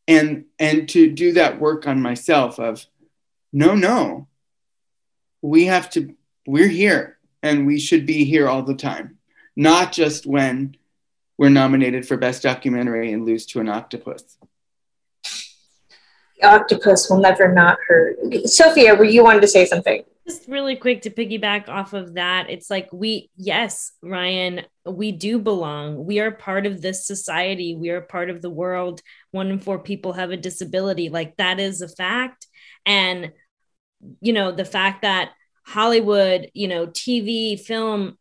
and 0.07 0.45
and 0.59 0.89
to 0.91 1.11
do 1.11 1.33
that 1.33 1.61
work 1.61 1.87
on 1.87 2.01
myself 2.01 2.59
of 2.59 2.85
no, 3.53 3.75
no, 3.75 4.29
we 5.43 5.67
have 5.67 5.91
to. 5.91 6.15
We're 6.47 6.69
here, 6.69 7.19
and 7.43 7.67
we 7.67 7.79
should 7.79 8.05
be 8.05 8.25
here 8.25 8.49
all 8.49 8.63
the 8.63 8.75
time, 8.75 9.19
not 9.57 9.93
just 9.93 10.27
when 10.27 10.77
we're 11.37 11.49
nominated 11.49 12.07
for 12.07 12.17
best 12.17 12.43
documentary 12.43 13.13
and 13.13 13.25
lose 13.25 13.47
to 13.47 13.61
an 13.61 13.69
octopus. 13.69 14.39
The 16.41 16.47
octopus 16.47 17.09
will 17.11 17.21
never 17.21 17.53
not 17.53 17.79
hurt. 17.87 18.17
Sophia, 18.47 18.95
were 18.95 19.05
you 19.05 19.25
wanted 19.25 19.43
to 19.43 19.49
say 19.49 19.67
something? 19.67 20.05
just 20.27 20.49
really 20.49 20.77
quick 20.77 21.03
to 21.03 21.11
piggyback 21.11 21.69
off 21.69 21.93
of 21.93 22.15
that 22.15 22.49
it's 22.49 22.71
like 22.71 22.89
we 22.93 23.31
yes 23.37 23.93
ryan 24.03 24.63
we 24.87 25.13
do 25.13 25.39
belong 25.39 26.05
we 26.05 26.19
are 26.19 26.31
part 26.31 26.67
of 26.67 26.81
this 26.81 27.07
society 27.07 27.75
we 27.75 27.91
are 27.91 28.01
part 28.01 28.31
of 28.31 28.41
the 28.41 28.51
world 28.51 29.01
one 29.33 29.49
in 29.49 29.59
four 29.59 29.79
people 29.79 30.13
have 30.15 30.31
a 30.31 30.37
disability 30.37 31.09
like 31.11 31.37
that 31.37 31.61
is 31.61 31.83
a 31.83 31.89
fact 31.89 32.47
and 32.87 33.33
you 34.21 34.33
know 34.33 34.51
the 34.51 34.65
fact 34.65 35.03
that 35.03 35.33
hollywood 35.67 36.51
you 36.55 36.69
know 36.69 36.87
tv 36.87 37.61
film 37.61 38.17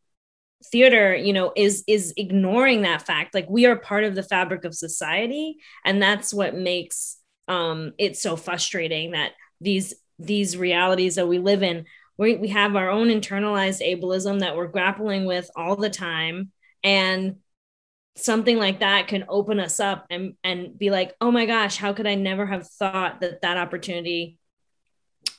theater 0.72 1.16
you 1.16 1.34
know 1.34 1.52
is 1.56 1.84
is 1.88 2.14
ignoring 2.18 2.82
that 2.84 3.06
fact. 3.06 3.34
Like 3.34 3.48
we 3.50 3.66
are 3.66 3.76
part 3.76 4.04
of 4.04 4.16
the 4.16 4.24
fabric 4.24 4.66
of 4.66 4.76
society 4.76 5.58
and 5.86 6.02
that's 6.02 6.34
what 6.34 6.56
makes 6.56 7.18
um 7.48 7.94
it 7.98 8.18
so 8.18 8.36
frustrating 8.36 9.12
that 9.12 9.32
these 9.60 9.94
these 10.20 10.58
realities 10.58 11.16
that 11.16 11.28
we 11.28 11.40
live 11.40 11.64
in 11.64 11.86
we, 12.18 12.36
we 12.36 12.50
have 12.50 12.76
our 12.76 12.90
own 12.90 13.08
internalized 13.08 13.82
ableism 13.82 14.40
that 14.40 14.56
we're 14.56 14.68
grappling 14.68 15.26
with 15.26 15.50
all 15.56 15.76
the 15.76 15.90
time 15.90 16.52
and 16.84 17.38
something 18.16 18.58
like 18.58 18.80
that 18.80 19.08
can 19.08 19.26
open 19.28 19.60
us 19.60 19.80
up 19.80 20.06
and 20.10 20.36
and 20.44 20.78
be 20.78 20.92
like 20.92 21.14
oh 21.20 21.32
my 21.32 21.46
gosh 21.46 21.78
how 21.78 21.92
could 21.94 22.08
i 22.08 22.16
never 22.16 22.46
have 22.46 22.68
thought 22.68 23.22
that 23.22 23.42
that 23.42 23.58
opportunity 23.58 24.38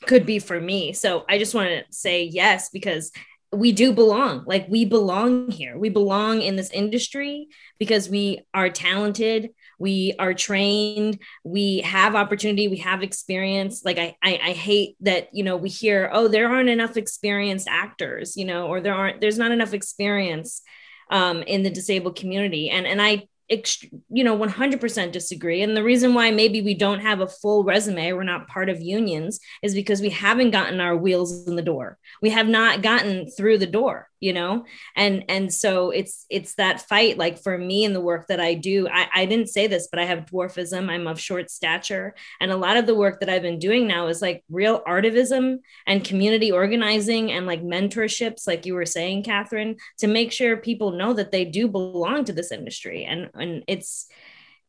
could 0.07 0.27
be 0.27 0.39
for 0.39 0.61
me? 0.61 0.93
So 0.93 1.25
i 1.29 1.39
just 1.39 1.55
want 1.55 1.69
to 1.69 1.85
say 1.91 2.25
yes 2.25 2.71
because 2.71 3.13
we 3.55 3.73
do 3.73 3.93
belong. 3.93 4.45
Like 4.47 4.67
we 4.69 4.85
belong 4.85 5.51
here. 5.51 5.79
We 5.79 5.89
belong 5.89 6.43
in 6.43 6.57
this 6.57 6.71
industry 6.71 7.49
because 7.79 8.09
we 8.09 8.43
are 8.53 8.71
talented 8.71 9.51
we 9.79 10.15
are 10.19 10.35
trained 10.35 11.19
we 11.45 11.79
have 11.81 12.15
opportunity 12.15 12.69
we 12.69 12.79
have 12.79 13.03
experience. 13.03 13.85
Like 13.85 13.99
I, 13.99 14.17
I 14.23 14.41
i 14.43 14.53
hate 14.53 14.97
that 15.01 15.29
you 15.33 15.45
know 15.45 15.57
we 15.57 15.69
hear 15.69 16.11
oh 16.13 16.29
there 16.29 16.49
aren't 16.49 16.69
enough 16.69 16.97
experienced 16.97 17.69
actors 17.69 18.37
you 18.37 18.45
know 18.45 18.67
or 18.67 18.81
there 18.81 18.95
aren't 18.95 19.21
there's 19.21 19.39
not 19.39 19.53
enough 19.53 19.75
experience 19.75 20.63
um, 21.11 21.43
in 21.43 21.63
the 21.63 21.71
disabled 21.71 22.17
community. 22.17 22.71
And 22.71 22.87
and 22.87 23.01
i 23.01 23.27
ext- 23.51 23.91
you 24.11 24.25
know 24.25 24.37
100% 24.37 25.13
disagree. 25.13 25.63
And 25.63 25.77
the 25.77 25.83
reason 25.83 26.15
why 26.15 26.31
maybe 26.31 26.63
we 26.63 26.75
don't 26.75 27.01
have 27.01 27.21
a 27.21 27.27
full 27.27 27.65
resume 27.65 28.13
we're 28.13 28.25
not 28.25 28.49
part 28.49 28.69
of 28.69 28.81
unions 28.81 29.41
is 29.63 29.75
because 29.75 30.01
we 30.01 30.11
haven't 30.11 30.51
gotten 30.51 30.81
our 30.81 30.97
wheels 30.97 31.47
in 31.47 31.57
the 31.57 31.63
door. 31.63 31.99
We 32.23 32.31
have 32.31 32.49
not 32.49 32.83
gotten 32.83 33.31
through 33.31 33.59
the 33.59 33.67
door 33.67 34.09
you 34.25 34.33
know? 34.33 34.65
And 34.97 35.25
and 35.29 35.53
so 35.53 35.91
it's 35.91 36.25
it's 36.31 36.55
that 36.55 36.81
fight 36.81 37.19
like 37.19 37.43
for 37.43 37.57
me 37.59 37.85
in 37.85 37.93
the 37.93 38.01
work 38.01 38.27
that 38.29 38.41
i 38.41 38.55
do 38.55 38.89
I, 38.89 39.07
I 39.15 39.27
didn't 39.27 39.51
say 39.51 39.67
this 39.67 39.89
but 39.91 40.01
i 40.01 40.05
have 40.05 40.27
dwarfism 40.27 40.89
i'm 40.91 41.07
of 41.07 41.21
short 41.21 41.51
stature. 41.51 42.15
And 42.41 42.51
a 42.51 42.57
lot 42.57 42.79
of 42.79 42.87
the 42.87 42.95
work 42.95 43.21
that 43.21 43.29
i've 43.29 43.43
been 43.43 43.59
doing 43.59 43.87
now 43.87 44.07
is 44.07 44.23
like 44.23 44.43
real 44.49 44.81
artivism 44.95 45.59
and 45.87 46.03
community 46.11 46.51
organizing 46.51 47.33
and 47.33 47.47
like 47.47 47.63
mentorships 47.63 48.47
like 48.47 48.65
you 48.67 48.75
were 48.75 48.87
saying 48.87 49.25
katherine 49.25 49.77
to 49.99 50.07
make 50.07 50.33
sure 50.33 50.57
people 50.57 50.93
know 50.93 51.13
that 51.13 51.31
they 51.31 51.45
do 51.45 51.69
belong 51.69 52.25
to 52.25 52.33
this 52.33 52.51
industry. 52.51 53.05
And 53.05 53.31
and 53.35 53.65
it's 53.69 54.09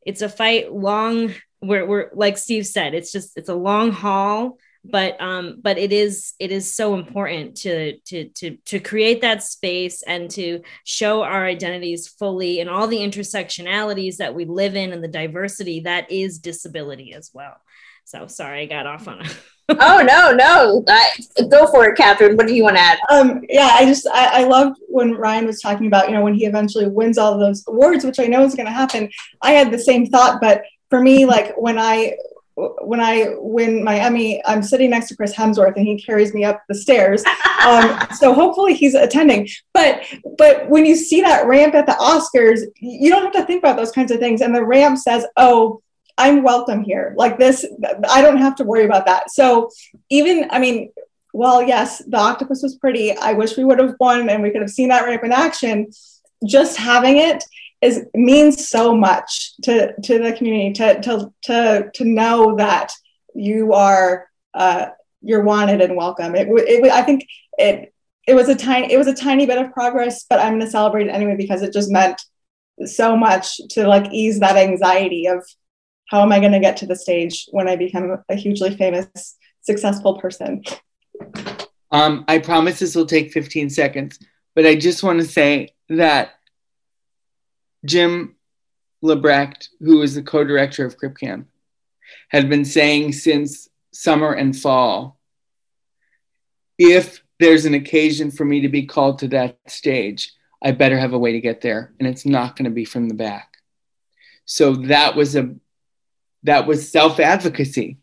it's 0.05 0.21
a 0.21 0.29
fight 0.29 0.71
long 0.71 1.33
where 1.59 1.85
we're 1.85 2.11
like 2.13 2.37
steve 2.37 2.67
said 2.67 2.93
it's 2.93 3.11
just 3.11 3.37
it's 3.37 3.49
a 3.49 3.55
long 3.55 3.91
haul 3.91 4.57
but 4.89 5.19
um 5.21 5.57
but 5.61 5.77
it 5.77 5.91
is 5.91 6.33
it 6.39 6.51
is 6.51 6.75
so 6.75 6.93
important 6.93 7.55
to 7.55 7.97
to 7.99 8.29
to 8.29 8.57
to 8.65 8.79
create 8.79 9.21
that 9.21 9.43
space 9.43 10.03
and 10.03 10.29
to 10.29 10.61
show 10.83 11.23
our 11.23 11.45
identities 11.45 12.07
fully 12.07 12.59
and 12.59 12.69
all 12.69 12.87
the 12.87 12.97
intersectionalities 12.99 14.17
that 14.17 14.35
we 14.35 14.45
live 14.45 14.75
in 14.75 14.93
and 14.93 15.03
the 15.03 15.07
diversity 15.07 15.81
that 15.81 16.09
is 16.11 16.39
disability 16.39 17.13
as 17.13 17.31
well. 17.33 17.55
So 18.05 18.27
sorry 18.27 18.61
i 18.61 18.65
got 18.65 18.85
off 18.85 19.07
on 19.07 19.21
a 19.21 19.29
oh 19.69 20.03
no 20.05 20.31
no 20.31 20.83
I, 20.87 21.09
go 21.49 21.65
for 21.65 21.85
it 21.85 21.97
katherine. 21.97 22.37
What 22.37 22.45
do 22.45 22.53
you 22.53 22.63
want 22.63 22.75
to 22.75 22.81
add? 22.81 22.99
Um 23.09 23.41
yeah 23.49 23.69
i 23.73 23.85
just 23.85 24.07
I, 24.07 24.41
I 24.41 24.43
loved 24.43 24.79
when 24.87 25.15
ryan 25.15 25.47
was 25.47 25.59
talking 25.59 25.87
about 25.87 26.07
you 26.07 26.13
know 26.13 26.21
when 26.21 26.35
he 26.35 26.45
eventually 26.45 26.87
wins 26.87 27.17
all 27.17 27.33
of 27.33 27.39
those 27.39 27.63
awards 27.67 28.05
which 28.05 28.19
i 28.19 28.25
know 28.25 28.43
is 28.43 28.55
going 28.55 28.67
to 28.67 28.71
happen. 28.71 29.09
I 29.41 29.53
had 29.53 29.71
the 29.71 29.79
same 29.79 30.05
thought 30.05 30.39
but 30.39 30.63
for 30.91 31.01
me 31.01 31.25
like 31.25 31.55
when 31.57 31.79
i 31.79 32.15
when 32.55 33.01
I 33.01 33.33
win 33.37 33.83
my 33.83 33.99
Emmy, 33.99 34.41
I'm 34.45 34.63
sitting 34.63 34.89
next 34.89 35.09
to 35.09 35.15
Chris 35.15 35.33
Hemsworth 35.33 35.75
and 35.75 35.85
he 35.85 36.01
carries 36.01 36.33
me 36.33 36.45
up 36.45 36.63
the 36.69 36.75
stairs. 36.75 37.23
Um, 37.65 37.99
so 38.15 38.33
hopefully 38.33 38.73
he's 38.73 38.95
attending. 38.95 39.47
But 39.73 40.03
but 40.37 40.69
when 40.69 40.85
you 40.85 40.95
see 40.95 41.21
that 41.21 41.47
ramp 41.47 41.75
at 41.75 41.85
the 41.85 41.93
Oscars, 41.93 42.61
you 42.79 43.09
don't 43.09 43.23
have 43.23 43.33
to 43.33 43.45
think 43.45 43.59
about 43.59 43.75
those 43.75 43.91
kinds 43.91 44.11
of 44.11 44.19
things. 44.19 44.41
And 44.41 44.55
the 44.55 44.65
ramp 44.65 44.97
says, 44.97 45.25
"Oh, 45.35 45.81
I'm 46.17 46.43
welcome 46.43 46.83
here." 46.83 47.13
Like 47.17 47.37
this, 47.37 47.65
I 48.09 48.21
don't 48.21 48.37
have 48.37 48.55
to 48.57 48.63
worry 48.63 48.85
about 48.85 49.05
that. 49.05 49.31
So 49.31 49.69
even 50.09 50.47
I 50.49 50.59
mean, 50.59 50.91
well, 51.33 51.61
yes, 51.61 52.01
the 52.07 52.17
octopus 52.17 52.63
was 52.63 52.75
pretty. 52.75 53.17
I 53.17 53.33
wish 53.33 53.57
we 53.57 53.65
would 53.65 53.79
have 53.79 53.95
won 53.99 54.29
and 54.29 54.41
we 54.41 54.51
could 54.51 54.61
have 54.61 54.71
seen 54.71 54.89
that 54.89 55.03
ramp 55.03 55.23
in 55.25 55.33
action. 55.33 55.87
Just 56.45 56.77
having 56.77 57.17
it 57.17 57.43
is 57.81 58.05
means 58.13 58.67
so 58.67 58.95
much 58.95 59.55
to 59.63 59.93
to 60.01 60.19
the 60.19 60.33
community 60.33 60.73
to 60.73 61.01
to 61.01 61.33
to 61.43 61.91
to 61.93 62.05
know 62.05 62.55
that 62.55 62.91
you 63.33 63.73
are 63.73 64.27
uh, 64.53 64.87
you're 65.21 65.43
wanted 65.43 65.81
and 65.81 65.95
welcome. 65.95 66.35
It, 66.35 66.47
it 66.49 66.91
I 66.91 67.01
think 67.01 67.27
it 67.57 67.93
it 68.27 68.33
was 68.33 68.49
a 68.49 68.55
tiny 68.55 68.91
it 68.91 68.97
was 68.97 69.07
a 69.07 69.13
tiny 69.13 69.45
bit 69.45 69.57
of 69.57 69.71
progress, 69.71 70.25
but 70.29 70.39
I'm 70.39 70.53
going 70.53 70.61
to 70.61 70.69
celebrate 70.69 71.07
it 71.07 71.11
anyway 71.11 71.35
because 71.35 71.61
it 71.61 71.73
just 71.73 71.91
meant 71.91 72.21
so 72.85 73.15
much 73.15 73.59
to 73.71 73.87
like 73.87 74.11
ease 74.11 74.39
that 74.39 74.57
anxiety 74.57 75.27
of 75.27 75.45
how 76.09 76.21
am 76.21 76.31
I 76.31 76.39
going 76.39 76.51
to 76.51 76.59
get 76.59 76.77
to 76.77 76.85
the 76.85 76.95
stage 76.95 77.47
when 77.51 77.67
I 77.67 77.75
become 77.75 78.23
a 78.29 78.35
hugely 78.35 78.75
famous 78.75 79.37
successful 79.61 80.19
person. 80.19 80.63
Um, 81.91 82.25
I 82.27 82.39
promise 82.39 82.79
this 82.79 82.95
will 82.95 83.05
take 83.05 83.31
15 83.31 83.69
seconds, 83.69 84.19
but 84.53 84.65
I 84.65 84.75
just 84.75 85.03
want 85.03 85.19
to 85.19 85.25
say 85.25 85.69
that 85.89 86.34
Jim 87.85 88.35
Lebrecht, 89.03 89.69
who 89.79 90.01
is 90.01 90.15
the 90.15 90.23
co-director 90.23 90.85
of 90.85 90.97
Crip 90.97 91.17
Camp, 91.17 91.47
had 92.29 92.49
been 92.49 92.65
saying 92.65 93.13
since 93.13 93.69
summer 93.93 94.33
and 94.33 94.57
fall, 94.57 95.19
if 96.77 97.23
there's 97.39 97.65
an 97.65 97.73
occasion 97.73 98.31
for 98.31 98.45
me 98.45 98.61
to 98.61 98.69
be 98.69 98.85
called 98.85 99.19
to 99.19 99.27
that 99.29 99.57
stage, 99.67 100.33
I 100.63 100.71
better 100.71 100.97
have 100.97 101.13
a 101.13 101.19
way 101.19 101.33
to 101.33 101.41
get 101.41 101.61
there, 101.61 101.93
and 101.99 102.07
it's 102.07 102.25
not 102.25 102.55
going 102.55 102.65
to 102.65 102.71
be 102.71 102.85
from 102.85 103.07
the 103.07 103.13
back. 103.13 103.57
So 104.45 104.73
that 104.73 105.15
was 105.15 105.35
a 105.35 105.55
that 106.43 106.67
was 106.67 106.91
self-advocacy. 106.91 107.97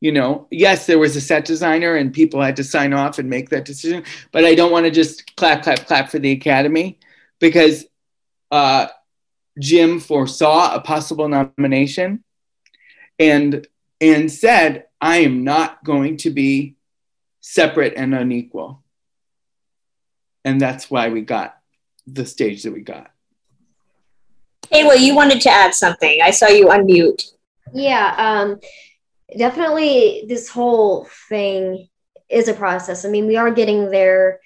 You 0.00 0.12
know, 0.12 0.46
yes, 0.50 0.86
there 0.86 0.98
was 0.98 1.16
a 1.16 1.20
set 1.20 1.44
designer 1.44 1.96
and 1.96 2.12
people 2.12 2.40
had 2.40 2.56
to 2.56 2.64
sign 2.64 2.94
off 2.94 3.18
and 3.18 3.28
make 3.28 3.50
that 3.50 3.66
decision, 3.66 4.04
but 4.32 4.44
I 4.44 4.54
don't 4.54 4.72
want 4.72 4.86
to 4.86 4.90
just 4.90 5.36
clap, 5.36 5.62
clap, 5.62 5.86
clap 5.86 6.08
for 6.08 6.18
the 6.18 6.30
academy 6.30 6.98
because 7.38 7.84
uh, 8.50 8.86
Jim 9.60 10.00
foresaw 10.00 10.74
a 10.74 10.80
possible 10.80 11.28
nomination 11.28 12.24
and 13.18 13.66
and 14.00 14.32
said, 14.32 14.86
I 15.00 15.18
am 15.18 15.44
not 15.44 15.84
going 15.84 16.16
to 16.18 16.30
be 16.30 16.76
separate 17.40 17.94
and 17.96 18.14
unequal. 18.14 18.82
And 20.44 20.58
that's 20.58 20.90
why 20.90 21.10
we 21.10 21.20
got 21.20 21.56
the 22.06 22.24
stage 22.24 22.62
that 22.62 22.72
we 22.72 22.80
got. 22.80 23.10
Hey, 24.70 24.84
well, 24.84 24.98
you 24.98 25.14
wanted 25.14 25.42
to 25.42 25.50
add 25.50 25.74
something. 25.74 26.20
I 26.22 26.30
saw 26.30 26.48
you 26.48 26.68
unmute. 26.68 27.22
Yeah, 27.74 28.14
um, 28.16 28.58
definitely 29.36 30.24
this 30.28 30.48
whole 30.48 31.06
thing 31.28 31.88
is 32.30 32.48
a 32.48 32.54
process. 32.54 33.04
I 33.04 33.10
mean, 33.10 33.26
we 33.26 33.36
are 33.36 33.50
getting 33.50 33.90
there 33.90 34.40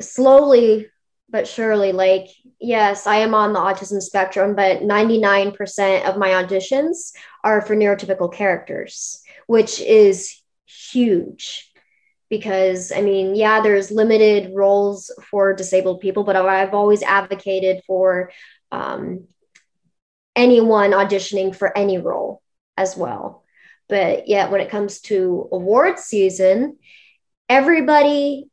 slowly 0.00 0.88
but 1.28 1.46
surely. 1.46 1.92
Like 1.92 2.28
yes, 2.66 3.06
I 3.06 3.16
am 3.16 3.32
on 3.34 3.52
the 3.52 3.60
autism 3.60 4.02
spectrum, 4.02 4.56
but 4.56 4.80
99% 4.80 6.04
of 6.04 6.18
my 6.18 6.30
auditions 6.30 7.12
are 7.44 7.60
for 7.62 7.76
neurotypical 7.76 8.32
characters, 8.32 9.22
which 9.46 9.80
is 9.80 10.42
huge 10.66 11.72
because 12.28 12.90
I 12.90 13.02
mean, 13.02 13.36
yeah, 13.36 13.60
there's 13.60 13.92
limited 13.92 14.52
roles 14.52 15.12
for 15.30 15.54
disabled 15.54 16.00
people, 16.00 16.24
but 16.24 16.34
I've 16.34 16.74
always 16.74 17.02
advocated 17.02 17.82
for 17.86 18.32
um, 18.72 19.28
anyone 20.34 20.90
auditioning 20.90 21.54
for 21.54 21.76
any 21.78 21.98
role 21.98 22.42
as 22.76 22.96
well. 22.96 23.44
But 23.88 24.26
yet, 24.26 24.50
when 24.50 24.60
it 24.60 24.70
comes 24.70 25.00
to 25.02 25.48
award 25.52 26.00
season, 26.00 26.78
everybody 27.48 28.48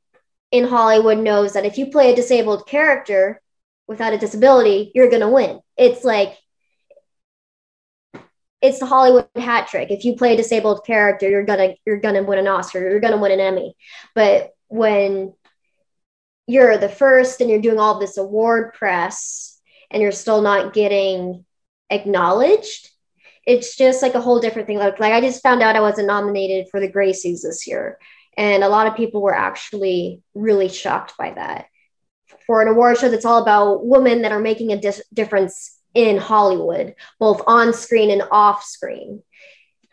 in 0.52 0.66
Hollywood 0.66 1.18
knows 1.18 1.54
that 1.54 1.66
if 1.66 1.80
you 1.80 1.88
play 1.88 2.14
a 2.14 2.16
disabled 2.16 2.68
character, 2.68 3.42
without 3.88 4.14
a 4.14 4.18
disability, 4.18 4.92
you're 4.96 5.10
going 5.10 5.22
to 5.22 5.30
win. 5.30 5.60
It's 5.78 6.04
like, 6.04 6.38
it's 8.64 8.80
the 8.80 8.86
Hollywood 8.86 9.28
hat 9.36 9.68
trick. 9.68 9.92
If 9.92 10.06
you 10.06 10.16
play 10.16 10.34
a 10.34 10.38
disabled 10.38 10.86
character, 10.86 11.30
you're 11.30 11.44
gonna 11.44 11.76
you're 11.86 12.00
gonna 12.00 12.24
win 12.24 12.40
an 12.40 12.48
Oscar. 12.48 12.80
You're 12.80 13.02
gonna 13.02 13.18
win 13.18 13.34
an 13.34 13.42
Emmy. 13.42 13.76
But 14.16 14.52
when 14.70 15.34
you're 16.48 16.78
the 16.78 16.88
first 16.88 17.42
and 17.42 17.50
you're 17.50 17.62
doing 17.62 17.78
all 17.78 18.00
this 18.00 18.18
award 18.18 18.74
press 18.74 19.60
and 19.92 20.02
you're 20.02 20.14
still 20.14 20.42
not 20.42 20.74
getting 20.74 21.44
acknowledged, 21.90 22.90
it's 23.46 23.76
just 23.76 24.02
like 24.02 24.16
a 24.16 24.22
whole 24.22 24.40
different 24.40 24.66
thing. 24.66 24.78
Like, 24.78 24.98
like 24.98 25.12
I 25.12 25.20
just 25.20 25.44
found 25.44 25.62
out 25.62 25.76
I 25.76 25.82
wasn't 25.82 26.08
nominated 26.08 26.68
for 26.72 26.80
the 26.80 26.92
Gracies 26.92 27.42
this 27.42 27.68
year, 27.68 28.00
and 28.38 28.64
a 28.64 28.70
lot 28.70 28.88
of 28.88 28.96
people 28.96 29.22
were 29.22 29.36
actually 29.36 30.22
really 30.34 30.70
shocked 30.70 31.16
by 31.18 31.32
that 31.32 31.66
for 32.54 32.62
an 32.62 32.68
award 32.68 32.96
show 32.96 33.10
that's 33.10 33.26
all 33.26 33.42
about 33.42 33.84
women 33.84 34.22
that 34.22 34.32
are 34.32 34.40
making 34.40 34.72
a 34.72 34.78
dis- 34.78 35.02
difference 35.12 35.76
in 35.96 36.20
Hollywood, 36.20 36.94
both 37.20 37.42
on 37.48 37.74
screen 37.74 38.12
and 38.12 38.22
off 38.30 38.64
screen. 38.64 39.24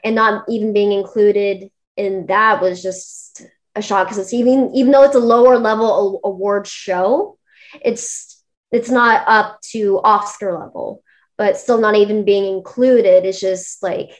And 0.04 0.14
not 0.14 0.44
even 0.46 0.74
being 0.74 0.92
included 0.92 1.70
in 1.96 2.26
that 2.26 2.60
was 2.60 2.82
just 2.82 3.46
a 3.74 3.80
shock 3.80 4.08
because 4.08 4.18
it's 4.18 4.34
even 4.34 4.72
even 4.74 4.92
though 4.92 5.04
it's 5.04 5.14
a 5.14 5.18
lower 5.18 5.58
level 5.58 6.20
award 6.22 6.66
show, 6.66 7.38
it's 7.80 8.44
it's 8.70 8.90
not 8.90 9.24
up 9.26 9.58
to 9.72 9.98
Oscar 10.04 10.58
level, 10.58 11.02
but 11.38 11.56
still 11.56 11.80
not 11.80 11.94
even 11.94 12.26
being 12.26 12.44
included. 12.44 13.24
It's 13.24 13.40
just 13.40 13.82
like, 13.82 14.10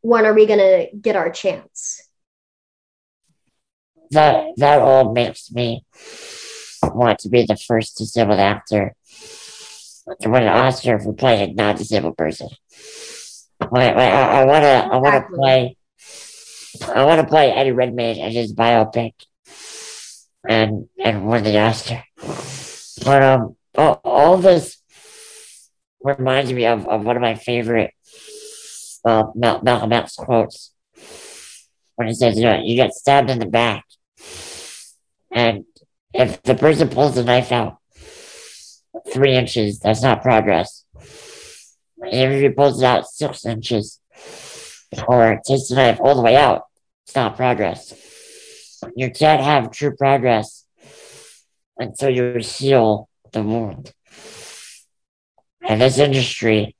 when 0.00 0.26
are 0.26 0.32
we 0.32 0.46
gonna 0.46 0.86
get 0.92 1.16
our 1.16 1.30
chance? 1.30 2.08
That 4.12 4.52
that 4.58 4.80
all 4.80 5.12
makes 5.12 5.50
me 5.50 5.84
want 6.94 7.18
to 7.20 7.28
be 7.28 7.44
the 7.44 7.56
first 7.56 7.98
disabled 7.98 8.38
actor 8.38 8.94
to 10.20 10.28
win 10.28 10.42
an 10.42 10.48
Oscar 10.48 10.98
for 10.98 11.12
playing 11.12 11.50
a 11.50 11.54
non-disabled 11.54 12.16
person. 12.16 12.48
I, 13.60 14.44
want 14.44 14.62
to 14.62 14.88
I 14.92 14.96
want 14.96 15.14
to 15.14 15.34
play 15.34 15.76
I 16.94 17.04
want 17.04 17.20
to 17.20 17.26
play 17.26 17.50
Eddie 17.50 17.72
Redmayne 17.72 18.18
in 18.18 18.32
his 18.32 18.52
biopic 18.52 19.12
and 20.46 20.88
and 21.02 21.26
win 21.26 21.44
the 21.44 21.58
Oscar. 21.58 22.02
But 23.04 23.22
um, 23.22 23.56
all, 23.76 24.00
all 24.04 24.36
this 24.38 24.80
reminds 26.02 26.52
me 26.52 26.66
of, 26.66 26.86
of 26.86 27.04
one 27.04 27.16
of 27.16 27.22
my 27.22 27.34
favorite 27.34 27.92
uh, 29.04 29.24
Malcolm 29.34 29.92
X 29.92 30.16
quotes 30.16 30.72
when 31.96 32.08
he 32.08 32.14
says, 32.14 32.36
"You 32.36 32.44
know, 32.44 32.60
you 32.62 32.76
get 32.76 32.94
stabbed 32.94 33.30
in 33.30 33.38
the 33.38 33.46
back, 33.46 33.84
and 35.32 35.64
if 36.14 36.40
the 36.42 36.54
person 36.54 36.88
pulls 36.88 37.16
the 37.16 37.24
knife 37.24 37.50
out 37.50 37.78
three 39.12 39.34
inches, 39.34 39.80
that's 39.80 40.02
not 40.02 40.22
progress. 40.22 40.84
If 41.98 42.40
he 42.40 42.48
pulls 42.50 42.80
it 42.80 42.86
out 42.86 43.06
six 43.06 43.44
inches 43.44 44.00
or 45.08 45.40
takes 45.44 45.68
the 45.68 45.74
knife 45.74 46.00
all 46.00 46.14
the 46.14 46.22
way 46.22 46.36
out, 46.36 46.62
it's 47.04 47.16
not 47.16 47.36
progress. 47.36 47.92
You 48.94 49.10
can't 49.10 49.42
have 49.42 49.72
true 49.72 49.96
progress 49.96 50.64
until 51.78 52.10
you 52.10 52.38
heal 52.38 53.08
the 53.32 53.42
wound. 53.42 53.92
And 55.62 55.80
this 55.80 55.98
industry 55.98 56.76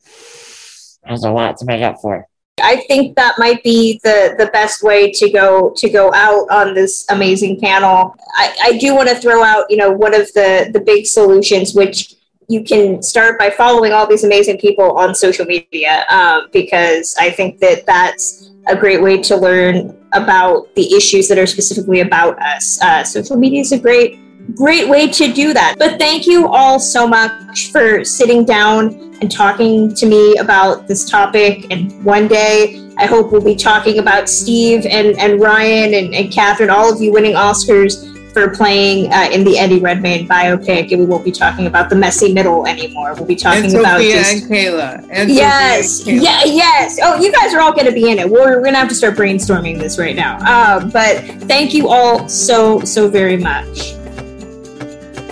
has 1.04 1.24
a 1.24 1.30
lot 1.30 1.56
to 1.58 1.64
make 1.64 1.82
up 1.82 1.96
for. 2.00 2.28
I 2.62 2.76
think 2.86 3.16
that 3.16 3.34
might 3.38 3.62
be 3.64 4.00
the 4.04 4.34
the 4.38 4.46
best 4.46 4.82
way 4.82 5.10
to 5.10 5.30
go 5.30 5.72
to 5.76 5.90
go 5.90 6.12
out 6.14 6.48
on 6.50 6.74
this 6.74 7.04
amazing 7.10 7.60
panel. 7.60 8.14
I, 8.36 8.56
I 8.62 8.78
do 8.78 8.94
want 8.94 9.08
to 9.08 9.16
throw 9.16 9.42
out, 9.42 9.66
you 9.68 9.76
know, 9.76 9.90
one 9.90 10.14
of 10.14 10.32
the 10.34 10.70
the 10.72 10.80
big 10.80 11.06
solutions, 11.06 11.74
which 11.74 12.14
you 12.48 12.62
can 12.62 13.02
start 13.02 13.38
by 13.38 13.50
following 13.50 13.92
all 13.92 14.06
these 14.06 14.22
amazing 14.22 14.58
people 14.58 14.92
on 14.92 15.14
social 15.14 15.46
media, 15.46 16.04
um, 16.10 16.48
because 16.52 17.16
I 17.18 17.30
think 17.30 17.58
that 17.60 17.86
that's 17.86 18.50
a 18.66 18.76
great 18.76 19.02
way 19.02 19.20
to 19.22 19.36
learn 19.36 19.96
about 20.12 20.72
the 20.74 20.94
issues 20.94 21.28
that 21.28 21.38
are 21.38 21.46
specifically 21.46 22.00
about 22.00 22.40
us. 22.40 22.80
Uh, 22.80 23.02
social 23.02 23.36
media 23.36 23.60
is 23.60 23.72
a 23.72 23.78
great 23.78 24.20
great 24.54 24.88
way 24.88 25.08
to 25.08 25.32
do 25.32 25.52
that. 25.52 25.76
But 25.78 25.98
thank 25.98 26.26
you 26.26 26.48
all 26.48 26.78
so 26.78 27.06
much 27.06 27.70
for 27.70 28.04
sitting 28.04 28.44
down 28.44 29.16
and 29.20 29.30
talking 29.30 29.94
to 29.94 30.06
me 30.06 30.36
about 30.36 30.86
this 30.86 31.08
topic. 31.08 31.70
And 31.70 32.04
one 32.04 32.28
day, 32.28 32.80
I 32.96 33.06
hope 33.06 33.32
we'll 33.32 33.40
be 33.40 33.56
talking 33.56 33.98
about 33.98 34.28
Steve 34.28 34.86
and, 34.86 35.18
and 35.18 35.40
Ryan 35.40 35.94
and, 35.94 36.14
and 36.14 36.32
Katherine, 36.32 36.70
all 36.70 36.92
of 36.92 37.00
you 37.00 37.12
winning 37.12 37.34
Oscars 37.34 38.12
for 38.32 38.50
playing 38.50 39.12
uh, 39.12 39.28
in 39.32 39.44
the 39.44 39.56
Eddie 39.56 39.78
Redmayne 39.78 40.26
biopic, 40.26 40.90
and 40.90 41.00
we 41.00 41.06
won't 41.06 41.24
be 41.24 41.30
talking 41.30 41.66
about 41.66 41.88
the 41.88 41.94
messy 41.94 42.34
middle 42.34 42.66
anymore. 42.66 43.14
We'll 43.14 43.26
be 43.26 43.36
talking 43.36 43.64
and 43.64 43.74
about 43.76 44.00
Sophia 44.00 44.14
just 44.16 44.32
and 44.32 44.50
Kayla. 44.50 45.08
And 45.08 45.30
yes, 45.30 45.98
Sophia 45.98 46.14
and 46.14 46.22
Kayla. 46.22 46.24
yeah, 46.24 46.44
yes. 46.44 46.98
Oh, 47.00 47.14
you 47.14 47.32
guys 47.32 47.54
are 47.54 47.60
all 47.60 47.72
going 47.72 47.86
to 47.86 47.92
be 47.92 48.10
in 48.10 48.18
it. 48.18 48.28
We're, 48.28 48.56
we're 48.56 48.60
going 48.60 48.74
to 48.74 48.78
have 48.80 48.88
to 48.88 48.94
start 48.94 49.14
brainstorming 49.14 49.78
this 49.78 49.98
right 49.98 50.16
now. 50.16 50.38
Um, 50.38 50.90
but 50.90 51.24
thank 51.44 51.72
you 51.72 51.88
all 51.88 52.28
so 52.28 52.80
so 52.80 53.08
very 53.08 53.36
much. 53.36 53.94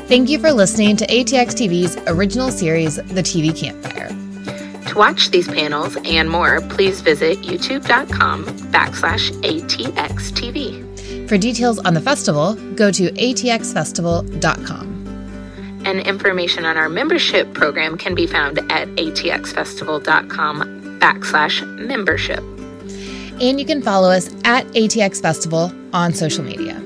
Thank 0.08 0.28
you 0.28 0.38
for 0.38 0.52
listening 0.52 0.96
to 0.96 1.06
ATX 1.06 1.54
TV's 1.54 1.96
original 2.06 2.50
series, 2.50 2.96
The 2.96 3.22
TV 3.22 3.56
Campfire. 3.56 4.08
To 4.88 4.98
watch 4.98 5.30
these 5.30 5.48
panels 5.48 5.96
and 6.04 6.28
more, 6.28 6.60
please 6.60 7.00
visit 7.00 7.38
youtube.com 7.38 8.44
backslash 8.70 9.30
ATXTV. 9.40 11.28
For 11.28 11.38
details 11.38 11.78
on 11.78 11.94
the 11.94 12.00
festival, 12.00 12.54
go 12.74 12.90
to 12.90 13.10
atxfestival.com. 13.12 14.88
And 15.86 16.00
information 16.00 16.66
on 16.66 16.76
our 16.76 16.90
membership 16.90 17.54
program 17.54 17.96
can 17.96 18.14
be 18.14 18.26
found 18.26 18.58
at 18.70 18.88
atxfestival.com 18.88 20.98
backslash 21.00 21.66
membership. 21.78 22.40
And 23.40 23.58
you 23.58 23.64
can 23.64 23.80
follow 23.80 24.10
us 24.10 24.28
at 24.44 24.66
ATX 24.66 25.22
Festival 25.22 25.72
on 25.94 26.12
social 26.12 26.44
media. 26.44 26.82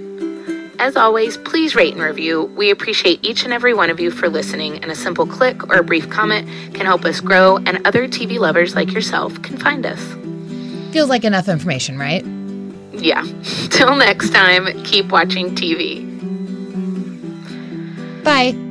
As 0.78 0.96
always, 0.96 1.38
please 1.38 1.74
rate 1.74 1.94
and 1.94 2.02
review. 2.02 2.44
We 2.56 2.70
appreciate 2.70 3.24
each 3.24 3.44
and 3.44 3.52
every 3.52 3.72
one 3.72 3.88
of 3.88 3.98
you 3.98 4.10
for 4.10 4.28
listening, 4.28 4.76
and 4.82 4.90
a 4.90 4.94
simple 4.94 5.26
click 5.26 5.68
or 5.70 5.76
a 5.76 5.82
brief 5.82 6.10
comment 6.10 6.48
can 6.74 6.84
help 6.84 7.04
us 7.04 7.20
grow, 7.20 7.56
and 7.56 7.86
other 7.86 8.06
TV 8.06 8.38
lovers 8.38 8.74
like 8.74 8.92
yourself 8.92 9.40
can 9.42 9.56
find 9.56 9.86
us. 9.86 10.00
Feels 10.92 11.08
like 11.08 11.24
enough 11.24 11.48
information, 11.48 11.98
right? 11.98 12.24
Yeah. 12.92 13.22
Till 13.70 13.96
next 13.96 14.30
time, 14.30 14.82
keep 14.84 15.10
watching 15.10 15.54
TV. 15.54 16.04
Bye. 18.22 18.65